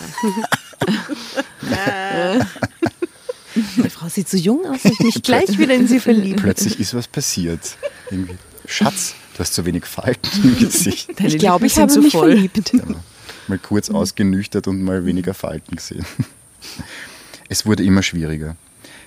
Die 3.78 3.90
Frau 3.90 4.08
sieht 4.10 4.30
so 4.30 4.38
jung 4.38 4.66
aus, 4.66 4.82
dass 4.84 4.94
ich 4.94 5.00
mich 5.00 5.22
gleich 5.24 5.58
wieder 5.58 5.76
in 5.76 5.88
sie 5.88 6.00
verliebt. 6.00 6.42
Plötzlich 6.42 6.80
ist 6.80 6.94
was 6.94 7.08
passiert. 7.08 7.78
Irgendwie. 8.10 8.38
Schatz, 8.66 9.14
du 9.36 9.40
hast 9.40 9.54
zu 9.54 9.66
wenig 9.66 9.86
Falten 9.86 10.30
im 10.44 10.58
Gesicht. 10.60 11.10
Deine 11.20 11.30
Ich 11.30 11.38
glaube, 11.38 11.66
ich 11.66 11.78
habe 11.78 11.94
mich 12.00 12.12
voll. 12.12 12.32
verliebt. 12.32 12.72
Mal 13.48 13.58
kurz 13.58 13.90
ausgenüchtert 13.90 14.68
und 14.68 14.82
mal 14.82 15.06
weniger 15.06 15.34
Falten 15.34 15.76
gesehen. 15.76 16.06
Es 17.50 17.66
wurde 17.66 17.84
immer 17.84 18.04
schwieriger. 18.04 18.56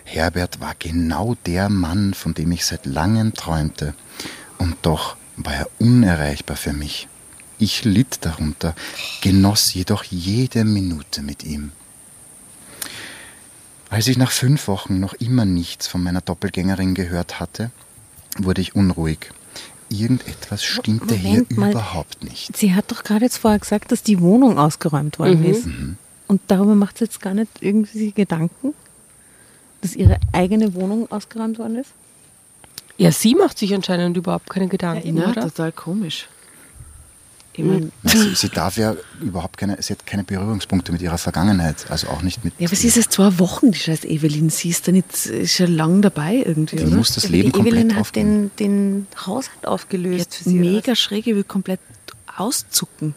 Herbert 0.05 0.61
war 0.61 0.74
genau 0.78 1.35
der 1.47 1.70
Mann, 1.70 2.12
von 2.14 2.35
dem 2.35 2.53
ich 2.53 2.66
seit 2.66 2.85
langem 2.85 3.32
träumte. 3.32 3.95
Und 4.59 4.76
doch 4.82 5.16
war 5.37 5.55
er 5.55 5.70
unerreichbar 5.78 6.57
für 6.57 6.72
mich. 6.72 7.09
Ich 7.59 7.85
litt 7.85 8.18
darunter, 8.22 8.74
genoss 9.22 9.72
jedoch 9.72 10.05
jede 10.05 10.64
Minute 10.64 11.22
mit 11.22 11.45
ihm. 11.45 11.72
Als 13.89 14.09
ich 14.09 14.18
nach 14.18 14.32
fünf 14.32 14.68
Wochen 14.68 15.01
noch 15.01 15.14
immer 15.14 15.45
nichts 15.45 15.87
von 15.87 16.03
meiner 16.03 16.20
Doppelgängerin 16.20 16.95
gehört 16.95 17.41
hatte, 17.41 17.70
wurde 18.37 18.61
ich 18.61 18.74
unruhig. 18.74 19.30
Irgendetwas 20.01 20.63
stimmte 20.65 21.15
hier 21.15 21.31
Moment 21.31 21.57
mal. 21.57 21.71
überhaupt 21.73 22.23
nicht. 22.25 22.57
Sie 22.57 22.75
hat 22.75 22.91
doch 22.91 23.03
gerade 23.05 23.25
jetzt 23.25 23.39
vorher 23.39 23.59
gesagt, 23.59 23.93
dass 23.93 24.03
die 24.03 24.21
Wohnung 24.21 24.59
ausgeräumt 24.59 25.19
worden 25.19 25.41
Mhm. 25.41 25.47
ist. 25.47 25.67
Und 26.29 26.41
darüber 26.49 26.75
macht 26.75 26.99
sie 26.99 27.05
jetzt 27.05 27.21
gar 27.21 27.35
nicht 27.35 27.51
irgendwie 27.61 28.13
Gedanken, 28.13 28.75
dass 29.81 29.95
ihre 29.95 30.19
eigene 30.33 30.75
Wohnung 30.75 31.11
ausgeräumt 31.13 31.59
worden 31.59 31.77
ist? 31.77 31.91
Ja, 32.97 33.11
sie 33.13 33.35
macht 33.35 33.59
sich 33.59 33.75
anscheinend 33.75 34.17
überhaupt 34.17 34.49
keine 34.49 34.69
Gedanken, 34.69 35.17
Ja, 35.17 35.31
oder? 35.31 35.43
total 35.43 35.73
komisch. 35.73 36.29
Ich 37.57 37.63
mein, 37.65 37.93
Na, 38.03 38.11
Sie, 38.11 38.35
sie 38.35 38.49
darf 38.49 38.77
ja 38.77 38.97
überhaupt 39.21 39.57
keine, 39.59 39.81
sie 39.81 39.93
hat 39.93 40.05
keine 40.07 40.25
Berührungspunkte 40.25 40.91
mit 40.91 41.01
ihrer 41.03 41.19
Vergangenheit, 41.19 41.89
also 41.89 42.09
auch 42.09 42.23
nicht 42.23 42.45
mit. 42.45 42.53
ja, 42.59 42.71
was 42.71 42.83
ist 42.83 42.97
es 42.97 43.09
zwei 43.09 43.39
Wochen, 43.39 43.71
die 43.71 43.79
scheiß 43.79 44.05
Evelyn? 44.05 44.51
Sie 44.51 44.71
ist 44.71 44.89
da 44.89 44.93
nicht 44.93 45.27
ist 45.27 45.53
schon 45.55 45.73
lang 45.73 46.03
dabei 46.03 46.43
irgendwie, 46.45 46.77
Die 46.77 46.85
oder? 46.85 46.97
muss 46.97 47.15
das 47.15 47.25
Ja, 47.25 47.31
Leben 47.31 47.53
die 47.53 47.61
Evelyn 47.61 47.75
komplett 47.75 47.95
hat 47.95 48.01
aufgeben. 48.01 48.51
den, 48.59 49.07
den 49.07 49.07
Haushalt 49.25 49.67
aufgelöst 49.67 50.35
für 50.35 50.41
Jetzt 50.41 50.45
sie. 50.51 50.55
mega 50.55 50.97
schräg, 50.97 51.27
ich 51.29 51.35
will 51.37 51.45
komplett 51.45 51.81
auszucken. 52.37 53.15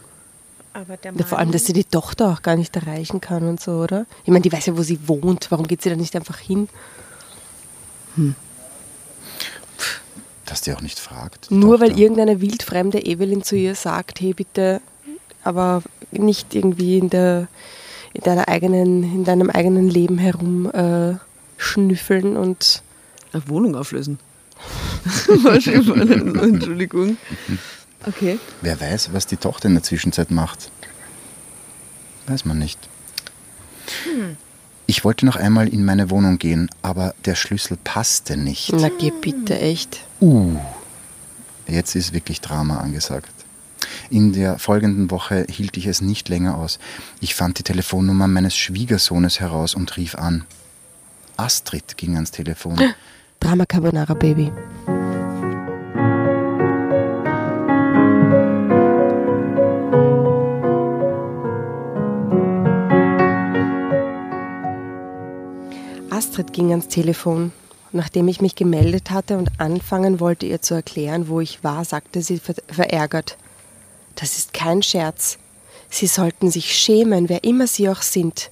Aber 0.73 0.97
der 0.97 1.13
Ja, 1.13 1.25
vor 1.25 1.39
allem, 1.39 1.51
dass 1.51 1.65
sie 1.65 1.73
die 1.73 1.85
Tochter 1.85 2.29
auch 2.31 2.43
gar 2.43 2.55
nicht 2.55 2.75
erreichen 2.75 3.19
kann 3.19 3.47
und 3.47 3.59
so, 3.59 3.71
oder? 3.81 4.05
Ich 4.23 4.29
meine, 4.29 4.41
die 4.43 4.51
weiß 4.51 4.67
ja, 4.67 4.77
wo 4.77 4.83
sie 4.83 4.99
wohnt. 5.07 5.47
Warum 5.49 5.65
geht 5.67 5.81
sie 5.81 5.89
da 5.89 5.95
nicht 5.95 6.15
einfach 6.15 6.37
hin? 6.37 6.69
Dass 10.47 10.61
die 10.61 10.73
auch 10.73 10.81
nicht 10.81 10.99
fragt. 10.99 11.51
Nur 11.51 11.79
weil 11.79 11.89
Tochter. 11.89 12.01
irgendeine 12.01 12.41
wildfremde 12.41 13.05
Evelyn 13.05 13.43
zu 13.43 13.55
ihr 13.55 13.75
sagt, 13.75 14.19
hey 14.21 14.33
bitte, 14.33 14.81
aber 15.43 15.83
nicht 16.11 16.55
irgendwie 16.55 16.97
in, 16.97 17.09
der, 17.09 17.47
in, 18.13 18.21
deiner 18.21 18.47
eigenen, 18.47 19.03
in 19.03 19.23
deinem 19.23 19.49
eigenen 19.49 19.89
Leben 19.89 20.17
herum 20.17 20.71
äh, 20.71 21.15
schnüffeln 21.57 22.37
und 22.37 22.81
Eine 23.33 23.47
Wohnung 23.49 23.75
auflösen. 23.75 24.19
Entschuldigung. 26.41 27.17
Okay. 28.05 28.39
Wer 28.61 28.79
weiß, 28.79 29.13
was 29.13 29.27
die 29.27 29.37
Tochter 29.37 29.67
in 29.67 29.75
der 29.75 29.83
Zwischenzeit 29.83 30.31
macht. 30.31 30.71
Weiß 32.27 32.45
man 32.45 32.57
nicht. 32.57 32.79
Ich 34.85 35.03
wollte 35.03 35.25
noch 35.25 35.35
einmal 35.35 35.67
in 35.67 35.83
meine 35.83 36.09
Wohnung 36.09 36.37
gehen, 36.39 36.69
aber 36.81 37.13
der 37.25 37.35
Schlüssel 37.35 37.77
passte 37.83 38.37
nicht. 38.37 38.71
na 38.73 38.89
geh 38.89 39.11
bitte, 39.11 39.59
echt. 39.59 40.01
Uh, 40.19 40.57
jetzt 41.67 41.95
ist 41.95 42.13
wirklich 42.13 42.41
Drama 42.41 42.77
angesagt. 42.77 43.31
In 44.09 44.33
der 44.33 44.57
folgenden 44.57 45.11
Woche 45.11 45.45
hielt 45.49 45.77
ich 45.77 45.85
es 45.85 46.01
nicht 46.01 46.29
länger 46.29 46.57
aus. 46.57 46.79
Ich 47.19 47.35
fand 47.35 47.59
die 47.59 47.63
Telefonnummer 47.63 48.27
meines 48.27 48.55
Schwiegersohnes 48.55 49.39
heraus 49.39 49.75
und 49.75 49.95
rief 49.97 50.15
an. 50.15 50.45
Astrid 51.35 51.97
ging 51.97 52.15
ans 52.15 52.31
Telefon. 52.31 52.79
Drama 53.39 53.65
Carbonara 53.65 54.15
Baby. 54.15 54.51
Astrid 66.09 66.51
ging 66.53 66.71
ans 66.71 66.87
Telefon. 66.87 67.51
Nachdem 67.91 68.27
ich 68.27 68.41
mich 68.41 68.55
gemeldet 68.55 69.11
hatte 69.11 69.37
und 69.37 69.49
anfangen 69.59 70.19
wollte, 70.19 70.45
ihr 70.45 70.61
zu 70.61 70.73
erklären, 70.73 71.29
wo 71.29 71.39
ich 71.39 71.63
war, 71.63 71.85
sagte 71.85 72.21
sie 72.21 72.39
ver 72.39 72.55
verärgert. 72.67 73.37
Das 74.15 74.37
ist 74.37 74.53
kein 74.53 74.83
Scherz. 74.83 75.37
Sie 75.89 76.07
sollten 76.07 76.51
sich 76.51 76.75
schämen, 76.75 77.29
wer 77.29 77.43
immer 77.43 77.67
sie 77.67 77.89
auch 77.89 78.01
sind. 78.01 78.51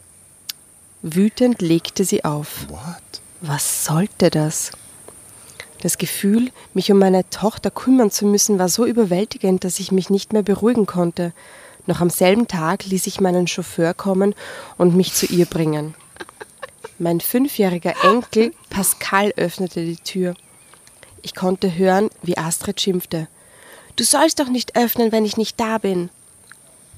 Wütend 1.01 1.61
legte 1.61 2.05
sie 2.05 2.23
auf. 2.23 2.67
What? 2.69 3.21
Was 3.41 3.85
sollte 3.85 4.29
das? 4.29 4.71
Das 5.81 5.97
Gefühl, 5.97 6.49
mich 6.73 6.91
um 6.91 6.97
meine 6.97 7.29
Tochter 7.29 7.69
kümmern 7.69 8.09
zu 8.09 8.25
müssen, 8.25 8.57
war 8.57 8.69
so 8.69 8.85
überwältigend, 8.85 9.63
dass 9.63 9.79
ich 9.79 9.91
mich 9.91 10.09
nicht 10.09 10.33
mehr 10.33 10.41
beruhigen 10.41 10.85
konnte. 10.85 11.33
Noch 11.85 12.01
am 12.01 12.09
selben 12.09 12.47
Tag 12.47 12.85
ließ 12.85 13.05
ich 13.05 13.21
meinen 13.21 13.47
Chauffeur 13.47 13.93
kommen 13.93 14.33
und 14.77 14.95
mich 14.95 15.13
zu 15.13 15.27
ihr 15.27 15.45
bringen. 15.45 15.93
Mein 16.97 17.19
fünfjähriger 17.19 17.93
Enkel 18.03 18.53
Pascal 18.69 19.33
öffnete 19.35 19.83
die 19.83 19.97
Tür. 19.97 20.35
Ich 21.21 21.35
konnte 21.35 21.75
hören, 21.75 22.09
wie 22.21 22.37
Astrid 22.37 22.79
schimpfte. 22.79 23.27
Du 23.95 24.03
sollst 24.03 24.39
doch 24.39 24.47
nicht 24.47 24.75
öffnen, 24.75 25.11
wenn 25.11 25.25
ich 25.25 25.37
nicht 25.37 25.59
da 25.59 25.77
bin. 25.77 26.09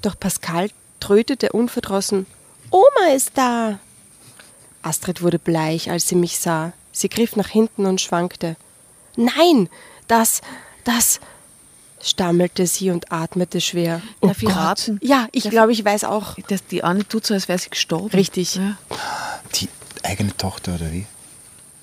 Doch 0.02 0.20
Pascal 0.20 0.70
trötete 1.00 1.52
unverdrossen. 1.52 2.26
Oma 2.70 3.14
ist 3.16 3.32
da. 3.36 3.80
Astrid 4.82 5.22
wurde 5.22 5.40
bleich, 5.40 5.90
als 5.90 6.08
sie 6.08 6.16
mich 6.16 6.40
sah. 6.40 6.74
Sie 6.92 7.10
griff 7.10 7.36
nach 7.36 7.50
hinten 7.50 7.86
und 7.86 8.02
schwankte. 8.02 8.56
Nein, 9.16 9.70
das, 10.08 10.42
das, 10.84 11.20
stammelte 12.02 12.68
sie 12.68 12.92
und 12.92 13.12
atmete 13.12 13.62
schwer. 13.62 14.02
Darf 14.22 14.42
ich 14.42 14.56
raten? 14.56 15.00
Ja, 15.02 15.28
ich 15.32 15.50
glaube, 15.50 15.72
ich 15.72 15.84
weiß 15.84 16.04
auch. 16.04 16.36
Das, 16.48 16.66
die 16.66 16.84
Anne 16.84 17.08
tut 17.08 17.26
so, 17.26 17.34
als 17.34 17.48
wäre 17.48 17.60
sie 17.60 17.70
gestorben. 17.70 18.10
Richtig. 18.10 18.56
Ja. 18.56 18.78
Die 19.56 19.70
eigene 20.04 20.36
Tochter 20.38 20.76
oder 20.76 20.92
wie? 20.92 21.06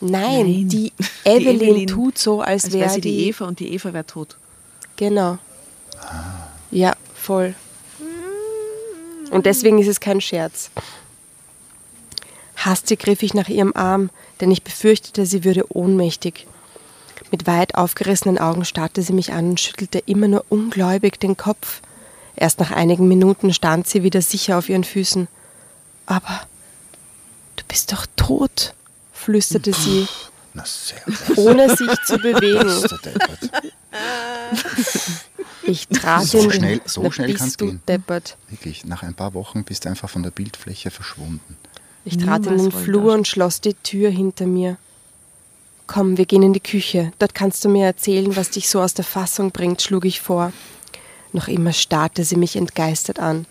Nein, 0.01 0.21
Nein. 0.21 0.45
die 0.45 0.65
Die 0.67 0.93
Evelyn, 1.25 1.61
Evelyn. 1.61 1.87
tut 1.87 2.19
so, 2.19 2.41
als, 2.41 2.65
Als 2.65 2.73
wäre 2.73 2.83
wäre 2.85 2.95
sie 2.95 3.01
die, 3.01 3.17
die 3.17 3.29
Eva 3.29 3.47
und 3.47 3.61
die 3.61 3.73
Eva 3.73 3.93
wäre 3.93 4.07
tot. 4.07 4.37
Genau. 4.97 5.39
Ja, 6.71 6.95
voll. 7.15 7.55
Und 9.31 9.47
deswegen 9.47 9.79
ist 9.79 9.89
es 9.89 10.01
kein 10.01 10.21
Scherz. 10.21 10.71
Hastig 12.57 13.01
griff 13.01 13.23
ich 13.23 13.35
nach 13.35 13.49
ihrem 13.49 13.73
Arm, 13.75 14.11
denn 14.41 14.51
ich 14.51 14.63
befürchtete, 14.63 15.27
sie 15.27 15.45
würde 15.45 15.75
ohnmächtig. 15.75 16.47
Mit 17.31 17.47
weit 17.47 17.75
aufgerissenen 17.75 18.39
Augen 18.39 18.65
starrte 18.65 19.03
sie 19.03 19.13
mich 19.13 19.33
an 19.33 19.51
und 19.51 19.61
schüttelte 19.61 19.99
immer 20.07 20.29
nur 20.29 20.45
ungläubig 20.49 21.19
den 21.19 21.37
Kopf. 21.37 21.81
Erst 22.37 22.61
nach 22.61 22.71
einigen 22.71 23.09
Minuten 23.09 23.53
stand 23.53 23.87
sie 23.89 24.03
wieder 24.03 24.23
sicher 24.23 24.59
auf 24.59 24.69
ihren 24.69 24.85
Füßen. 24.85 25.29
Aber 26.07 26.43
du 27.69 27.75
bist 27.75 27.93
doch 27.93 28.07
tot, 28.17 28.75
flüsterte 29.13 29.73
sie, 29.73 30.07
Na 30.53 30.65
sehr. 30.67 31.01
ohne 31.37 31.75
sich 31.77 31.91
zu 32.07 32.19
bewegen. 32.23 32.69
Ich 35.63 35.89
trat 35.89 36.25
So 36.25 36.39
in 36.39 36.49
den, 36.51 36.53
schnell- 36.59 36.81
so 36.85 37.11
schnell 37.11 37.29
bist 37.29 37.39
kann's 37.39 37.57
du 37.57 37.67
gehen. 37.67 37.83
deppert. 37.89 38.37
Wirklich, 38.51 38.85
nach 38.85 39.03
ein 39.03 39.15
paar 39.15 39.35
Wochen 39.35 39.65
bist 39.65 39.85
du 39.85 39.89
einfach 39.89 40.11
von 40.11 40.23
der 40.23 40.31
Bildfläche 40.31 40.91
verschwunden. 40.91 41.57
Ich 42.05 42.19
trat 42.19 42.47
in 42.47 42.59
den 42.59 42.71
Flur 42.71 43.15
und 43.15 43.27
schloss 43.27 43.63
die 43.63 43.73
Tür 43.75 44.11
hinter 44.11 44.47
mir. 44.47 44.77
Komm, 45.87 46.19
wir 46.19 46.27
gehen 46.27 46.43
in 46.43 46.53
die 46.53 46.61
Küche. 46.61 47.13
Dort 47.19 47.35
kannst 47.35 47.65
du 47.65 47.69
mir 47.71 47.87
erzählen, 47.87 48.37
was 48.37 48.51
dich 48.51 48.69
so 48.69 48.81
aus 48.81 48.93
der 48.95 49.05
Fassung 49.07 49.53
bringt, 49.53 49.81
schlug 49.81 50.05
ich 50.05 50.21
vor. 50.21 50.53
Noch 51.33 51.49
immer 51.49 51.73
starrte 51.73 52.25
sie 52.25 52.37
mich 52.37 52.57
entgeistert 52.57 53.19
an. 53.19 53.47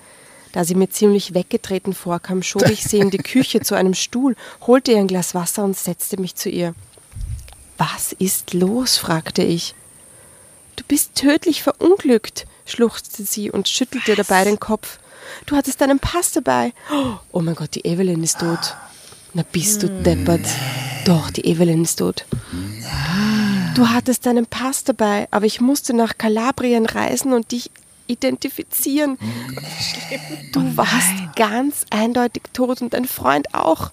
Da 0.53 0.63
sie 0.63 0.75
mir 0.75 0.89
ziemlich 0.89 1.33
weggetreten 1.33 1.93
vorkam, 1.93 2.43
schob 2.43 2.69
ich 2.69 2.83
sie 2.83 2.99
in 2.99 3.09
die 3.09 3.17
Küche 3.17 3.61
zu 3.61 3.75
einem 3.75 3.95
Stuhl, 3.95 4.35
holte 4.65 4.91
ihr 4.91 4.99
ein 4.99 5.07
Glas 5.07 5.33
Wasser 5.35 5.63
und 5.63 5.75
setzte 5.75 6.21
mich 6.21 6.35
zu 6.35 6.49
ihr. 6.49 6.75
Was 7.77 8.13
ist 8.13 8.53
los? 8.53 8.97
fragte 8.97 9.41
ich. 9.41 9.73
Du 10.75 10.83
bist 10.87 11.15
tödlich 11.15 11.63
verunglückt, 11.63 12.45
schluchzte 12.65 13.23
sie 13.23 13.49
und 13.49 13.67
schüttelte 13.67 14.15
dabei 14.15 14.43
den 14.43 14.59
Kopf. 14.59 14.99
Du 15.47 15.55
hattest 15.55 15.81
deinen 15.81 15.99
Pass 15.99 16.31
dabei. 16.31 16.71
Oh 17.31 17.41
mein 17.41 17.55
Gott, 17.55 17.73
die 17.73 17.85
Evelyn 17.85 18.23
ist 18.23 18.39
tot. 18.39 18.75
Na 19.33 19.43
bist 19.51 19.81
du 19.81 19.89
deppert. 19.89 20.45
Doch, 21.05 21.31
die 21.31 21.45
Evelyn 21.45 21.81
ist 21.81 21.97
tot. 21.97 22.25
Du 23.75 23.89
hattest 23.89 24.27
deinen 24.27 24.45
Pass 24.45 24.83
dabei, 24.83 25.27
aber 25.31 25.47
ich 25.47 25.59
musste 25.59 25.95
nach 25.95 26.19
Kalabrien 26.19 26.85
reisen 26.85 27.33
und 27.33 27.51
dich 27.51 27.71
identifizieren. 28.07 29.17
Du 30.51 30.75
warst 30.77 31.35
ganz 31.35 31.85
eindeutig 31.89 32.43
tot 32.53 32.81
und 32.81 32.93
dein 32.93 33.05
Freund 33.05 33.53
auch. 33.53 33.91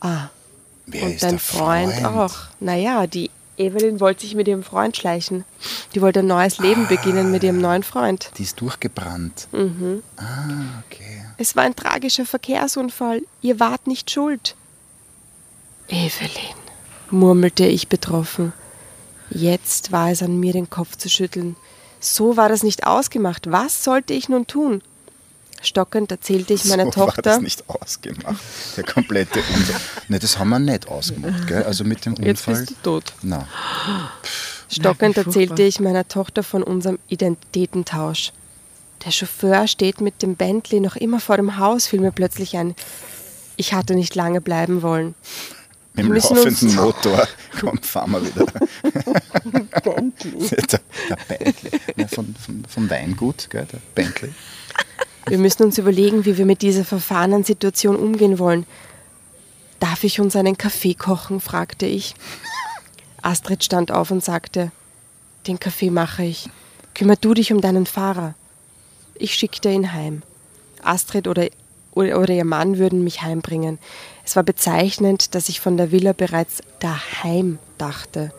Ah, 0.00 0.28
Wer 0.86 1.04
und 1.04 1.12
ist 1.12 1.22
dein 1.22 1.38
Freund, 1.38 1.92
Freund? 1.92 2.06
auch. 2.06 2.34
Naja, 2.60 3.06
die 3.06 3.30
Evelyn 3.58 4.00
wollte 4.00 4.22
sich 4.22 4.34
mit 4.34 4.48
ihrem 4.48 4.62
Freund 4.64 4.96
schleichen. 4.96 5.44
Die 5.94 6.00
wollte 6.00 6.20
ein 6.20 6.26
neues 6.26 6.58
Leben 6.58 6.88
beginnen 6.88 7.30
mit 7.30 7.44
ihrem 7.44 7.60
neuen 7.60 7.82
Freund. 7.82 8.30
Die 8.38 8.42
ist 8.42 8.60
durchgebrannt. 8.60 9.46
Mhm. 9.52 10.02
Ah, 10.16 10.82
okay. 10.86 11.22
Es 11.38 11.54
war 11.54 11.64
ein 11.64 11.76
tragischer 11.76 12.24
Verkehrsunfall. 12.26 13.22
Ihr 13.42 13.60
wart 13.60 13.86
nicht 13.86 14.10
schuld. 14.10 14.56
Evelyn, 15.88 16.56
murmelte 17.10 17.66
ich 17.66 17.88
betroffen. 17.88 18.52
Jetzt 19.30 19.92
war 19.92 20.10
es 20.10 20.22
an 20.22 20.38
mir, 20.40 20.52
den 20.52 20.70
Kopf 20.70 20.96
zu 20.96 21.08
schütteln. 21.08 21.56
So 22.02 22.36
war 22.36 22.48
das 22.48 22.62
nicht 22.62 22.84
ausgemacht. 22.86 23.50
Was 23.50 23.84
sollte 23.84 24.12
ich 24.12 24.28
nun 24.28 24.46
tun? 24.46 24.82
Stockend 25.62 26.10
erzählte 26.10 26.52
ich 26.52 26.64
meiner 26.64 26.90
so 26.90 26.96
war 26.98 27.06
Tochter. 27.06 27.22
das 27.22 27.40
nicht 27.40 27.68
ausgemacht. 27.68 28.42
Der 28.76 28.82
komplette 28.82 29.38
Unfall. 29.38 29.80
Ne, 30.08 30.18
das 30.18 30.36
haben 30.36 30.48
wir 30.48 30.58
nicht 30.58 30.88
ausgemacht, 30.88 31.46
gell? 31.46 31.62
Also 31.62 31.84
mit 31.84 32.04
dem 32.04 32.14
Jetzt 32.16 32.48
Unfall. 32.48 32.64
bist 32.66 32.70
du 32.70 32.74
tot. 32.82 33.12
Na, 33.22 33.46
Stockend 34.68 35.16
Nein, 35.16 35.26
erzählte 35.26 35.62
ich 35.62 35.78
meiner 35.78 36.08
Tochter 36.08 36.42
von 36.42 36.64
unserem 36.64 36.98
Identitätentausch. 37.08 38.32
Der 39.04 39.12
Chauffeur 39.12 39.68
steht 39.68 40.00
mit 40.00 40.22
dem 40.22 40.34
Bentley 40.34 40.80
noch 40.80 40.96
immer 40.96 41.20
vor 41.20 41.36
dem 41.36 41.58
Haus, 41.58 41.86
fiel 41.86 42.00
mir 42.00 42.10
plötzlich 42.12 42.56
ein. 42.56 42.74
Ich 43.56 43.74
hatte 43.74 43.94
nicht 43.94 44.14
lange 44.16 44.40
bleiben 44.40 44.82
wollen. 44.82 45.14
Mit 45.94 46.06
dem 46.06 46.12
laufenden 46.12 46.74
Motor 46.76 47.28
Komm, 47.60 47.78
fahren 47.82 48.12
wir 48.12 48.24
wieder. 48.24 48.46
Bentley. 49.82 50.48
der, 50.50 50.80
der 51.08 51.16
Bentley. 51.28 51.70
Ja, 51.96 52.08
von, 52.08 52.34
von, 52.34 52.64
vom 52.66 52.90
Weingut, 52.90 53.48
gell, 53.50 53.66
der 53.70 53.78
Bentley. 53.94 54.32
Wir 55.26 55.38
müssen 55.38 55.62
uns 55.64 55.78
überlegen, 55.78 56.24
wie 56.24 56.36
wir 56.36 56.46
mit 56.46 56.62
dieser 56.62 56.84
verfahrenen 56.84 57.44
Situation 57.44 57.96
umgehen 57.96 58.38
wollen. 58.38 58.66
Darf 59.80 60.04
ich 60.04 60.20
uns 60.20 60.34
einen 60.36 60.56
Kaffee 60.56 60.94
kochen? 60.94 61.40
fragte 61.40 61.86
ich. 61.86 62.14
Astrid 63.20 63.62
stand 63.62 63.92
auf 63.92 64.10
und 64.10 64.24
sagte, 64.24 64.72
den 65.46 65.60
Kaffee 65.60 65.90
mache 65.90 66.24
ich. 66.24 66.48
Kümmer 66.94 67.16
du 67.16 67.34
dich 67.34 67.52
um 67.52 67.60
deinen 67.60 67.86
Fahrer. 67.86 68.34
Ich 69.14 69.34
schickte 69.34 69.70
ihn 69.70 69.92
heim. 69.92 70.22
Astrid 70.82 71.28
oder, 71.28 71.46
oder 71.92 72.30
ihr 72.30 72.44
Mann 72.44 72.78
würden 72.78 73.04
mich 73.04 73.22
heimbringen. 73.22 73.78
Es 74.24 74.36
war 74.36 74.42
bezeichnend, 74.42 75.34
dass 75.34 75.48
ich 75.48 75.60
von 75.60 75.76
der 75.76 75.90
Villa 75.90 76.12
bereits 76.12 76.62
daheim 76.80 77.58
dachte. 77.78 78.32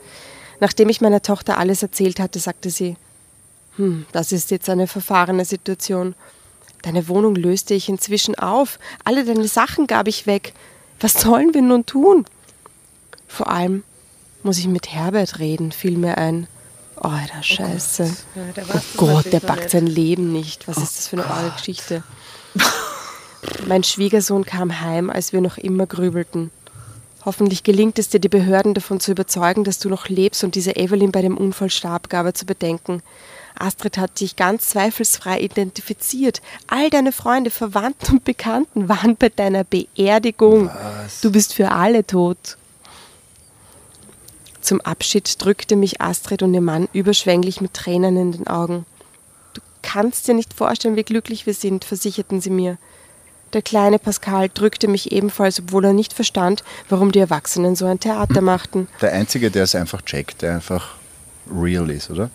Nachdem 0.59 0.89
ich 0.89 1.01
meiner 1.01 1.21
Tochter 1.21 1.57
alles 1.57 1.83
erzählt 1.83 2.19
hatte, 2.19 2.39
sagte 2.39 2.69
sie, 2.69 2.95
hm, 3.75 4.05
das 4.11 4.31
ist 4.31 4.51
jetzt 4.51 4.69
eine 4.69 4.87
verfahrene 4.87 5.45
Situation. 5.45 6.15
Deine 6.83 7.07
Wohnung 7.07 7.35
löste 7.35 7.73
ich 7.73 7.89
inzwischen 7.89 8.35
auf. 8.35 8.79
Alle 9.03 9.25
deine 9.25 9.47
Sachen 9.47 9.87
gab 9.87 10.07
ich 10.07 10.27
weg. 10.27 10.53
Was 10.99 11.13
sollen 11.13 11.53
wir 11.53 11.61
nun 11.61 11.85
tun? 11.85 12.25
Vor 13.27 13.49
allem 13.49 13.83
muss 14.43 14.59
ich 14.59 14.67
mit 14.67 14.91
Herbert 14.91 15.39
reden, 15.39 15.71
fiel 15.71 15.97
mir 15.97 16.17
ein. 16.17 16.47
Oh, 17.01 17.09
der 17.35 17.41
Scheiße. 17.41 18.03
Oh 18.03 18.39
Gott, 18.39 18.45
ja, 18.47 18.51
der, 18.53 18.75
oh 18.75 18.81
Gott, 18.97 19.33
der 19.33 19.39
packt 19.39 19.71
sein 19.71 19.87
Leben 19.87 20.31
nicht. 20.31 20.67
Was 20.67 20.77
oh 20.77 20.81
ist 20.81 20.97
das 20.97 21.07
für 21.07 21.17
eine 21.17 21.25
arge 21.25 21.51
Geschichte? 21.57 22.03
mein 23.67 23.83
Schwiegersohn 23.83 24.45
kam 24.45 24.81
heim, 24.81 25.09
als 25.09 25.33
wir 25.33 25.41
noch 25.41 25.57
immer 25.57 25.85
grübelten. 25.85 26.51
Hoffentlich 27.25 27.63
gelingt 27.63 27.99
es 27.99 28.09
dir, 28.09 28.19
die 28.19 28.29
Behörden 28.29 28.73
davon 28.73 28.99
zu 28.99 29.11
überzeugen, 29.11 29.63
dass 29.63 29.79
du 29.79 29.89
noch 29.89 30.09
lebst 30.09 30.43
und 30.43 30.55
diese 30.55 30.75
Evelyn 30.75 31.11
bei 31.11 31.21
dem 31.21 31.37
Unfall 31.37 31.69
starb, 31.69 32.09
gab 32.09 32.25
er 32.25 32.33
zu 32.33 32.45
bedenken. 32.45 33.01
Astrid 33.57 33.97
hat 33.97 34.19
dich 34.19 34.35
ganz 34.35 34.69
zweifelsfrei 34.69 35.39
identifiziert. 35.39 36.41
All 36.67 36.89
deine 36.89 37.11
Freunde, 37.11 37.49
Verwandten 37.49 38.17
und 38.17 38.23
Bekannten 38.25 38.89
waren 38.89 39.15
bei 39.15 39.29
deiner 39.29 39.63
Beerdigung. 39.63 40.67
Was? 40.67 41.21
Du 41.21 41.31
bist 41.31 41.53
für 41.53 41.71
alle 41.71 42.05
tot. 42.05 42.57
Zum 44.59 44.81
Abschied 44.81 45.41
drückte 45.41 45.75
mich 45.75 46.01
Astrid 46.01 46.41
und 46.41 46.53
ihr 46.53 46.61
Mann 46.61 46.89
überschwänglich 46.93 47.61
mit 47.61 47.73
Tränen 47.73 48.17
in 48.17 48.31
den 48.31 48.47
Augen. 48.47 48.85
Du 49.53 49.61
kannst 49.81 50.27
dir 50.27 50.33
nicht 50.33 50.53
vorstellen, 50.53 50.95
wie 50.95 51.03
glücklich 51.03 51.45
wir 51.45 51.53
sind, 51.53 51.85
versicherten 51.85 52.41
sie 52.41 52.49
mir. 52.49 52.77
Der 53.53 53.61
kleine 53.61 53.99
Pascal 53.99 54.49
drückte 54.51 54.87
mich 54.87 55.11
ebenfalls, 55.11 55.59
obwohl 55.59 55.85
er 55.85 55.93
nicht 55.93 56.13
verstand, 56.13 56.63
warum 56.89 57.11
die 57.11 57.19
Erwachsenen 57.19 57.75
so 57.75 57.85
ein 57.85 57.99
Theater 57.99 58.41
machten. 58.41 58.87
Der 59.01 59.13
Einzige, 59.13 59.51
der 59.51 59.63
es 59.63 59.75
einfach 59.75 60.01
checkt, 60.01 60.41
der 60.41 60.55
einfach 60.55 60.95
real 61.51 61.89
ist, 61.91 62.09
oder? 62.09 62.31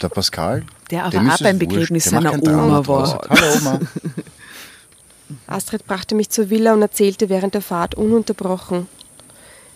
Der 0.00 0.08
Pascal. 0.08 0.64
Der 0.90 1.04
aber 1.04 1.18
auch 1.18 1.38
beim 1.38 1.58
Begräbnis 1.58 2.04
seiner 2.04 2.32
Oma 2.32 2.86
war. 2.86 3.20
Hallo 3.28 3.58
Oma. 3.60 3.80
Astrid 5.46 5.86
brachte 5.86 6.14
mich 6.14 6.30
zur 6.30 6.50
Villa 6.50 6.72
und 6.72 6.82
erzählte 6.82 7.28
während 7.28 7.54
der 7.54 7.62
Fahrt 7.62 7.94
ununterbrochen. 7.94 8.88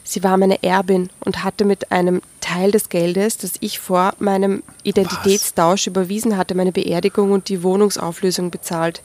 Sie 0.05 0.23
war 0.23 0.37
meine 0.37 0.63
Erbin 0.63 1.11
und 1.21 1.45
hatte 1.45 1.65
mit 1.65 1.93
einem 1.93 2.23
Teil 2.41 2.71
des 2.71 2.89
Geldes, 2.89 3.37
das 3.37 3.53
ich 3.61 3.79
vor 3.79 4.15
meinem 4.19 4.63
Identitätstausch 4.83 5.83
Was? 5.83 5.87
überwiesen 5.87 6.37
hatte, 6.37 6.55
meine 6.55 6.73
Beerdigung 6.73 7.33
und 7.33 7.49
die 7.49 7.63
Wohnungsauflösung 7.63 8.51
bezahlt. 8.51 9.03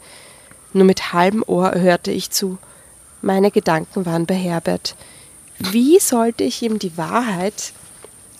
Nur 0.76 0.86
mit 0.86 1.14
halbem 1.14 1.44
Ohr 1.48 1.74
hörte 1.74 2.12
ich 2.12 2.30
zu. 2.32 2.58
Meine 3.22 3.50
Gedanken 3.50 4.06
waren 4.06 4.26
bei 4.26 4.36
Herbert. 4.36 4.96
Wie 5.58 6.00
sollte 6.00 6.44
ich 6.44 6.62
ihm 6.62 6.80
die 6.80 6.98
Wahrheit 6.98 7.74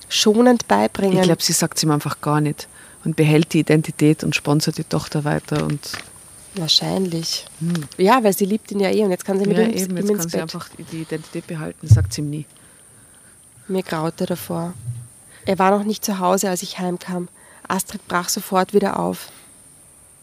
schonend 0.10 0.68
beibringen. 0.68 1.18
Ich 1.18 1.24
glaube, 1.24 1.44
sie 1.44 1.54
sagt 1.54 1.78
es 1.78 1.84
ihm 1.84 1.92
einfach 1.92 2.22
gar 2.22 2.42
nicht 2.42 2.68
und 3.04 3.16
behält 3.16 3.54
die 3.54 3.60
Identität 3.60 4.24
und 4.24 4.36
sponsert 4.36 4.78
die 4.78 4.84
Tochter 4.84 5.24
weiter 5.24 5.66
und 5.66 5.92
Wahrscheinlich. 6.58 7.46
Hm. 7.60 7.84
Ja, 7.98 8.24
weil 8.24 8.32
sie 8.32 8.46
liebt 8.46 8.72
ihn 8.72 8.80
ja 8.80 8.90
eh 8.90 9.04
und 9.04 9.12
jetzt 9.12 9.26
kann 9.26 9.38
sie 9.38 9.46
mit 9.46 9.58
ja, 9.58 9.64
ihm, 9.64 9.74
eben, 9.74 9.98
jetzt 9.98 10.10
ihm 10.10 10.18
kann 10.18 10.30
sie 10.30 10.40
einfach 10.40 10.70
die 10.92 11.02
Identität 11.02 11.48
behalten, 11.48 11.86
sagt 11.86 12.14
sie 12.14 12.22
ihm 12.22 12.30
nie. 12.30 12.46
Mir 13.68 13.84
graute 13.84 14.26
davor. 14.26 14.74
Er 15.46 15.60
war 15.60 15.78
noch 15.78 15.84
nicht 15.84 16.06
zu 16.06 16.20
Hause, 16.20 16.50
als 16.50 16.64
ich 16.64 16.80
heimkam. 16.80 17.28
Astrid 17.68 18.08
brach 18.08 18.30
sofort 18.30 18.74
wieder 18.74 18.98
auf. 18.98 19.30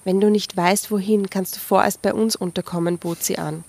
Wenn 0.04 0.20
du 0.20 0.30
nicht 0.30 0.56
weißt, 0.56 0.90
wohin, 0.90 1.30
kannst 1.30 1.56
du 1.56 1.60
vorerst 1.60 2.02
bei 2.02 2.12
uns 2.12 2.36
unterkommen, 2.36 2.98
bot 2.98 3.22
sie 3.22 3.38
an. 3.38 3.64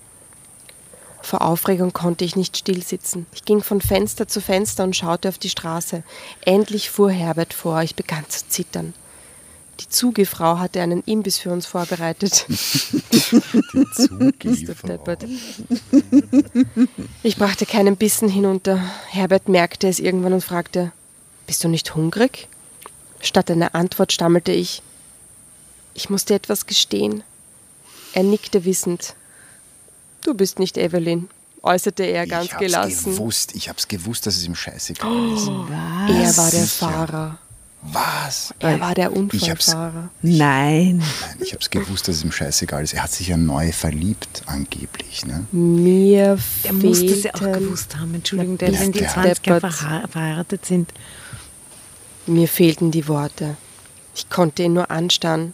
Vor 1.21 1.41
Aufregung 1.41 1.93
konnte 1.93 2.25
ich 2.25 2.36
nicht 2.36 2.57
stillsitzen. 2.57 3.27
Ich 3.34 3.45
ging 3.45 3.63
von 3.63 3.79
Fenster 3.79 4.27
zu 4.27 4.41
Fenster 4.41 4.84
und 4.84 4.95
schaute 4.95 5.29
auf 5.29 5.38
die 5.38 5.49
Straße. 5.49 6.03
Endlich 6.41 6.89
fuhr 6.89 7.11
Herbert 7.11 7.53
vor. 7.53 7.81
Ich 7.81 7.95
begann 7.95 8.25
zu 8.27 8.47
zittern. 8.47 8.93
Die 9.79 9.88
Zugefrau 9.89 10.59
hatte 10.59 10.81
einen 10.81 11.01
Imbiss 11.03 11.39
für 11.39 11.51
uns 11.51 11.65
vorbereitet. 11.65 12.45
Die 12.49 13.88
Zugefrau. 13.93 15.17
Ich 17.23 17.38
brachte 17.38 17.65
keinen 17.65 17.95
Bissen 17.95 18.27
hinunter. 18.27 18.84
Herbert 19.09 19.47
merkte 19.47 19.88
es 19.88 19.99
irgendwann 19.99 20.34
und 20.34 20.43
fragte: 20.43 20.91
Bist 21.47 21.63
du 21.63 21.69
nicht 21.69 21.95
hungrig? 21.95 22.49
Statt 23.21 23.49
einer 23.49 23.73
Antwort 23.73 24.11
stammelte 24.11 24.51
ich: 24.51 24.84
Ich 25.93 26.09
muss 26.09 26.25
dir 26.25 26.35
etwas 26.35 26.65
gestehen. 26.65 27.23
Er 28.13 28.23
nickte 28.23 28.65
wissend. 28.65 29.15
Du 30.21 30.33
bist 30.33 30.59
nicht 30.59 30.77
Evelyn, 30.77 31.29
äußerte 31.61 32.03
er 32.03 32.27
ganz 32.27 32.45
ich 32.45 32.53
hab's 32.53 32.61
gelassen. 32.61 33.13
Gewusst, 33.13 33.55
ich 33.55 33.69
hab's 33.69 33.87
gewusst, 33.87 34.25
dass 34.25 34.37
es 34.37 34.45
ihm 34.45 34.55
scheißegal 34.55 35.33
ist. 35.33 35.47
Oh, 35.47 35.65
er 35.69 36.37
war 36.37 36.51
der 36.51 36.65
Fahrer. 36.65 37.39
Was? 37.81 38.53
Er 38.59 38.79
war 38.79 38.95
der 38.95 39.11
Unfallfahrer. 39.11 40.09
Nein. 40.21 40.99
Nein, 40.99 41.37
ich 41.41 41.51
habe 41.51 41.61
es 41.61 41.69
gewusst, 41.69 42.07
dass 42.07 42.17
es 42.17 42.23
ihm 42.23 42.31
scheißegal 42.31 42.81
ist. 42.83 42.93
Er 42.93 43.03
hat 43.03 43.11
sich 43.11 43.27
ja 43.27 43.35
neu 43.35 43.73
verliebt, 43.73 44.43
angeblich. 44.45 45.25
Ne? 45.25 45.45
Mir 45.51 46.37
Er 46.63 46.73
muss 46.73 47.05
das 47.05 47.23
ja 47.23 47.35
auch 47.35 47.39
gewusst 47.39 47.97
haben, 47.97 48.13
Entschuldigung, 48.15 48.57
denn 48.57 48.79
wenn 48.79 48.93
die 48.93 49.05
20 49.05 49.45
Jahre 49.45 49.71
verheiratet 49.71 50.65
sind. 50.65 50.93
Mir 52.25 52.47
fehlten 52.47 52.91
die 52.91 53.09
Worte. 53.09 53.57
Ich 54.15 54.29
konnte 54.29 54.63
ihn 54.63 54.73
nur 54.73 54.89
anstarren. 54.89 55.53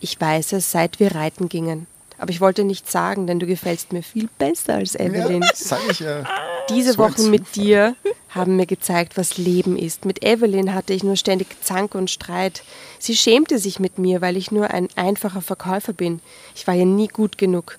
Ich 0.00 0.20
weiß 0.20 0.52
es, 0.52 0.70
seit 0.70 1.00
wir 1.00 1.14
reiten 1.14 1.48
gingen. 1.48 1.86
Aber 2.18 2.30
ich 2.30 2.40
wollte 2.40 2.64
nichts 2.64 2.90
sagen, 2.90 3.28
denn 3.28 3.38
du 3.38 3.46
gefällst 3.46 3.92
mir 3.92 4.02
viel 4.02 4.28
besser 4.38 4.74
als 4.74 4.96
Evelyn. 4.96 5.42
Ja, 5.42 5.50
sag 5.54 5.80
ich 5.88 6.00
ja. 6.00 6.24
Diese 6.68 6.94
so 6.94 6.98
Wochen 6.98 7.30
mit 7.30 7.54
dir 7.54 7.94
haben 8.28 8.56
mir 8.56 8.66
gezeigt, 8.66 9.16
was 9.16 9.38
Leben 9.38 9.78
ist. 9.78 10.04
Mit 10.04 10.24
Evelyn 10.24 10.74
hatte 10.74 10.92
ich 10.92 11.04
nur 11.04 11.16
ständig 11.16 11.48
Zank 11.62 11.94
und 11.94 12.10
Streit. 12.10 12.62
Sie 12.98 13.16
schämte 13.16 13.58
sich 13.58 13.78
mit 13.78 13.98
mir, 13.98 14.20
weil 14.20 14.36
ich 14.36 14.50
nur 14.50 14.70
ein 14.70 14.88
einfacher 14.96 15.42
Verkäufer 15.42 15.92
bin. 15.92 16.20
Ich 16.56 16.66
war 16.66 16.74
ja 16.74 16.84
nie 16.84 17.08
gut 17.08 17.38
genug. 17.38 17.78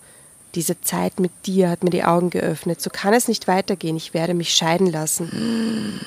Diese 0.56 0.80
Zeit 0.82 1.20
mit 1.20 1.32
dir 1.46 1.70
hat 1.70 1.84
mir 1.84 1.92
die 1.92 2.06
Augen 2.06 2.30
geöffnet. 2.30 2.82
So 2.82 2.90
kann 2.90 3.14
es 3.14 3.28
nicht 3.28 3.48
weitergehen. 3.48 3.98
Ich 3.98 4.14
werde 4.14 4.34
mich 4.34 4.54
scheiden 4.54 4.88
lassen. 4.88 6.00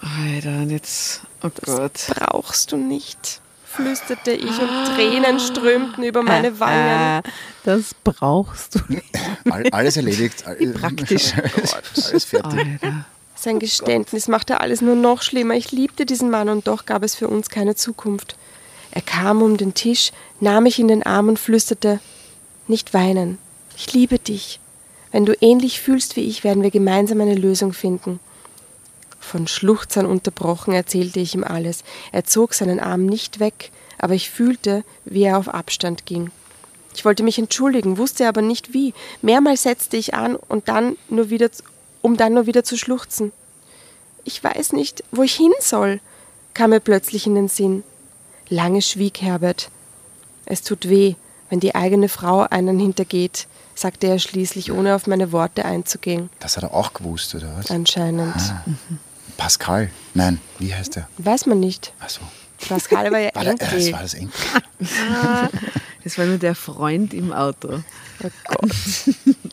Alter, 0.00 0.62
jetzt. 0.62 1.20
Oh 1.42 1.50
Gott. 1.66 1.92
Das 1.94 2.16
brauchst 2.16 2.72
du 2.72 2.78
nicht 2.78 3.40
flüsterte 3.70 4.32
ich 4.32 4.58
und 4.58 4.68
Tränen 4.94 5.38
strömten 5.38 6.04
über 6.04 6.22
meine 6.22 6.58
Wangen. 6.58 7.22
Das 7.64 7.94
brauchst 8.02 8.74
du 8.74 8.80
nicht. 8.88 9.04
alles 9.72 9.96
erledigt. 9.96 10.44
Praktisch. 10.74 11.32
alles 12.10 12.24
fertig. 12.24 12.60
Alter. 12.82 13.06
Sein 13.34 13.58
Geständnis 13.58 14.28
machte 14.28 14.60
alles 14.60 14.82
nur 14.82 14.96
noch 14.96 15.22
schlimmer. 15.22 15.54
Ich 15.54 15.72
liebte 15.72 16.04
diesen 16.04 16.30
Mann 16.30 16.48
und 16.48 16.66
doch 16.66 16.84
gab 16.84 17.02
es 17.02 17.14
für 17.14 17.28
uns 17.28 17.48
keine 17.48 17.74
Zukunft. 17.74 18.36
Er 18.90 19.02
kam 19.02 19.40
um 19.40 19.56
den 19.56 19.72
Tisch, 19.72 20.12
nahm 20.40 20.64
mich 20.64 20.78
in 20.78 20.88
den 20.88 21.04
Arm 21.04 21.28
und 21.28 21.38
flüsterte, 21.38 22.00
nicht 22.66 22.92
weinen, 22.92 23.38
ich 23.76 23.92
liebe 23.92 24.18
dich. 24.18 24.60
Wenn 25.12 25.26
du 25.26 25.34
ähnlich 25.40 25.80
fühlst 25.80 26.16
wie 26.16 26.20
ich, 26.20 26.44
werden 26.44 26.62
wir 26.62 26.70
gemeinsam 26.70 27.20
eine 27.20 27.34
Lösung 27.34 27.72
finden. 27.72 28.20
Von 29.20 29.46
Schluchzern 29.46 30.06
unterbrochen 30.06 30.72
erzählte 30.72 31.20
ich 31.20 31.34
ihm 31.34 31.44
alles. 31.44 31.84
Er 32.10 32.24
zog 32.24 32.54
seinen 32.54 32.80
Arm 32.80 33.06
nicht 33.06 33.38
weg, 33.38 33.70
aber 33.98 34.14
ich 34.14 34.30
fühlte, 34.30 34.82
wie 35.04 35.22
er 35.22 35.38
auf 35.38 35.48
Abstand 35.48 36.06
ging. 36.06 36.30
Ich 36.94 37.04
wollte 37.04 37.22
mich 37.22 37.38
entschuldigen, 37.38 37.98
wusste 37.98 38.26
aber 38.26 38.42
nicht 38.42 38.72
wie. 38.72 38.94
Mehrmals 39.22 39.62
setzte 39.62 39.96
ich 39.96 40.14
an 40.14 40.34
und 40.34 40.68
dann 40.68 40.96
nur 41.08 41.30
wieder, 41.30 41.50
um 42.02 42.16
dann 42.16 42.34
nur 42.34 42.46
wieder 42.46 42.64
zu 42.64 42.76
schluchzen. 42.76 43.32
Ich 44.24 44.42
weiß 44.42 44.72
nicht, 44.72 45.04
wo 45.12 45.22
ich 45.22 45.34
hin 45.34 45.52
soll, 45.60 46.00
kam 46.54 46.70
mir 46.70 46.80
plötzlich 46.80 47.26
in 47.26 47.36
den 47.36 47.48
Sinn. 47.48 47.84
Lange 48.48 48.82
schwieg 48.82 49.22
Herbert. 49.22 49.70
Es 50.46 50.62
tut 50.62 50.88
weh, 50.88 51.14
wenn 51.48 51.60
die 51.60 51.74
eigene 51.74 52.08
Frau 52.08 52.40
einen 52.40 52.78
hintergeht, 52.80 53.46
sagte 53.74 54.08
er 54.08 54.18
schließlich, 54.18 54.72
ohne 54.72 54.94
auf 54.94 55.06
meine 55.06 55.30
Worte 55.30 55.64
einzugehen. 55.64 56.28
Das 56.40 56.56
hat 56.56 56.64
er 56.64 56.74
auch 56.74 56.92
gewusst, 56.92 57.34
oder 57.34 57.56
was? 57.56 57.70
Anscheinend. 57.70 58.34
Ah. 58.36 58.62
Mhm. 58.66 58.98
Pascal. 59.40 59.90
Nein, 60.12 60.38
wie 60.58 60.74
heißt 60.74 60.96
der? 60.96 61.08
Weiß 61.16 61.46
man 61.46 61.60
nicht. 61.60 61.94
Ach 61.98 62.10
so. 62.10 62.20
Pascal 62.68 63.10
war 63.10 63.18
ja 63.18 63.30
war 63.32 63.46
Enkel. 63.46 63.68
Der, 63.68 63.78
das 63.78 63.92
war 63.92 64.02
das 64.02 64.14
Enkel. 64.14 64.40
Ah, 65.14 65.48
Es 66.04 66.18
war 66.18 66.26
nur 66.26 66.38
der 66.38 66.54
Freund 66.54 67.14
im 67.14 67.32
Auto. 67.32 67.82
Oh 68.22 68.28
Gott. 68.48 68.70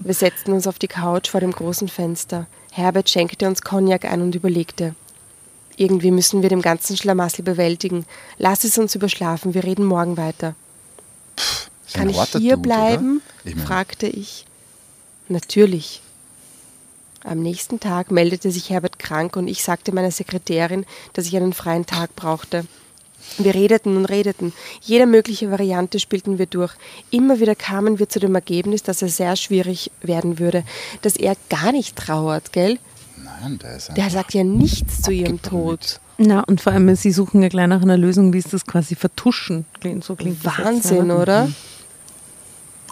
Wir 0.02 0.14
setzten 0.14 0.52
uns 0.52 0.68
auf 0.68 0.78
die 0.78 0.88
Couch 0.88 1.30
vor 1.30 1.40
dem 1.40 1.52
großen 1.52 1.88
Fenster. 1.88 2.48
Herbert 2.72 3.10
schenkte 3.10 3.48
uns 3.48 3.62
Cognac 3.62 4.06
ein 4.06 4.22
und 4.22 4.36
überlegte. 4.36 4.94
Irgendwie 5.78 6.12
müssen 6.12 6.42
wir 6.42 6.50
den 6.50 6.62
ganzen 6.62 6.98
Schlamassel 6.98 7.44
bewältigen. 7.44 8.06
Lass 8.38 8.64
es 8.64 8.78
uns 8.78 8.94
überschlafen, 8.96 9.54
wir 9.54 9.64
reden 9.64 9.86
morgen 9.86 10.18
weiter. 10.18 10.56
Ist 11.86 11.96
Kann 11.96 12.10
ich 12.10 12.22
hier 12.34 12.56
Dude, 12.56 12.62
bleiben? 12.62 13.22
Ich 13.46 13.56
mein, 13.56 13.66
fragte 13.66 14.08
ich. 14.08 14.46
Natürlich. 15.30 16.02
Am 17.28 17.40
nächsten 17.42 17.80
Tag 17.82 18.10
meldete 18.10 18.52
sich 18.52 18.70
Herbert 18.70 19.00
krank 19.00 19.36
und 19.36 19.50
ich 19.50 19.62
sagte 19.62 19.92
meiner 19.94 20.12
Sekretärin, 20.12 20.86
dass 21.12 21.26
ich 21.26 21.36
einen 21.36 21.52
freien 21.54 21.86
Tag 21.86 22.16
brauchte. 22.16 22.66
Wir 23.38 23.54
redeten 23.54 23.98
und 23.98 24.06
redeten. 24.06 24.54
Jede 24.82 25.06
mögliche 25.06 25.52
Variante 25.52 26.00
spielten 26.00 26.38
wir 26.38 26.46
durch. 26.46 26.74
Immer 27.12 27.42
wieder 27.42 27.56
kamen 27.56 28.00
wir 28.00 28.08
zu 28.08 28.20
dem 28.22 28.34
Ergebnis, 28.36 28.82
dass 28.84 29.02
es 29.02 29.18
sehr 29.18 29.36
schwierig 29.36 29.92
werden 30.02 30.40
würde, 30.40 30.64
dass 31.02 31.18
er 31.18 31.36
gar 31.50 31.74
nicht 31.74 31.98
trauert, 31.98 32.54
gell? 32.54 32.80
nein, 33.42 33.60
der 33.60 33.76
ist 33.76 33.90
Der 33.98 34.10
sagt 34.10 34.34
ja 34.34 34.46
nichts 34.46 35.02
zu 35.02 35.12
ihrem. 35.12 35.42
Tod. 35.42 36.00
Na, 36.18 36.42
und 36.46 36.62
vor 36.62 36.72
allem, 36.72 36.96
sie 36.96 37.12
suchen 37.12 37.44
ja 37.44 37.50
gleich 37.50 37.68
nach 37.68 37.82
einer 37.82 37.98
Lösung, 37.98 38.32
wie 38.32 38.38
es 38.38 38.46
das 38.50 38.66
quasi 38.66 38.96
vertuschen. 38.96 39.66
Klingt- 39.82 40.04
So 40.06 40.16
klingt 40.16 40.46
das 40.46 40.54
jetzt, 40.58 40.66
Wahnsinn, 40.66 41.12
oder? 41.12 41.50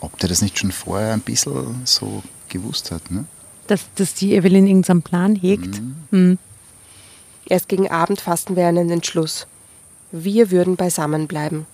Ob 0.01 0.19
der 0.19 0.27
das 0.27 0.41
nicht 0.41 0.59
schon 0.59 0.73
vorher 0.73 1.13
ein 1.13 1.21
bisschen 1.21 1.81
so 1.85 2.21
gewusst 2.49 2.91
hat, 2.91 3.09
ne? 3.09 3.23
Dass, 3.67 3.81
dass 3.95 4.13
die 4.13 4.35
Evelyn 4.35 4.67
irgendeinen 4.67 5.01
Plan 5.01 5.35
hegt. 5.35 5.81
Hm. 6.11 6.37
Erst 7.47 7.67
gegen 7.69 7.89
Abend 7.89 8.21
fassten 8.21 8.55
wir 8.55 8.67
einen 8.67 8.89
Entschluss. 8.89 9.47
Wir 10.11 10.51
würden 10.51 10.75
beisammen 10.75 11.27
bleiben. 11.27 11.65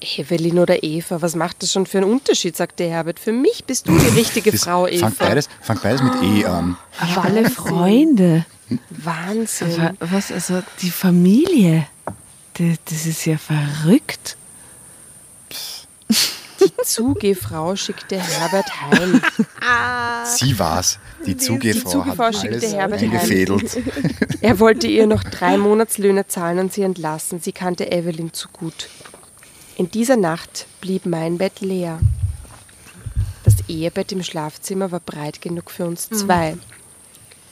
Evelyn 0.00 0.58
oder 0.60 0.82
Eva, 0.84 1.20
was 1.22 1.34
macht 1.34 1.62
das 1.62 1.72
schon 1.72 1.84
für 1.86 1.98
einen 1.98 2.10
Unterschied, 2.10 2.56
sagte 2.56 2.84
Herbert. 2.88 3.18
Für 3.18 3.32
mich 3.32 3.64
bist 3.64 3.88
du 3.88 3.98
die 3.98 4.06
richtige 4.18 4.52
Das- 4.52 4.62
Frau, 4.62 4.86
Eva. 4.86 5.10
Fang 5.10 5.28
beides, 5.28 5.48
fang 5.60 5.78
beides 5.82 6.02
mit 6.02 6.12
E 6.22 6.44
an. 6.44 6.76
Aber 7.00 7.24
alle 7.24 7.50
Freunde. 7.50 8.46
Wahnsinn. 8.90 9.80
Aber 9.80 10.12
was, 10.12 10.30
also 10.30 10.62
die 10.82 10.90
Familie. 10.90 11.86
Die, 12.58 12.76
das 12.84 13.06
ist 13.06 13.24
ja 13.26 13.38
verrückt. 13.38 14.36
Die 16.60 16.72
Zugehfrau 16.84 17.76
schickte 17.76 18.16
Herbert 18.18 18.68
heim. 18.80 19.20
Sie 20.24 20.58
war's. 20.58 20.98
Die 21.26 21.36
Zugefrau, 21.36 21.90
Zugefrau 21.90 22.24
hat 22.24 22.34
schickte 22.36 22.56
alles 22.58 22.72
Herbert 22.72 23.00
heim. 23.00 23.10
eingefädelt. 23.10 23.78
Er 24.40 24.60
wollte 24.60 24.86
ihr 24.86 25.06
noch 25.06 25.24
drei 25.24 25.58
Monatslöhne 25.58 26.26
zahlen 26.28 26.60
und 26.60 26.72
sie 26.72 26.82
entlassen. 26.82 27.40
Sie 27.40 27.50
kannte 27.50 27.90
Evelyn 27.90 28.32
zu 28.32 28.48
gut. 28.48 28.88
In 29.76 29.90
dieser 29.90 30.16
Nacht 30.16 30.66
blieb 30.80 31.06
mein 31.06 31.38
Bett 31.38 31.60
leer. 31.60 31.98
Das 33.44 33.56
Ehebett 33.68 34.12
im 34.12 34.22
Schlafzimmer 34.22 34.92
war 34.92 35.00
breit 35.00 35.40
genug 35.40 35.70
für 35.70 35.86
uns 35.86 36.08
zwei. 36.08 36.56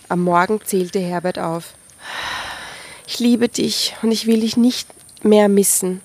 Am 0.09 0.23
Morgen 0.23 0.61
zählte 0.65 1.01
Herbert 1.01 1.39
auf. 1.41 1.75
Ich 3.07 3.19
liebe 3.19 3.49
dich 3.49 3.95
und 4.03 4.13
ich 4.13 4.27
will 4.27 4.41
dich 4.41 4.57
nicht 4.57 4.89
mehr 5.23 5.49
missen. 5.49 6.01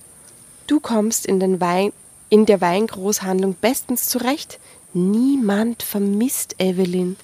Du 0.66 0.80
kommst 0.80 1.26
in, 1.26 1.40
den 1.40 1.60
Wein, 1.62 1.92
in 2.32 2.48
der 2.48 2.62
Weingroßhandlung 2.62 3.56
bestens 3.60 4.08
zurecht. 4.08 4.60
Niemand 4.94 5.84
vermisst 5.84 6.56
Evelyn. 6.58 7.18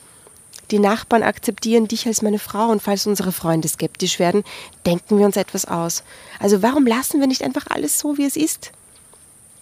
Die 0.70 0.80
Nachbarn 0.80 1.24
akzeptieren 1.24 1.88
dich 1.88 2.05
als 2.08 2.22
meine 2.22 2.39
Frau 2.39 2.68
und 2.68 2.82
falls 2.82 3.08
unsere 3.08 3.32
Freunde 3.32 3.70
skeptisch 3.70 4.20
werden, 4.20 4.43
denken 4.86 5.18
wir 5.18 5.26
uns 5.26 5.38
etwas 5.38 5.64
aus. 5.66 6.03
Also 6.39 6.62
warum 6.62 6.86
lassen 6.86 7.22
wir 7.22 7.28
nicht 7.28 7.41
einfach 7.41 7.68
alles 7.70 7.97
so, 7.97 8.18
wie 8.18 8.26
es 8.26 8.36
ist? 8.36 8.74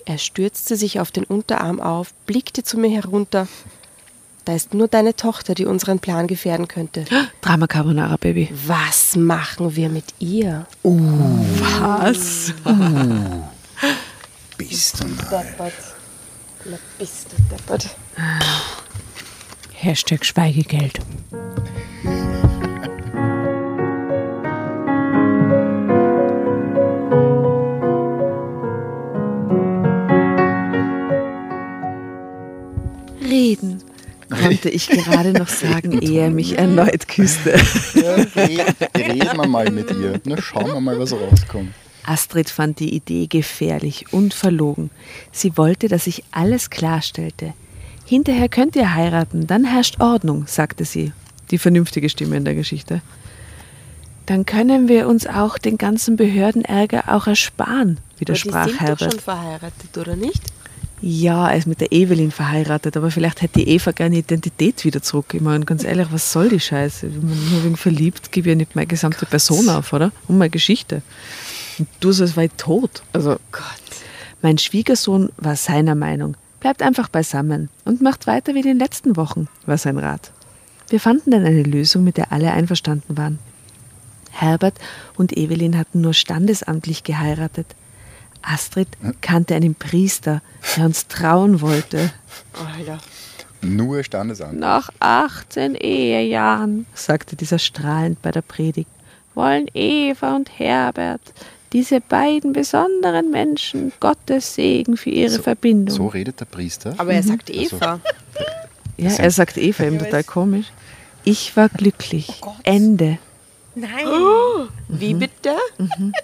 Er 0.06 0.18
stürzte 0.18 0.76
sich 0.76 1.00
auf 1.00 1.12
den 1.12 1.24
Unterarm 1.24 1.80
auf, 1.80 2.14
blickte 2.26 2.64
zu 2.64 2.80
mir 2.80 2.90
herunter. 2.90 3.48
Da 4.46 4.56
ist 4.56 4.74
nur 4.74 4.88
deine 4.88 5.16
Tochter, 5.16 5.54
die 5.54 5.66
unseren 5.66 6.00
Plan 6.00 6.26
gefährden 6.26 6.68
könnte. 6.68 7.06
Drama 7.42 7.68
Carbonara, 7.68 8.18
Baby. 8.18 8.50
Was 8.66 9.16
machen 9.16 9.76
wir 9.76 9.90
mit 9.90 10.06
ihr? 10.18 10.66
Was? 10.82 12.54
Bist 14.58 15.00
du. 15.04 15.08
Deppert. 15.08 15.74
Na, 16.66 16.78
bist 16.98 17.28
du 17.32 17.42
deppert. 17.56 17.96
Hashtag 19.74 20.26
Schweigegeld. 20.26 21.00
Reden, 33.22 33.82
konnte 34.30 34.70
ich 34.70 34.88
gerade 34.88 35.34
noch 35.34 35.48
sagen, 35.48 36.00
ehe 36.02 36.22
er 36.24 36.30
mich 36.30 36.58
erneut 36.58 37.08
küsste. 37.08 37.56
Ja, 37.96 38.14
red- 38.36 38.76
reden 38.98 39.38
wir 39.38 39.48
mal 39.48 39.72
mit 39.72 39.90
ihr. 39.92 40.20
Na, 40.26 40.40
schauen 40.42 40.68
wir 40.68 40.82
mal, 40.82 41.00
was 41.00 41.14
rauskommt. 41.14 41.74
Astrid 42.08 42.50
fand 42.50 42.80
die 42.80 42.94
Idee 42.94 43.28
gefährlich 43.28 44.06
und 44.12 44.34
verlogen. 44.34 44.90
Sie 45.32 45.58
wollte, 45.58 45.88
dass 45.88 46.08
ich 46.08 46.24
alles 46.32 46.70
klarstellte. 46.70 47.54
Hinterher 48.06 48.50
könnt 48.50 48.76
ihr 48.76 48.94
heiraten, 48.94 49.48
dann 49.48 49.64
herrscht 49.66 50.00
Ordnung, 50.00 50.46
sagte 50.48 50.86
sie, 50.86 51.12
die 51.52 51.58
vernünftige 51.58 52.10
Stimme 52.10 52.38
in 52.38 52.46
der 52.46 52.56
Geschichte. 52.56 53.02
Dann 54.26 54.46
können 54.46 54.88
wir 54.88 55.08
uns 55.08 55.28
auch 55.28 55.58
den 55.58 55.78
ganzen 55.78 56.16
Behördenärger 56.16 57.14
auch 57.14 57.28
ersparen, 57.28 58.00
widersprach 58.18 58.56
Aber 58.56 58.66
die 58.66 58.72
sind 58.72 58.82
doch 58.82 58.88
Herbert. 58.88 59.12
schon 59.12 59.20
verheiratet, 59.20 59.98
oder 59.98 60.16
nicht? 60.16 60.42
Ja, 61.02 61.50
er 61.50 61.58
ist 61.58 61.68
mit 61.68 61.82
der 61.82 61.92
Evelyn 61.92 62.32
verheiratet, 62.32 62.96
aber 62.98 63.12
vielleicht 63.12 63.42
hätte 63.42 63.60
die 63.60 63.68
Eva 63.68 63.92
gerne 63.92 64.18
Identität 64.18 64.84
wieder 64.86 65.02
zurück. 65.02 65.34
Ich 65.34 65.42
meine, 65.42 65.66
ganz 65.66 65.84
ehrlich, 65.84 66.08
was 66.10 66.32
soll 66.32 66.50
die 66.50 66.60
Scheiße? 66.60 67.14
Wenn 67.14 67.30
man 67.30 67.50
nur 67.52 67.64
wegen 67.64 67.78
verliebt, 67.78 68.32
gebe 68.32 68.50
ich 68.50 68.54
ja 68.54 68.56
nicht 68.56 68.76
meine 68.76 68.88
gesamte 68.88 69.26
Person 69.26 69.70
auf, 69.70 69.94
oder? 69.94 70.12
Und 70.28 70.38
meine 70.38 70.50
Geschichte. 70.50 71.02
Und 71.78 71.88
du 72.00 72.12
so, 72.12 72.24
als 72.24 72.38
war 72.38 72.44
ich 72.44 72.52
tot. 72.58 73.04
Also, 73.14 73.38
Gott. 73.52 73.64
Mein 74.42 74.58
Schwiegersohn 74.58 75.30
war 75.38 75.56
seiner 75.56 75.96
Meinung. 75.96 76.38
Bleibt 76.60 76.82
einfach 76.82 77.10
beisammen 77.10 77.70
und 77.84 78.02
macht 78.02 78.28
weiter 78.28 78.54
wie 78.54 78.60
in 78.60 78.66
den 78.66 78.80
letzten 78.80 79.18
Wochen, 79.18 79.48
war 79.66 79.78
sein 79.78 79.98
Rat. 79.98 80.32
Wir 80.90 81.00
fanden 81.00 81.32
dann 81.32 81.46
eine 81.46 81.64
Lösung, 81.64 82.04
mit 82.04 82.18
der 82.18 82.32
alle 82.32 82.52
einverstanden 82.52 83.18
waren. 83.18 83.40
Herbert 84.32 84.76
und 85.16 85.36
Evelyn 85.36 85.78
hatten 85.78 86.02
nur 86.02 86.14
standesamtlich 86.14 87.04
geheiratet. 87.04 87.68
Astrid 88.42 88.88
kannte 89.22 89.56
einen 89.56 89.76
Priester, 89.76 90.42
der 90.76 90.86
uns 90.86 91.08
trauen 91.08 91.62
wollte. 91.62 92.12
Alter. 92.78 93.00
Nur 93.62 94.04
Standesamt. 94.04 94.60
Nach 94.60 94.90
18 95.00 95.76
Ehejahren, 95.76 96.86
sagte 96.94 97.36
dieser 97.36 97.58
strahlend 97.58 98.22
bei 98.22 98.32
der 98.32 98.44
Predigt, 98.44 98.90
wollen 99.34 99.68
Eva 99.74 100.36
und 100.36 100.60
Herbert, 100.60 101.22
diese 101.74 102.00
beiden 102.02 102.54
besonderen 102.54 103.32
Menschen, 103.32 103.92
Gottes 104.00 104.56
Segen 104.56 104.98
für 104.98 105.10
ihre 105.10 105.40
Verbindung. 105.40 105.96
So 105.96 106.08
redet 106.08 106.40
der 106.40 106.46
Priester. 106.46 106.94
Aber 106.98 107.14
er 107.14 107.24
sagt 107.24 107.50
Also- 107.50 107.76
Eva. 107.78 108.00
ja, 108.98 109.10
er 109.12 109.32
sagt 109.32 109.58
Eva 109.58 109.84
eben 109.84 110.00
total 110.00 110.24
komisch. 110.24 110.68
Ich 111.24 111.58
war 111.58 111.70
glücklich. 111.70 112.28
Ende. 112.64 113.18
Nein. 113.74 113.90
Wie 114.88 115.14
bitte? 115.16 115.56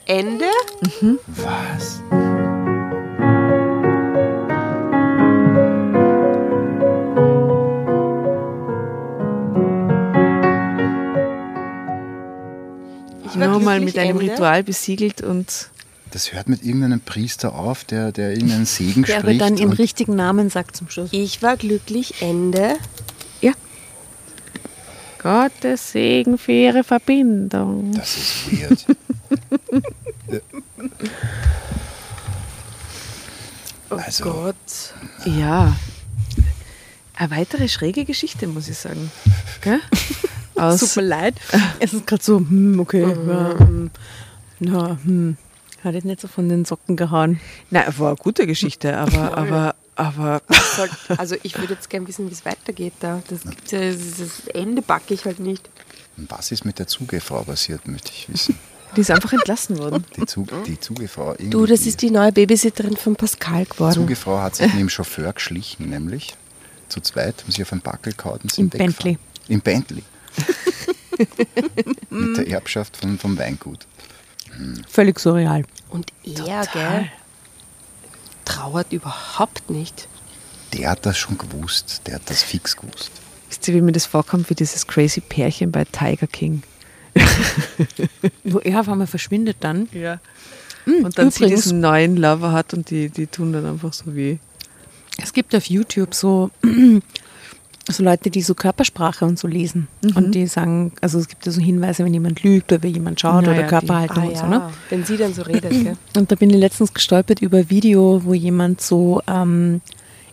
Ende? 0.06 0.46
Was? 1.28 2.02
Glücklich, 13.80 13.96
mit 13.96 14.04
einem 14.04 14.20
Ende. 14.20 14.34
Ritual 14.34 14.64
besiegelt 14.64 15.22
und 15.22 15.70
Das 16.12 16.34
hört 16.34 16.50
mit 16.50 16.64
irgendeinem 16.64 17.00
Priester 17.02 17.56
auf, 17.56 17.84
der, 17.86 18.12
der 18.12 18.32
irgendeinen 18.32 18.66
Segen 18.66 19.04
Der 19.04 19.18
aber 19.18 19.28
spricht. 19.28 19.42
dann 19.42 19.58
ihren 19.58 19.70
und 19.72 19.80
richtigen 19.80 20.16
Namen 20.16 20.50
sagt 20.50 20.76
zum 20.76 20.90
Schluss. 20.90 21.10
Ich 21.14 21.42
war 21.42 21.58
glücklich. 21.58 22.22
Ende. 22.22 22.76
ja. 23.42 23.54
Gottes 25.22 25.92
Segen 25.92 26.38
für 26.40 26.52
ihre 26.52 26.84
Verbindung. 26.84 27.92
das 27.94 28.18
ist 28.18 28.52
weird. 28.52 28.86
Oh 33.90 33.96
Also- 33.96 34.24
Gott. 34.24 34.56
Ja. 35.26 35.76
Eine 37.14 37.32
weitere 37.32 37.68
schräge 37.68 38.06
Geschichte, 38.06 38.48
muss 38.48 38.68
ich 38.70 38.78
sagen. 38.78 39.12
Gell? 39.62 39.80
Aus, 40.62 40.80
Tut 40.80 40.96
mir 40.98 41.10
leid. 41.10 41.36
Es 41.80 41.94
ist 41.94 42.06
gerade 42.06 42.24
so, 42.24 42.38
hm, 42.38 42.80
okay. 42.80 43.02
Ja, 43.02 43.58
hm, 43.58 43.90
na, 44.60 44.98
hm. 45.04 45.38
Hat 45.84 45.96
jetzt 45.96 46.06
nicht 46.06 46.22
so 46.22 46.28
von 46.28 46.48
den 46.48 46.66
Socken 46.66 46.96
gehauen. 46.96 47.40
Na, 47.72 47.86
war 47.98 48.10
eine 48.10 48.16
gute 48.18 48.46
Geschichte, 48.46 48.96
aber, 48.96 49.36
aber, 49.38 49.76
aber 49.96 50.42
Also 51.18 51.36
ich 51.42 51.58
würde 51.58 51.74
jetzt 51.74 51.90
gerne 51.90 52.08
wissen, 52.08 52.30
wie 52.30 52.34
es 52.34 52.46
weitergeht 52.46 52.94
da. 53.00 53.24
Das, 53.28 53.42
gibt's 53.42 53.72
ja, 53.72 53.80
das 53.80 54.48
Ende 54.54 54.84
backe 54.84 55.16
ich 55.16 55.26
halt 55.26 55.40
nicht. 55.40 55.68
Was 56.18 56.52
ist 56.52 56.66
mit 56.66 56.78
der 56.78 56.86
Zugefrau 56.86 57.42
passiert, 57.42 57.88
möchte 57.88 58.12
ich 58.14 58.32
wissen. 58.32 58.60
Die 58.96 59.02
ist 59.02 59.10
einfach 59.10 59.34
entlassen 59.34 59.80
worden. 59.80 60.06
Die, 60.18 60.26
Zug, 60.26 60.50
die 60.66 60.80
Zugefrau. 60.80 61.34
Du, 61.40 61.66
das 61.66 61.86
ist 61.86 62.02
die 62.02 62.12
neue 62.12 62.34
Babysitterin 62.34 62.98
von 62.98 63.16
Pascal 63.16 63.64
Die 63.64 63.70
geworden. 63.70 63.94
Zugefrau 63.94 64.42
hat 64.42 64.58
sich 64.58 64.68
mit 64.68 64.82
dem 64.82 64.90
Chauffeur 64.90 65.32
geschlichen, 65.32 65.90
nämlich 65.90 66.36
zu 66.90 67.00
zweit, 67.00 67.42
haben 67.42 67.52
sich 67.52 67.62
auf 67.62 67.72
einen 67.72 67.82
Backel 67.82 68.14
gehauen 68.14 68.42
und 68.44 68.52
sind 68.52 68.76
Im 68.76 68.80
Bentley. 68.80 69.18
Im 69.48 69.62
Bentley. 69.62 70.04
mit 72.10 72.38
der 72.38 72.48
Erbschaft 72.48 72.98
von, 72.98 73.18
vom 73.18 73.38
Weingut. 73.38 73.86
Völlig 74.90 75.20
surreal. 75.20 75.64
Und 75.90 76.12
er, 76.24 76.66
gell, 76.74 77.10
trauert 78.46 78.92
überhaupt 78.92 79.70
nicht. 79.70 80.08
Der 80.74 80.92
hat 80.92 81.06
das 81.06 81.18
schon 81.18 81.38
gewusst, 81.38 82.02
der 82.06 82.16
hat 82.16 82.30
das 82.30 82.44
fix 82.44 82.76
gewusst. 82.76 83.12
Wisst 83.50 83.68
ihr, 83.68 83.74
wie 83.74 83.82
mir 83.82 83.92
das 83.92 84.06
vorkommt, 84.06 84.50
wie 84.50 84.56
dieses 84.56 84.88
crazy 84.88 85.20
Pärchen 85.22 85.72
bei 85.72 85.84
Tiger 85.86 86.28
King? 86.28 86.64
Wo 88.46 88.60
er 88.60 88.80
auf 88.80 88.88
einmal 88.88 89.08
verschwindet 89.08 89.58
dann. 89.60 89.90
Ja. 89.92 90.20
Und 90.86 91.18
dann 91.18 91.30
sie 91.30 91.44
übrigens- 91.44 91.64
diesen 91.64 91.82
neuen 91.82 92.16
Lover 92.16 92.54
hat 92.54 92.74
und 92.74 92.90
die, 92.90 93.10
die 93.10 93.28
tun 93.28 93.52
dann 93.54 93.66
einfach 93.66 93.92
so 93.94 94.16
wie. 94.16 94.40
Es 95.22 95.34
gibt 95.34 95.54
auf 95.54 95.66
YouTube 95.66 96.16
so, 96.16 96.52
so 97.90 98.04
Leute, 98.04 98.30
die 98.30 98.42
so 98.42 98.54
Körpersprache 98.54 99.26
und 99.26 99.40
so 99.40 99.48
lesen. 99.48 99.88
Und 100.16 100.36
die 100.36 100.46
sagen, 100.48 100.92
also 101.02 101.18
es 101.20 101.28
gibt 101.28 101.46
ja 101.46 101.52
so 101.52 101.60
Hinweise, 101.62 102.06
wenn 102.06 102.14
jemand 102.14 102.44
lügt 102.44 102.72
oder 102.72 102.84
wenn 102.84 102.94
jemand 102.94 103.20
schaut 103.20 103.42
Naja, 103.44 103.54
oder 103.54 103.64
die- 103.64 103.68
Körperhaltung 103.70 104.24
Ah, 104.24 104.28
und 104.28 104.38
so. 104.38 104.46
Ne? 104.48 104.70
wenn 104.90 105.04
sie 105.06 105.18
dann 105.18 105.34
so 105.34 105.42
redet, 105.42 105.72
gell? 105.72 105.98
Und 106.16 106.32
da 106.32 106.36
bin 106.36 106.50
ich 106.52 106.58
letztens 106.58 106.94
gestolpert 106.94 107.42
über 107.42 107.58
ein 107.58 107.70
Video, 107.70 108.22
wo 108.24 108.34
jemand 108.34 108.82
so 108.82 109.22
ähm, 109.28 109.82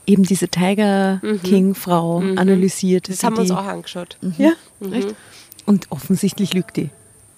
eben 0.06 0.24
diese 0.24 0.48
Tiger 0.48 1.20
King-Frau 1.42 2.18
analysiert. 2.36 3.08
Das 3.08 3.22
haben 3.24 3.36
wir 3.36 3.40
uns 3.42 3.50
auch 3.50 3.64
angeschaut. 3.66 4.18
Ja, 4.36 4.52
echt. 4.92 5.14
Und 5.64 5.86
offensichtlich 5.90 6.54
lügt 6.54 6.76
die. 6.76 6.90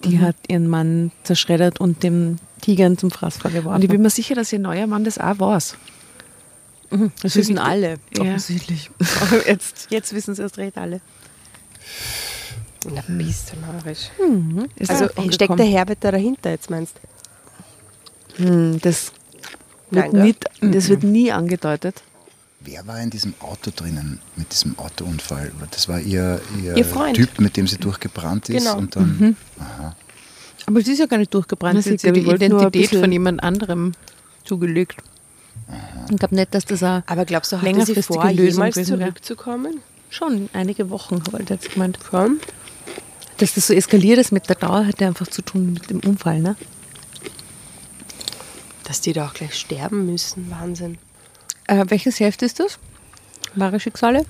Die 0.03 0.19
hat 0.19 0.35
ihren 0.47 0.67
Mann 0.67 1.11
zerschreddert 1.23 1.79
und 1.79 2.03
dem 2.03 2.37
Tigern 2.61 2.97
zum 2.97 3.11
Fraß 3.11 3.39
Und 3.65 3.83
ich 3.83 3.89
bin 3.89 4.01
mir 4.01 4.09
sicher, 4.09 4.35
dass 4.35 4.51
ihr 4.51 4.59
neuer 4.59 4.87
Mann 4.87 5.03
das 5.03 5.17
auch 5.17 5.37
weiß. 6.91 7.11
Das 7.21 7.35
wissen 7.35 7.57
alle, 7.57 7.97
Ja. 8.15 8.21
offensichtlich. 8.23 8.91
Aber 9.21 9.47
jetzt, 9.47 9.87
jetzt 9.89 10.13
wissen 10.13 10.35
sie 10.35 10.41
erst 10.41 10.57
recht 10.57 10.77
alle. 10.77 11.01
Na, 12.93 13.03
bist 13.07 13.53
du 13.53 13.59
narrisch. 13.59 14.09
Ist 14.75 14.89
Also 14.89 15.07
steckt 15.31 15.57
der 15.59 15.65
Herbert 15.65 15.99
da 16.01 16.11
dahinter 16.11 16.49
jetzt, 16.49 16.69
meinst 16.69 16.95
du? 18.37 18.43
Hm, 18.43 18.79
das, 18.81 19.11
wird 19.91 20.13
Nein, 20.13 20.23
nicht, 20.23 20.45
das 20.61 20.89
wird 20.89 21.03
nie 21.03 21.31
angedeutet. 21.31 22.01
Wer 22.61 22.85
war 22.87 22.99
in 23.01 23.09
diesem 23.09 23.33
Auto 23.39 23.71
drinnen 23.75 24.19
mit 24.35 24.51
diesem 24.51 24.77
Autounfall? 24.77 25.51
Das 25.71 25.89
war 25.89 25.99
ihr, 25.99 26.39
ihr, 26.63 26.77
Ihr 26.77 26.85
Freund. 26.85 27.15
Typ, 27.15 27.39
mit 27.39 27.57
dem 27.57 27.67
sie 27.67 27.77
durchgebrannt 27.77 28.49
ist. 28.49 28.57
Genau. 28.65 28.77
Und 28.77 28.95
dann, 28.95 29.35
aha. 29.59 29.95
Aber 30.67 30.81
sie 30.81 30.93
ist 30.93 30.99
ja 30.99 31.07
gar 31.07 31.17
nicht 31.17 31.33
durchgebrannt. 31.33 31.83
Sie 31.83 31.93
hat 31.93 32.03
ja 32.03 32.11
die 32.11 32.21
Identität 32.21 32.89
von 32.91 33.11
jemand 33.11 33.43
anderem 33.43 33.93
zugelegt. 34.45 34.95
Ich 36.09 36.17
glaube 36.17 36.35
nicht, 36.35 36.53
dass 36.53 36.65
das 36.65 36.83
auch 36.83 37.01
Aber 37.05 37.25
glaubst 37.25 37.51
du, 37.51 37.61
hatte 37.61 37.85
sie 37.85 38.01
vor, 38.01 38.25
Lösung 38.31 38.45
jemals 38.45 38.75
gewesen 38.75 38.99
wäre. 38.99 39.09
zurückzukommen? 39.09 39.81
Schon 40.09 40.49
einige 40.53 40.89
Wochen, 40.89 41.23
habe 41.27 41.41
ich 41.43 41.49
jetzt 41.49 41.71
gemeint. 41.71 41.97
Schon? 42.09 42.39
Dass 43.37 43.53
das 43.53 43.67
so 43.67 43.73
eskaliert 43.73 44.19
ist 44.19 44.31
mit 44.31 44.49
der 44.49 44.55
Dauer, 44.57 44.85
hat 44.85 44.99
ja 44.99 45.07
einfach 45.07 45.27
zu 45.27 45.41
tun 45.41 45.73
mit 45.73 45.89
dem 45.89 45.99
Unfall, 46.01 46.39
ne? 46.41 46.55
Dass 48.83 48.99
die 49.01 49.13
da 49.13 49.27
auch 49.27 49.33
gleich 49.33 49.55
sterben 49.55 50.05
müssen. 50.05 50.51
Wahnsinn. 50.51 50.97
Äh, 51.67 51.85
welches 51.87 52.19
Hälfte 52.19 52.45
ist 52.45 52.59
das? 52.59 52.77
Wahre 53.55 53.79
Schicksale? 53.79 54.25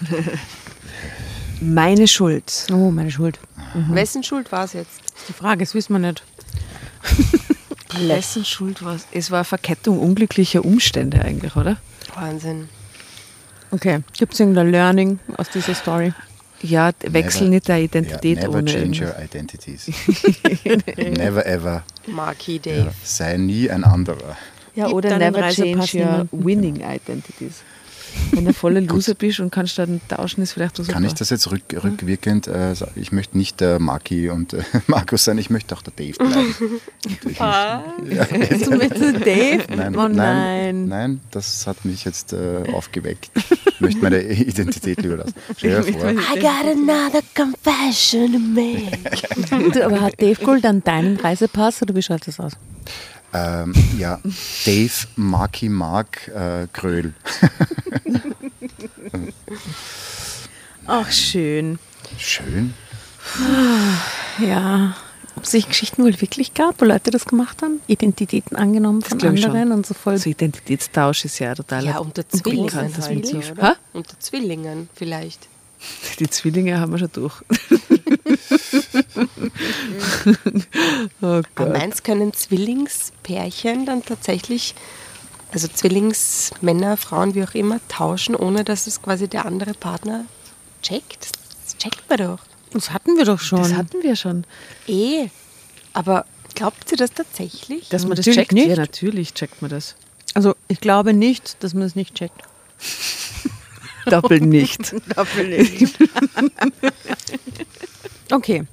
Meine 1.60 2.08
Schuld. 2.08 2.66
Oh, 2.72 2.90
meine 2.90 3.10
Schuld. 3.10 3.38
Wessen 3.74 4.22
Schuld 4.22 4.50
war 4.50 4.64
es 4.64 4.72
jetzt? 4.72 4.98
Das 5.12 5.20
ist 5.20 5.28
die 5.28 5.32
Frage, 5.34 5.60
das 5.62 5.74
wissen 5.74 5.92
wir 5.92 5.98
nicht. 5.98 6.22
Wessen 7.98 8.44
Schuld 8.44 8.82
war 8.84 8.94
es? 8.94 9.06
Es 9.12 9.30
war 9.30 9.38
eine 9.40 9.44
Verkettung 9.44 9.98
unglücklicher 9.98 10.64
Umstände 10.64 11.22
eigentlich, 11.22 11.56
oder? 11.56 11.76
Wahnsinn. 12.14 12.68
Okay. 13.70 14.00
Gibt 14.18 14.34
es 14.34 14.40
irgendein 14.40 14.70
Learning 14.70 15.18
aus 15.36 15.48
dieser 15.50 15.74
Story? 15.74 16.12
Ja, 16.62 16.90
wechsel 17.00 17.42
Never- 17.44 17.50
nicht 17.54 17.68
deine 17.68 17.84
Identität 17.84 18.38
ja, 18.38 18.44
never 18.48 18.58
ohne 18.58 18.70
change 18.70 18.98
irgendwas. 19.04 19.16
your 19.16 19.24
identities. 19.24 19.86
never 21.18 21.46
ever. 21.46 21.82
Marky 22.06 22.58
Dave. 22.58 22.76
Ja, 22.86 22.92
sei 23.02 23.36
nie 23.38 23.70
ein 23.70 23.84
anderer. 23.84 24.36
Ja, 24.74 24.86
Gib 24.86 24.94
oder 24.94 25.18
never 25.18 25.48
change 25.50 25.98
your 25.98 26.28
winning 26.32 26.76
identities. 26.76 27.62
Wenn 28.32 28.44
du 28.44 28.52
voller 28.52 28.80
Loser 28.90 29.14
bist 29.14 29.40
und 29.40 29.50
kannst 29.50 29.78
dann 29.78 30.00
tauschen, 30.08 30.42
ist 30.42 30.52
vielleicht 30.52 30.76
so 30.76 30.84
Kann 30.84 31.04
ich 31.04 31.14
das 31.14 31.30
jetzt 31.30 31.50
rück, 31.50 31.62
rückwirkend 31.82 32.46
äh, 32.48 32.74
sagen? 32.74 32.92
Ich 32.96 33.12
möchte 33.12 33.36
nicht 33.36 33.60
der 33.60 33.78
Maki 33.78 34.28
und 34.30 34.52
äh, 34.54 34.62
Markus 34.86 35.24
sein, 35.24 35.38
ich 35.38 35.50
möchte 35.50 35.74
auch 35.76 35.82
der 35.82 35.92
Dave 35.96 36.16
bleiben. 36.18 36.54
Ich 37.08 37.24
möchte- 37.40 38.64
Du 38.64 38.76
mit 38.76 39.26
Dave? 39.26 39.64
Nein, 39.74 39.96
oh 39.96 40.08
nein, 40.08 40.14
nein. 40.14 40.88
nein, 40.88 41.20
das 41.30 41.66
hat 41.66 41.84
mich 41.84 42.04
jetzt 42.04 42.32
äh, 42.32 42.62
aufgeweckt. 42.72 43.30
Ich 43.66 43.80
möchte 43.80 44.00
meine 44.02 44.22
Identität 44.22 45.00
lieber 45.02 45.16
lassen. 45.18 45.34
Stell 45.56 45.82
dir 45.82 45.92
vor, 45.92 46.10
I 46.10 46.38
got 46.38 46.66
another 46.70 47.22
confession 47.34 48.32
to 48.32 48.38
make. 48.38 48.98
Du, 49.72 49.84
aber 49.84 50.00
hat 50.00 50.20
Dave 50.20 50.42
Gold 50.44 50.64
dann 50.64 50.82
deinen 50.84 51.16
Reisepass 51.16 51.82
oder 51.82 51.94
wie 51.94 52.02
schaut 52.02 52.26
das 52.26 52.38
aus? 52.40 52.52
Ähm, 53.32 53.72
ja, 53.98 54.20
Dave 54.64 55.06
Maki 55.16 55.68
Mark 55.68 56.28
äh, 56.28 56.66
Kröll. 56.72 57.14
Ach, 60.86 61.10
schön. 61.10 61.78
Schön. 62.18 62.74
Ja. 64.38 64.96
Ob 65.36 65.44
es 65.44 65.52
sich 65.52 65.68
Geschichten 65.68 66.02
wohl 66.02 66.20
wirklich 66.20 66.54
gab, 66.54 66.80
wo 66.80 66.84
Leute 66.84 67.10
das 67.10 67.24
gemacht 67.24 67.62
haben? 67.62 67.80
Identitäten 67.86 68.56
angenommen 68.56 69.00
von 69.00 69.18
glaub 69.18 69.34
ich 69.34 69.42
schon. 69.42 69.52
anderen 69.52 69.72
und 69.72 69.86
so 69.86 69.94
voll. 69.94 70.18
So 70.18 70.28
Identitätstausch 70.28 71.24
ist 71.24 71.38
ja 71.38 71.54
total. 71.54 71.84
Ja, 71.84 71.98
unter 71.98 72.28
Zwillingen 72.28 72.74
halt? 72.74 72.98
Hä? 72.98 73.72
Unter 73.92 74.18
Zwillingen 74.18 74.90
vielleicht. 74.94 75.48
Die 76.18 76.28
Zwillinge 76.28 76.78
haben 76.78 76.92
wir 76.92 76.98
schon 76.98 77.12
durch. 77.12 77.42
oh 81.22 81.26
Aber 81.26 81.42
Gott. 81.54 81.72
meinst 81.72 82.04
können 82.04 82.32
Zwillingspärchen 82.32 83.86
dann 83.86 84.04
tatsächlich, 84.04 84.74
also 85.52 85.68
Zwillingsmänner, 85.68 86.96
Frauen, 86.96 87.34
wie 87.34 87.44
auch 87.44 87.54
immer, 87.54 87.80
tauschen, 87.88 88.34
ohne 88.34 88.64
dass 88.64 88.86
es 88.86 89.02
quasi 89.02 89.28
der 89.28 89.46
andere 89.46 89.74
Partner 89.74 90.24
checkt? 90.82 91.28
Das 91.64 91.76
checkt 91.78 92.08
man 92.08 92.18
doch. 92.18 92.38
Das 92.72 92.90
hatten 92.90 93.16
wir 93.16 93.24
doch 93.24 93.40
schon. 93.40 93.62
Das 93.62 93.74
hatten 93.74 94.02
wir 94.02 94.16
schon. 94.16 94.44
Eh. 94.86 95.28
Aber 95.92 96.24
glaubt 96.54 96.90
ihr 96.92 96.96
das 96.96 97.12
tatsächlich? 97.12 97.88
Dass 97.88 98.02
man 98.04 98.16
das 98.16 98.26
Natürlich 98.26 98.48
checkt? 98.48 98.52
nicht. 98.52 98.68
Ja, 98.68 98.76
natürlich 98.76 99.34
checkt 99.34 99.60
man 99.60 99.70
das. 99.70 99.96
also 100.34 100.54
ich 100.68 100.80
glaube 100.80 101.12
nicht, 101.12 101.62
dass 101.64 101.74
man 101.74 101.82
es 101.82 101.96
nicht 101.96 102.14
checkt. 102.14 102.40
Doppelt 104.06 104.44
nicht. 104.44 104.90
Okay. 108.30 108.64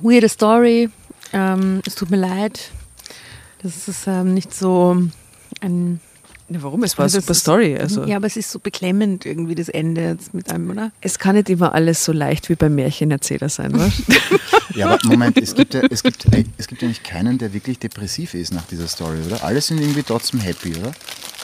Weirde 0.00 0.28
Story. 0.28 0.88
Ähm, 1.32 1.82
es 1.86 1.94
tut 1.94 2.10
mir 2.10 2.16
leid. 2.18 2.70
Das 3.62 3.88
ist 3.88 4.06
ähm, 4.06 4.34
nicht 4.34 4.54
so 4.54 4.96
ein. 5.60 6.00
Ja, 6.48 6.62
warum? 6.62 6.82
Es 6.82 6.98
war 6.98 7.04
eine 7.04 7.12
Das 7.12 7.24
super 7.24 7.34
Story. 7.34 7.78
Also. 7.78 8.04
Ja, 8.04 8.16
aber 8.16 8.26
es 8.26 8.36
ist 8.36 8.50
so 8.50 8.58
beklemmend 8.58 9.24
irgendwie 9.24 9.54
das 9.54 9.68
Ende 9.68 10.02
jetzt 10.08 10.34
mit 10.34 10.50
einem, 10.50 10.70
oder? 10.70 10.92
Es 11.00 11.18
kann 11.18 11.36
nicht 11.36 11.48
immer 11.48 11.72
alles 11.74 12.04
so 12.04 12.12
leicht 12.12 12.48
wie 12.50 12.56
beim 12.56 12.74
Märchenerzähler 12.74 13.48
sein, 13.48 13.72
was? 13.74 13.92
Ja, 14.74 14.88
aber 14.88 14.98
Moment, 15.06 15.38
es 15.38 15.54
gibt 15.54 15.74
ja, 15.74 15.82
es 15.90 16.02
gibt, 16.02 16.24
es 16.56 16.66
gibt 16.66 16.80
ja 16.80 16.88
nicht 16.88 17.04
keinen, 17.04 17.36
der 17.36 17.52
wirklich 17.52 17.78
depressiv 17.78 18.32
ist 18.32 18.54
nach 18.54 18.64
dieser 18.64 18.88
Story, 18.88 19.18
oder? 19.26 19.44
Alle 19.44 19.60
sind 19.60 19.78
irgendwie 19.78 20.02
trotzdem 20.02 20.40
happy, 20.40 20.74
oder? 20.76 20.92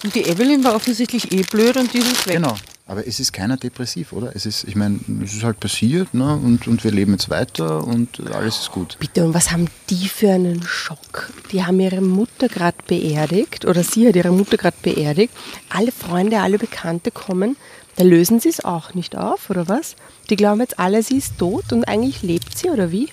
Und 0.03 0.14
die 0.14 0.22
Evelyn 0.24 0.64
war 0.64 0.74
offensichtlich 0.74 1.30
eh 1.32 1.43
blöd 1.43 1.76
und 1.76 1.93
die 1.93 1.99
ist 1.99 2.26
weg. 2.26 2.36
Genau. 2.36 2.57
Aber 2.89 3.07
es 3.07 3.20
ist 3.20 3.34
keiner 3.34 3.59
depressiv, 3.59 4.14
oder? 4.14 4.34
Es 4.34 4.47
ist, 4.47 4.64
ich 4.64 4.74
meine, 4.74 4.99
es 5.22 5.34
ist 5.34 5.45
halt 5.45 5.61
passiert, 5.61 6.14
ne? 6.14 6.34
Und, 6.34 6.66
und 6.66 6.82
wir 6.84 6.91
leben 6.91 7.12
jetzt 7.12 7.28
weiter 7.28 7.84
und 7.84 8.18
alles 8.32 8.61
ist 8.61 8.72
gut. 8.72 8.97
Bitte, 8.99 9.26
und 9.26 9.34
was 9.34 9.51
haben 9.51 9.66
die 9.91 10.09
für 10.09 10.30
einen 10.32 10.62
Schock? 10.62 11.30
Die 11.53 11.62
haben 11.62 11.78
ihre 11.80 12.01
Mutter 12.01 12.49
gerade 12.49 12.78
beerdigt 12.86 13.66
oder 13.66 13.84
sie 13.84 14.09
hat 14.09 14.16
ihre 14.16 14.32
Mutter 14.32 14.57
gerade 14.57 14.76
beerdigt. 14.80 15.34
Alle 15.68 15.93
Freunde, 15.93 16.41
alle 16.41 16.57
Bekannte 16.57 17.11
kommen. 17.11 17.59
Da 17.97 18.05
lösen 18.05 18.41
sie 18.41 18.49
es 18.49 18.64
auch 18.64 18.95
nicht 18.95 19.18
auf, 19.18 19.51
oder 19.51 19.68
was? 19.68 19.95
Die 20.30 20.36
glauben 20.36 20.61
jetzt 20.61 20.78
alle, 20.78 21.03
sie 21.03 21.18
ist 21.18 21.36
tot 21.36 21.74
und 21.74 21.84
eigentlich 21.84 22.22
lebt 22.22 22.57
sie, 22.57 22.70
oder 22.70 22.91
wie? 22.91 23.11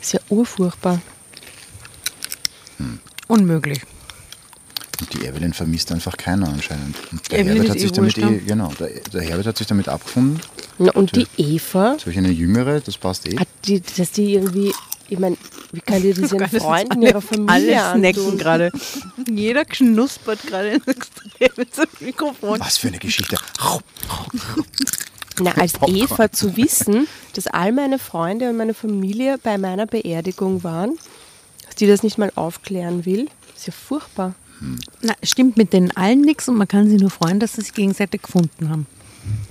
Ist 0.00 0.14
ja 0.14 0.20
urfurchtbar. 0.28 1.00
Unmöglich. 3.28 3.82
Und 5.02 5.12
die 5.14 5.26
Evelyn 5.26 5.52
vermisst 5.52 5.90
einfach 5.90 6.16
keiner 6.16 6.46
anscheinend. 6.48 6.94
Und 7.10 7.32
der 7.32 7.40
Evelyn 7.40 7.54
Herbert 7.56 7.70
hat 7.70 7.76
eh 7.76 7.80
sich 7.80 7.92
damit 7.92 8.16
wurscht, 8.16 8.30
eh, 8.30 8.30
ne? 8.30 8.38
genau, 8.38 8.72
der, 8.78 8.88
der 9.12 9.22
Herbert 9.22 9.46
hat 9.46 9.58
sich 9.58 9.66
damit 9.66 9.88
abgefunden. 9.88 10.40
Na, 10.78 10.92
und 10.92 11.16
die 11.16 11.26
Eva, 11.36 11.96
ich 12.06 12.16
eine 12.16 12.30
jüngere, 12.30 12.80
das 12.80 12.96
passt 12.98 13.26
eh. 13.28 13.36
hat 13.36 13.48
die, 13.64 13.80
dass 13.80 14.12
die 14.12 14.34
irgendwie, 14.34 14.72
ich 15.08 15.18
meine, 15.18 15.36
wie 15.72 15.80
kann 15.80 16.00
die 16.02 16.12
das 16.14 16.30
ihren 16.32 16.48
Freunden, 16.48 16.92
alle- 16.98 17.08
ihrer 17.08 17.20
Familie 17.20 17.82
Alle 17.82 17.98
snacken 17.98 18.38
gerade. 18.38 18.70
Jeder 19.28 19.64
knuspert 19.64 20.40
gerade 20.46 20.80
mit 21.56 21.74
so 21.74 21.82
Mikrofon. 21.98 22.60
Was 22.60 22.78
für 22.78 22.86
eine 22.88 22.98
Geschichte. 22.98 23.36
Na, 25.40 25.50
als 25.52 25.72
Popcorn. 25.72 25.96
Eva 25.96 26.30
zu 26.30 26.56
wissen, 26.56 27.08
dass 27.34 27.48
all 27.48 27.72
meine 27.72 27.98
Freunde 27.98 28.50
und 28.50 28.56
meine 28.56 28.74
Familie 28.74 29.38
bei 29.42 29.58
meiner 29.58 29.86
Beerdigung 29.86 30.62
waren 30.62 30.96
Dass 31.66 31.74
die 31.74 31.86
das 31.88 32.02
nicht 32.04 32.18
mal 32.18 32.30
aufklären 32.36 33.04
will, 33.04 33.28
ist 33.56 33.66
ja 33.66 33.72
furchtbar. 33.72 34.34
Na, 35.02 35.14
stimmt 35.22 35.56
mit 35.56 35.72
denen 35.72 35.90
allen 35.96 36.20
nichts 36.22 36.48
und 36.48 36.56
man 36.56 36.68
kann 36.68 36.88
sich 36.88 37.00
nur 37.00 37.10
freuen, 37.10 37.40
dass 37.40 37.54
sie 37.54 37.62
sich 37.62 37.74
gegenseitig 37.74 38.22
gefunden 38.22 38.68
haben. 38.68 38.86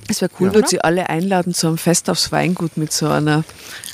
Es 0.09 0.19
wäre 0.21 0.29
cool, 0.41 0.53
würde 0.53 0.67
sie 0.67 0.81
alle 0.81 1.09
einladen 1.09 1.53
zu 1.53 1.67
einem 1.67 1.77
Fest 1.77 2.09
aufs 2.09 2.33
Weingut 2.33 2.75
mit 2.75 2.91
so 2.91 3.07
einer 3.07 3.45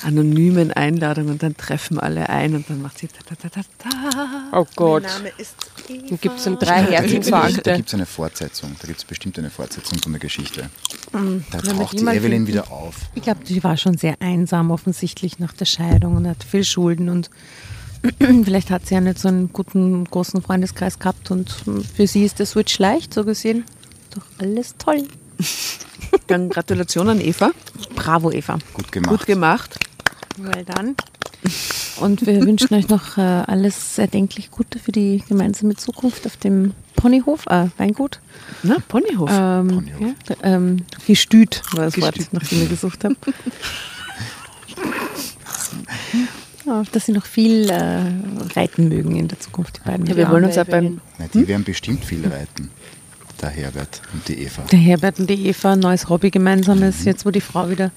anonymen 0.02 0.72
Einladung 0.72 1.28
und 1.28 1.40
dann 1.44 1.56
treffen 1.56 2.00
alle 2.00 2.28
ein 2.28 2.56
und 2.56 2.68
dann 2.68 2.82
macht 2.82 2.98
sie 2.98 3.06
ta 3.06 3.20
ta 3.24 3.36
ta 3.36 3.48
ta 3.48 3.62
ta. 3.78 4.48
Oh 4.52 4.66
Gott. 4.74 5.04
ist 5.38 5.54
Dann 5.88 6.18
gibt 6.20 6.38
es 6.38 6.44
dann 6.44 6.58
drei 6.58 6.82
Da 6.82 6.90
Herzinfarkte. 6.90 7.74
gibt 7.76 7.86
es 7.88 7.94
eine 7.94 8.06
Fortsetzung, 8.06 8.74
da 8.80 8.88
gibt 8.88 8.98
es 8.98 9.04
bestimmt 9.04 9.38
eine 9.38 9.50
Fortsetzung 9.50 10.00
von 10.00 10.10
der 10.10 10.20
Geschichte. 10.20 10.68
Da 11.12 11.18
Wenn 11.20 11.44
wir 11.52 11.62
taucht 11.62 11.92
die 11.92 11.98
Evelyn 12.02 12.22
finden. 12.22 12.46
wieder 12.48 12.72
auf. 12.72 12.96
Ich 13.14 13.22
glaube, 13.22 13.44
die 13.44 13.62
war 13.62 13.76
schon 13.76 13.96
sehr 13.96 14.16
einsam 14.20 14.72
offensichtlich 14.72 15.38
nach 15.38 15.52
der 15.52 15.66
Scheidung 15.66 16.16
und 16.16 16.26
hat 16.26 16.42
viel 16.42 16.64
Schulden 16.64 17.08
und 17.08 17.30
vielleicht 18.44 18.70
hat 18.70 18.86
sie 18.86 18.94
ja 18.94 19.00
nicht 19.00 19.18
so 19.18 19.28
einen 19.28 19.52
guten, 19.52 20.04
großen 20.04 20.42
Freundeskreis 20.42 20.98
gehabt 20.98 21.30
und 21.30 21.54
für 21.94 22.06
sie 22.06 22.24
ist 22.24 22.38
der 22.38 22.46
Switch 22.46 22.78
leicht, 22.78 23.14
so 23.14 23.24
gesehen. 23.24 23.64
Doch 24.14 24.22
alles 24.38 24.74
toll. 24.78 25.04
Dann 26.26 26.48
Gratulation 26.48 27.08
an 27.08 27.20
Eva. 27.20 27.50
Bravo, 27.94 28.30
Eva. 28.30 28.58
Gut 28.74 28.92
gemacht. 28.92 29.10
Gut 29.10 29.26
gemacht. 29.26 29.78
Well 30.38 30.64
done. 30.64 30.94
Und 32.00 32.26
wir 32.26 32.42
wünschen 32.42 32.74
euch 32.74 32.88
noch 32.88 33.16
äh, 33.16 33.20
alles 33.20 33.98
erdenklich 33.98 34.50
Gute 34.50 34.78
für 34.78 34.92
die 34.92 35.22
gemeinsame 35.28 35.76
Zukunft 35.76 36.26
auf 36.26 36.36
dem 36.36 36.72
Ponyhof, 36.96 37.46
äh, 37.46 37.66
Weingut. 37.76 38.20
Na, 38.62 38.76
Ponyhof. 38.88 39.30
Ähm, 39.32 39.68
Ponyhof. 39.68 40.14
ja, 40.28 40.36
ähm, 40.42 40.84
Gestüt 41.06 41.62
war 41.72 41.86
das 41.86 42.00
Wort, 42.00 42.14
Gestüt. 42.14 42.32
nach 42.32 42.46
dem 42.46 42.62
ich 42.62 42.70
gesucht 42.70 43.04
habe. 43.04 43.16
ja, 46.68 46.82
dass 46.92 47.06
sie 47.06 47.12
noch 47.12 47.26
viel 47.26 47.68
äh, 47.70 48.02
reiten 48.54 48.88
mögen 48.88 49.16
in 49.16 49.28
der 49.28 49.40
Zukunft, 49.40 49.78
die 49.78 49.88
beiden. 49.88 50.06
Ja, 50.06 50.16
wir 50.16 50.30
wollen 50.30 50.44
uns 50.44 50.58
auch 50.58 50.68
Evelyn. 50.68 50.96
beim 50.96 51.00
Na, 51.18 51.26
die 51.32 51.48
werden 51.48 51.64
bestimmt 51.64 52.04
viel 52.04 52.26
reiten. 52.26 52.70
Der 53.40 53.50
Herbert 53.50 54.02
und 54.12 54.26
die 54.26 54.42
Eva. 54.42 54.62
Der 54.62 54.78
Herbert 54.78 55.20
und 55.20 55.30
die 55.30 55.46
Eva, 55.46 55.72
ein 55.72 55.78
neues 55.80 56.08
Hobby 56.08 56.30
gemeinsames, 56.30 57.04
jetzt 57.04 57.24
wo 57.24 57.30
die 57.30 57.40
Frau 57.40 57.70
wieder 57.70 57.92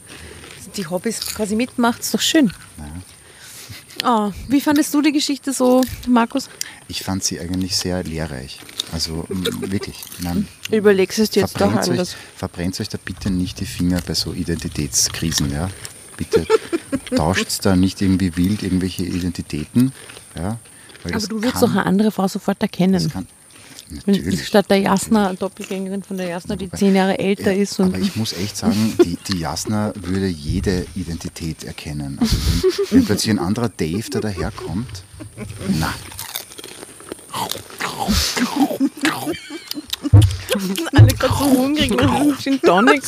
die 0.78 0.88
Hobbys 0.88 1.20
quasi 1.36 1.56
mitmacht, 1.56 2.02
ist 2.02 2.14
doch 2.14 2.22
schön. 2.22 2.52
Oh, 4.04 4.32
wie 4.48 4.62
fandest 4.62 4.94
du 4.94 5.02
die 5.02 5.12
Geschichte 5.12 5.54
so, 5.54 5.84
Markus? 6.08 6.50
Ich 6.88 7.04
fand 7.04 7.24
sie 7.24 7.40
eigentlich 7.40 7.76
sehr 7.76 8.04
lehrreich. 8.04 8.60
Also 8.92 9.26
wirklich. 9.30 9.96
Nein, 10.20 10.48
Überlegst 10.72 11.20
es 11.20 11.30
dir 11.30 11.42
jetzt 11.42 11.56
doch 11.56 11.60
verbrennt, 11.60 11.84
euch, 11.84 11.92
anders. 11.92 12.16
verbrennt 12.36 12.80
euch 12.82 12.90
da 12.90 12.98
bitte 13.04 13.30
nicht 13.30 13.60
die 13.60 13.66
Finger 13.66 14.02
bei 14.06 14.14
so 14.14 14.34
Identitätskrisen. 14.34 15.52
Ja? 15.52 15.70
Bitte 16.24 16.46
tauscht 17.16 17.66
da 17.66 17.76
nicht 17.76 18.02
irgendwie 18.02 18.36
wild 18.38 18.64
irgendwelche 18.64 19.04
Identitäten. 19.04 19.92
Ja? 20.36 20.58
Aber 21.04 21.20
du 21.20 21.38
würdest 21.38 21.54
kann- 21.54 21.62
doch 21.62 21.72
eine 21.72 21.86
andere 21.86 22.12
Frau 22.12 22.28
sofort 22.28 22.62
erkennen. 22.62 23.10
kann, 23.10 23.28
Natürlich. 24.06 24.46
statt 24.48 24.70
der 24.70 24.78
Jasna, 24.78 25.34
Doppelgängerin 25.34 26.04
von 26.04 26.16
der 26.18 26.28
Jasna, 26.30 26.56
die 26.56 26.70
zehn 26.72 26.96
Jahre 26.96 27.18
älter 27.20 27.52
Ja, 27.52 27.62
ist. 27.62 27.80
Aber 27.80 27.98
ich 27.98 28.16
muss 28.16 28.34
echt 28.34 28.56
sagen, 28.56 28.94
die, 29.04 29.18
die 29.28 29.40
Jasna 29.40 29.94
würde 29.96 30.28
jede 30.28 30.86
Identität 30.96 31.64
erkennen. 31.64 32.18
Also 32.22 32.38
wenn, 32.38 32.98
wenn 33.00 33.06
plötzlich 33.06 33.32
ein 33.32 33.40
anderer 33.40 33.70
Dave 33.70 34.10
da 34.12 34.20
daherkommt, 34.22 35.04
na, 35.80 35.94
alle 40.94 41.08
gerade 41.08 41.34
so 41.34 41.46
hungrig 41.58 41.96
nach 41.96 42.40
Gin 42.40 42.62
Tonic 42.62 43.06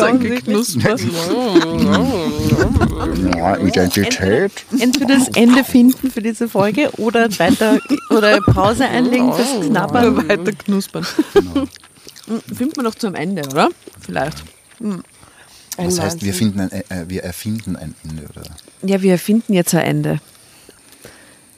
ja, 3.35 3.57
Identität. 3.57 4.51
Entweder 4.79 5.17
das 5.17 5.27
Ende 5.29 5.63
finden 5.63 6.11
für 6.11 6.21
diese 6.21 6.47
Folge 6.47 6.89
oder 6.97 7.29
weiter 7.39 7.79
oder 8.09 8.39
Pause 8.41 8.85
einlegen 8.85 9.33
fürs 9.33 9.53
Oder 9.55 9.67
Knabbern. 9.67 10.27
weiter 10.27 10.51
knuspern. 10.51 11.05
Genau. 11.33 11.67
Finden 12.53 12.75
wir 12.75 12.83
noch 12.83 12.95
zum 12.95 13.15
Ende, 13.15 13.43
oder? 13.49 13.69
Vielleicht. 13.99 14.43
Ein 14.79 15.03
Das 15.77 15.99
heißt, 15.99 16.23
wir, 16.23 16.33
finden 16.33 16.59
ein, 16.61 16.71
äh, 16.71 17.05
wir 17.07 17.23
erfinden 17.23 17.75
ein 17.75 17.95
Ende. 18.03 18.23
Oder? 18.29 18.43
Ja, 18.83 19.01
wir 19.01 19.11
erfinden 19.13 19.53
jetzt 19.53 19.73
ein 19.73 19.81
Ende. 19.81 20.19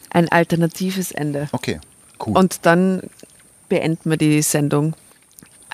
Ein 0.10 0.30
alternatives 0.30 1.12
Ende. 1.12 1.50
Okay, 1.52 1.80
cool. 2.26 2.38
Und 2.38 2.60
dann 2.66 3.02
beenden 3.70 4.10
wir 4.10 4.18
die 4.18 4.42
Sendung. 4.42 4.96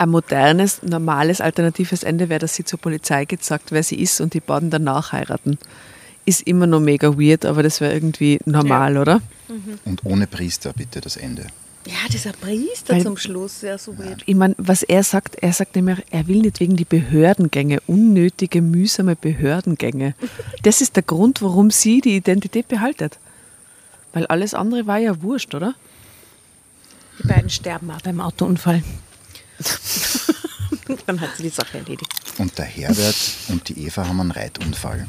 Ein 0.02 0.10
modernes, 0.10 0.82
normales, 0.82 1.42
alternatives 1.42 2.02
Ende 2.02 2.28
wäre, 2.28 2.40
dass 2.40 2.56
sie 2.56 2.66
zur 2.66 2.80
Polizei 2.80 3.26
geht, 3.26 3.44
sagt, 3.44 3.72
wer 3.72 3.84
sie 3.84 3.98
ist 4.02 4.20
und 4.20 4.34
die 4.34 4.40
beiden 4.40 4.72
danach 4.72 5.12
heiraten. 5.12 5.60
Ist 6.26 6.42
immer 6.48 6.66
noch 6.66 6.80
mega 6.80 7.20
weird, 7.20 7.46
aber 7.46 7.62
das 7.62 7.82
wäre 7.82 7.94
irgendwie 7.94 8.40
normal, 8.46 8.98
oder? 8.98 9.22
Und 9.86 10.04
ohne 10.04 10.26
Priester 10.26 10.74
bitte 10.74 11.02
das 11.02 11.18
Ende. 11.18 11.46
Ja, 11.86 12.10
dieser 12.12 12.32
Priester 12.32 12.96
Weil- 12.96 13.04
zum 13.04 13.16
Schluss, 13.16 13.62
ja, 13.62 13.78
so 13.78 13.96
weird. 14.00 14.24
Ich 14.26 14.34
meine, 14.34 14.56
was 14.58 14.82
er 14.82 15.04
sagt, 15.04 15.36
er 15.36 15.54
sagt 15.54 15.76
nämlich, 15.76 16.00
er 16.10 16.28
will 16.28 16.42
nicht 16.42 16.60
wegen 16.60 16.78
die 16.78 16.86
Behördengänge, 16.86 17.80
unnötige, 17.86 18.64
mühsame 18.64 19.16
Behördengänge. 19.16 20.16
Das 20.64 20.82
ist 20.82 20.96
der 20.96 21.04
Grund, 21.04 21.44
warum 21.44 21.70
sie 21.70 22.02
die 22.02 22.16
Identität 22.16 22.68
behaltet. 22.68 23.20
Weil 24.14 24.26
alles 24.26 24.56
andere 24.56 24.88
war 24.88 24.98
ja 24.98 25.22
wurscht, 25.22 25.54
oder? 25.54 25.76
Die 27.22 27.28
beiden 27.28 27.52
sterben 27.52 27.92
auch 27.92 28.02
beim 28.02 28.20
Autounfall. 28.20 28.82
Dann 31.06 31.22
hat 31.22 31.30
sie 31.38 31.44
die 31.44 31.50
Sache 31.50 31.78
erledigt. 31.80 32.12
Und 32.38 32.58
der 32.58 32.66
Herbert 32.66 33.16
und 33.50 33.68
die 33.70 33.86
Eva 33.86 34.08
haben 34.08 34.20
einen 34.20 34.32
Reitunfall. 34.32 35.08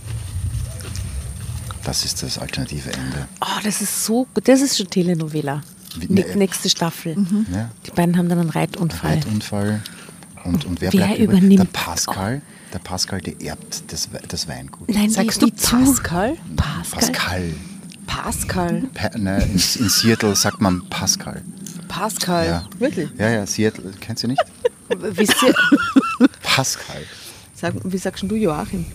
Das 1.84 2.04
ist 2.04 2.22
das 2.22 2.38
alternative 2.38 2.92
Ende. 2.92 3.26
Oh, 3.40 3.58
das 3.64 3.80
ist 3.82 4.04
so 4.04 4.26
gut. 4.32 4.46
Das 4.46 4.60
ist 4.60 4.76
schon 4.76 4.88
Telenovela. 4.88 5.62
Ne- 6.08 6.24
Nächste 6.36 6.70
Staffel. 6.70 7.16
Ja? 7.52 7.70
Die 7.86 7.90
beiden 7.90 8.16
haben 8.16 8.28
dann 8.28 8.38
einen 8.38 8.50
Reitunfall. 8.50 9.14
Reitunfall. 9.14 9.82
Und, 10.44 10.64
und 10.64 10.80
wer, 10.80 10.92
Wer 10.92 10.98
bleibt 11.06 11.18
über? 11.18 11.32
übernimmt- 11.34 11.58
Der 11.58 11.64
Pascal. 11.64 12.42
Der 12.72 12.78
Pascal, 12.78 13.20
der 13.20 13.40
erbt 13.40 13.82
das, 13.92 14.12
We- 14.12 14.20
das 14.26 14.48
Weingut. 14.48 14.88
Nein, 14.88 15.10
Sagst 15.10 15.42
die, 15.42 15.50
du. 15.50 15.56
Pascal? 15.56 16.36
Pascal. 16.56 17.10
Pascal. 17.12 17.54
Pascal. 18.06 18.82
Pa 18.94 19.10
ne, 19.18 19.42
in, 19.44 19.50
in 19.52 19.58
Seattle 19.88 20.34
sagt 20.36 20.60
man 20.60 20.88
Pascal. 20.88 21.42
Pascal. 21.92 22.46
Ja. 22.46 22.68
Wirklich? 22.78 23.08
Ja, 23.18 23.30
ja, 23.30 23.46
Seattle, 23.46 23.92
kennst 24.00 24.22
du 24.22 24.28
nicht? 24.28 24.42
Wisst 24.88 25.42
ihr, 25.42 25.54
Pascal, 26.42 27.02
Sag, 27.54 27.74
wie 27.84 27.98
sagst 27.98 28.24
du 28.26 28.34
Joachim? 28.34 28.86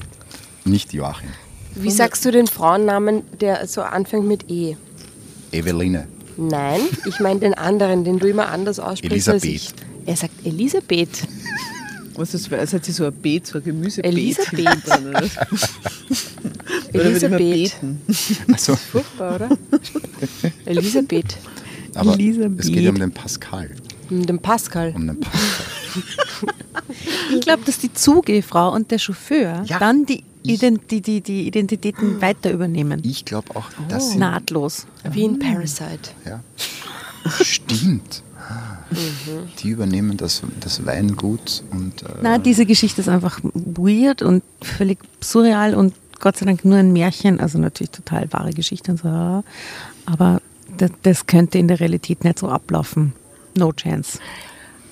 nicht 0.66 0.92
Joachim. 0.94 1.30
wie 1.76 1.92
sagst 1.92 2.26
du 2.26 2.32
den 2.32 2.48
Frauennamen, 2.48 3.22
der 3.40 3.68
so 3.68 3.82
anfängt 3.82 4.26
mit 4.28 4.50
E? 4.50 4.76
Eveline. 5.52 6.08
Nein, 6.38 6.82
ich 7.06 7.20
meine 7.20 7.40
den 7.40 7.54
anderen, 7.54 8.04
den 8.04 8.20
du 8.20 8.28
immer 8.28 8.50
anders 8.50 8.80
aussprichst 8.80 9.30
als 9.30 9.44
ich. 9.44 9.70
Er 10.06 10.16
sagt 10.16 10.34
Elisabeth. 10.46 11.28
Was 12.16 12.34
ist 12.34 12.52
das? 12.52 12.74
Hat 12.74 12.84
sie 12.84 12.92
so 12.92 13.06
ein 13.06 13.14
Beet, 13.14 13.46
so 13.48 13.60
ein 13.60 13.64
Gemüsebeet? 13.64 14.12
Elisabeth. 14.12 14.88
dran, 14.88 15.08
oder? 15.08 15.24
Oder 16.94 17.04
wird 17.14 17.24
immer 17.24 17.40
Elisabeth. 17.40 17.80
beten? 17.82 18.02
Also, 18.52 18.76
Furchtbar, 18.76 19.36
oder? 19.36 19.50
Elisabeth. 20.66 21.38
Aber 21.98 22.14
Elisabeth. 22.14 22.60
es 22.62 22.68
geht 22.68 22.84
ja 22.84 22.90
um 22.90 23.00
den 23.00 23.12
Pascal. 23.12 23.70
Und 24.10 24.28
den 24.30 24.40
Pascal. 24.40 24.94
Um 24.96 25.08
den 25.08 25.20
Pascal. 25.20 26.04
Ich 27.34 27.42
glaube, 27.42 27.64
dass 27.66 27.80
die 27.80 27.92
Zugehfrau 27.92 28.72
und 28.74 28.92
der 28.92 29.00
Chauffeur 29.00 29.64
Ja. 29.66 29.80
dann 29.80 30.06
die, 30.06 30.24
Ident 30.44 30.90
die, 30.92 31.02
die, 31.02 31.22
die 31.22 31.46
Identitäten 31.48 32.22
weiter 32.22 32.52
übernehmen. 32.52 33.02
Ich 33.04 33.26
glaube 33.26 33.56
auch, 33.56 33.66
das 33.90 34.12
sind, 34.12 34.20
Nahtlos. 34.20 34.86
Wie 35.12 35.24
in 35.24 35.40
Parasite. 35.40 36.12
ja. 36.26 36.40
Stimmt. 37.42 38.24
Die 39.62 39.70
übernehmen 39.70 40.16
das, 40.16 40.42
das 40.62 40.86
Weingut 40.86 41.64
und 41.72 42.04
äh, 42.04 42.06
Na, 42.22 42.38
diese 42.38 42.66
Geschichte 42.66 43.02
ist 43.02 43.10
einfach 43.10 43.42
weird 43.54 44.22
und 44.22 44.44
völlig 44.62 45.00
surreal 45.20 45.76
und 45.76 45.94
Gott 46.22 46.38
sei 46.38 46.46
Dank 46.46 46.64
nur 46.64 46.78
ein 46.78 46.94
Märchen, 46.94 47.42
also 47.42 47.58
natürlich 47.60 47.92
total 47.92 48.32
wahre 48.32 48.52
Geschichte 48.54 48.92
und 48.92 49.00
so. 49.02 49.44
Aber 50.06 50.42
das, 50.78 50.92
das 51.02 51.26
könnte 51.26 51.58
in 51.58 51.68
der 51.68 51.80
Realität 51.80 52.24
nicht 52.24 52.38
so 52.40 52.50
ablaufen. 52.50 53.14
No 53.56 53.74
chance. 53.74 54.20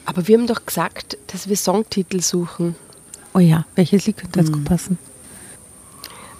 Aber 0.05 0.27
wir 0.27 0.37
haben 0.37 0.47
doch 0.47 0.65
gesagt, 0.65 1.17
dass 1.27 1.47
wir 1.49 1.57
Songtitel 1.57 2.21
suchen. 2.21 2.75
Oh 3.33 3.39
ja, 3.39 3.65
welches 3.75 4.05
Lied 4.05 4.17
könnte 4.17 4.39
jetzt 4.39 4.51
gut 4.51 4.65
passen? 4.65 4.97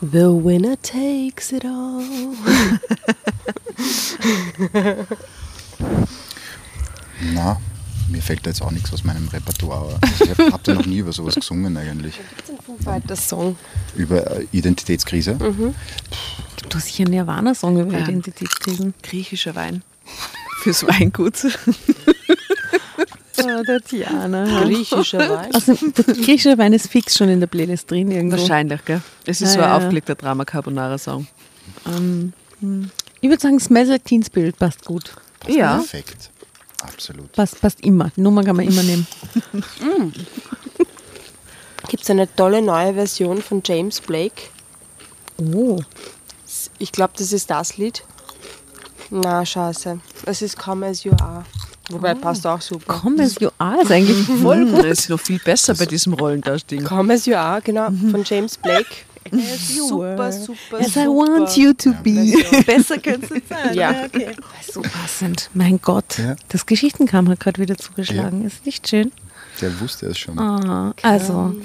The 0.01 0.27
winner 0.27 0.75
takes 0.81 1.51
it 1.51 1.65
all. 1.65 2.01
na, 7.33 7.59
mir 8.09 8.21
fällt 8.21 8.45
da 8.45 8.49
jetzt 8.49 8.61
auch 8.61 8.71
nichts 8.71 8.93
aus 8.93 9.03
meinem 9.03 9.27
Repertoire. 9.27 9.97
Also 10.01 10.23
ich 10.25 10.29
habe 10.31 10.51
hab 10.51 10.63
da 10.63 10.73
noch 10.73 10.85
nie 10.85 10.97
über 10.99 11.11
sowas 11.11 11.35
gesungen 11.35 11.75
eigentlich. 11.77 12.15
Weiter 12.79 13.15
Song. 13.15 13.55
Über 13.95 14.39
äh, 14.39 14.47
Identitätskrise. 14.51 15.35
Du 15.35 15.73
hast 16.75 16.85
sicher 16.85 17.03
einen 17.05 17.13
Nirvana-Song 17.13 17.79
über 17.79 17.93
Ja. 17.93 17.99
Identitätskrisen. 17.99 18.93
Griechischer 19.01 19.55
Wein. 19.55 19.83
Fürs 20.61 20.85
Weingut. 20.85 21.35
Oh, 23.37 23.63
Tatjana. 23.65 24.63
Griechischer 24.63 25.19
Wein. 25.29 25.53
Also, 25.53 25.73
der 25.73 26.13
griechische 26.15 26.57
Wein 26.57 26.73
ist 26.73 26.87
fix 26.87 27.17
schon 27.17 27.29
in 27.29 27.39
der 27.39 27.47
Playlist 27.47 27.91
drin 27.91 28.09
irgendwo. 28.11 28.37
Wahrscheinlich, 28.37 28.83
gell? 28.85 29.01
Es 29.25 29.41
ist 29.41 29.49
Ja, 29.49 29.53
so 29.53 29.59
ein 29.61 29.69
ja. 29.69 29.77
aufgelegter 29.77 30.15
Drama 30.15 30.45
Carbonara 30.45 30.97
Song. 30.97 31.27
Ähm, 31.85 32.33
hm. 32.61 32.89
Ich 33.21 33.29
würde 33.29 33.41
sagen, 33.41 33.59
Smell 33.59 33.99
Teen 33.99 34.23
Spirit 34.23 34.57
passt 34.57 34.85
gut. 34.85 35.11
Ja. 35.47 35.77
Perfekt. 35.77 36.31
Absolut. 36.81 37.31
Passt, 37.31 37.61
passt 37.61 37.81
immer. 37.81 38.11
Die 38.15 38.21
Nummer 38.21 38.43
kann 38.43 38.55
man 38.55 38.67
immer 38.67 38.83
nehmen. 38.83 39.07
Gibt 41.89 42.03
es 42.03 42.09
eine 42.09 42.33
tolle 42.35 42.61
neue 42.61 42.93
Version 42.93 43.41
von 43.41 43.61
James 43.63 44.01
Blake? 44.01 44.49
Oh. 45.37 45.79
Ich 46.77 46.91
glaube, 46.91 47.13
das 47.17 47.31
ist 47.31 47.49
das 47.49 47.77
Lied. 47.77 48.03
Na, 49.09 49.45
scheiße. 49.45 49.99
Es 50.25 50.41
ist 50.41 50.57
Come 50.57 50.87
As 50.87 51.03
You 51.03 51.13
Are. 51.21 51.45
Wobei, 51.89 52.15
passt 52.15 52.47
auch 52.47 52.61
super. 52.61 52.93
Come 52.95 53.21
as 53.21 53.35
you 53.39 53.49
are 53.59 53.81
ist 53.81 53.91
eigentlich 53.91 54.25
voll 54.25 54.37
Voll 54.37 54.65
gut. 54.65 54.85
Das 54.85 54.99
ist 54.99 55.09
noch 55.09 55.19
viel 55.19 55.39
besser 55.39 55.75
bei 55.75 55.85
diesem 55.85 56.13
Rollendarstellung. 56.13 56.85
Come 56.85 57.13
As 57.13 57.27
You 57.27 57.35
Are, 57.35 57.61
genau, 57.61 57.89
von 58.11 58.23
James 58.23 58.57
Blake. 58.57 58.89
Super, 59.31 60.31
super, 60.31 60.79
As 60.79 60.93
super. 60.93 61.01
I 61.01 61.07
want 61.07 61.57
you 61.57 61.73
to 61.73 61.93
be. 62.03 62.33
Besser 62.65 62.97
könnte 62.97 63.25
es 63.25 63.31
nicht 63.31 63.47
sein. 63.49 63.73
Ja. 63.73 64.05
okay. 64.05 64.35
So 64.71 64.81
passend. 64.81 65.49
Mein 65.53 65.79
Gott. 65.81 66.17
Ja. 66.17 66.35
Das 66.49 66.65
Geschichtenkram 66.65 67.29
hat 67.29 67.39
gerade 67.39 67.61
wieder 67.61 67.77
zugeschlagen. 67.77 68.45
Ist 68.45 68.65
nicht 68.65 68.87
schön. 68.87 69.11
Der 69.61 69.79
wusste 69.79 70.07
es 70.07 70.17
schon. 70.17 70.37
Ah, 70.37 70.93
also. 71.01 71.55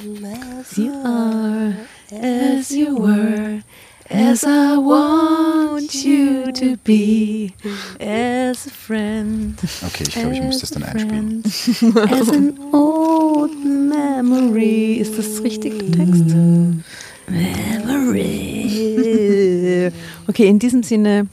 You 0.76 0.92
are 1.04 1.74
as 2.12 2.70
you 2.70 2.96
were, 2.98 3.62
as 4.08 4.44
I 4.44 4.76
want 4.76 5.92
you 6.04 6.50
to 6.52 6.76
be, 6.84 7.52
as 8.00 8.66
a 8.66 8.70
friend. 8.70 9.58
Okay, 9.86 10.04
ich 10.08 10.14
glaube, 10.14 10.34
ich 10.34 10.42
muss 10.42 10.58
das 10.60 10.70
dann 10.70 10.82
einspielen. 10.84 11.42
As 11.44 12.28
an 12.30 12.58
old 12.72 13.52
memory. 13.64 14.94
Ist 14.94 15.18
das 15.18 15.42
richtig 15.42 15.92
Text? 15.92 16.34
Memory. 17.30 18.60
Okay, 20.26 20.48
in 20.48 20.58
diesem 20.58 20.82
Sinne, 20.82 21.28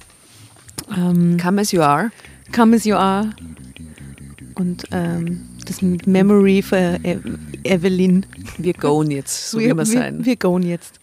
ähm, 0.96 1.38
Come 1.42 1.62
as 1.62 1.72
you 1.72 1.82
are. 1.82 2.12
come 2.52 2.76
as 2.76 2.86
you 2.86 2.96
are. 2.96 3.32
Und 4.56 4.86
ähm, 4.92 5.42
das 5.66 5.82
Memory 5.82 6.62
für 6.62 7.00
e 7.04 7.18
Evelyn. 7.64 8.26
Wir 8.58 8.74
gehen 8.74 9.12
jetzt, 9.12 9.52
so 9.52 9.60
wie 9.60 9.74
wir 9.76 9.86
sein. 9.86 10.20
Wir, 10.20 10.26
wir 10.26 10.36
gehen 10.36 10.64
jetzt. 10.64 11.00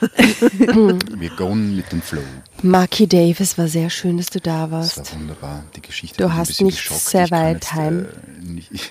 Wir 0.00 1.30
gehen 1.36 1.76
mit 1.76 1.90
dem 1.92 2.02
Flow. 2.02 2.22
Marky 2.62 3.06
Dave, 3.06 3.42
es 3.42 3.58
war 3.58 3.68
sehr 3.68 3.90
schön, 3.90 4.16
dass 4.16 4.26
du 4.26 4.40
da 4.40 4.62
Das 4.66 4.70
warst. 4.96 5.12
war 5.12 5.20
wunderbar. 5.20 5.64
Die 5.76 5.82
Geschichte 5.82 6.22
Du 6.22 6.32
hat 6.32 6.48
mich 6.48 6.60
ein 6.60 6.66
hast 6.68 6.76
geschockt. 6.76 7.00
sehr 7.00 7.30
weit 7.30 7.54
jetzt, 7.56 7.74
heim. 7.74 8.06
Äh, 8.06 8.44
nicht, 8.44 8.70
ich 8.72 8.90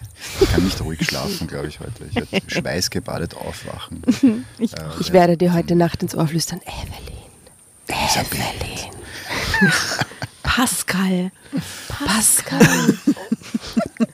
kann 0.51 0.63
nicht 0.63 0.81
ruhig 0.81 1.03
schlafen, 1.05 1.47
glaube 1.47 1.67
ich, 1.67 1.79
heute. 1.79 2.05
Ich 2.09 2.15
werde 2.15 2.41
schweißgebadet 2.51 3.35
aufwachen. 3.35 4.01
Ich, 4.59 4.73
Äh, 4.73 4.77
ich 4.99 5.13
werde 5.13 5.37
dir 5.37 5.53
heute 5.53 5.75
Nacht 5.75 6.01
ins 6.03 6.15
Ohr 6.15 6.27
flüstern, 6.27 6.59
Evelyn. 6.61 7.17
Elisabeth. 7.87 8.89
Pascal. 10.43 11.31
Pascal. 12.05 12.97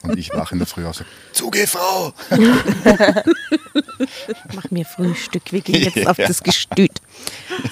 Und 0.04 0.18
ich 0.20 0.34
wache 0.34 0.54
in 0.56 0.60
der 0.60 0.68
Früh 0.68 0.82
auf 0.86 0.88
und 0.88 0.95
sage, 0.95 1.10
Zuge, 1.32 1.66
Frau! 1.68 2.14
Mach 4.56 4.70
mir 4.72 4.86
Frühstück. 4.86 5.51
Wir 5.51 5.62
gehen 5.62 5.82
jetzt 5.93 6.08
auf 6.08 6.18
das 6.18 6.43
Gestüt. 6.43 6.91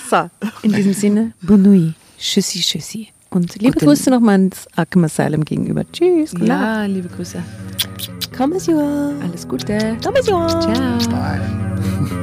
So, 0.09 0.29
in 0.63 0.73
diesem 0.73 0.93
Sinne, 0.93 1.33
nuit. 1.41 1.93
Tschüssi, 2.17 2.59
tschüssi. 2.61 3.09
Und 3.31 3.55
liebe 3.55 3.73
Gute- 3.73 3.85
Grüße 3.85 4.09
nochmal 4.09 4.35
ans 4.35 4.67
Arkham 4.75 5.03
Asylum 5.05 5.43
gegenüber. 5.45 5.83
Tschüss. 5.91 6.33
Ja, 6.39 6.85
liebe 6.85 7.07
Grüße. 7.09 7.41
Come 8.35 8.55
as 8.55 8.67
you 8.67 8.77
are. 8.79 9.13
Alles 9.23 9.47
Gute. 9.47 9.97
Come 10.03 10.19
as 10.19 10.27
you 10.27 10.35
are. 10.35 10.59
Ciao. 10.59 11.09
Bye. 11.09 12.17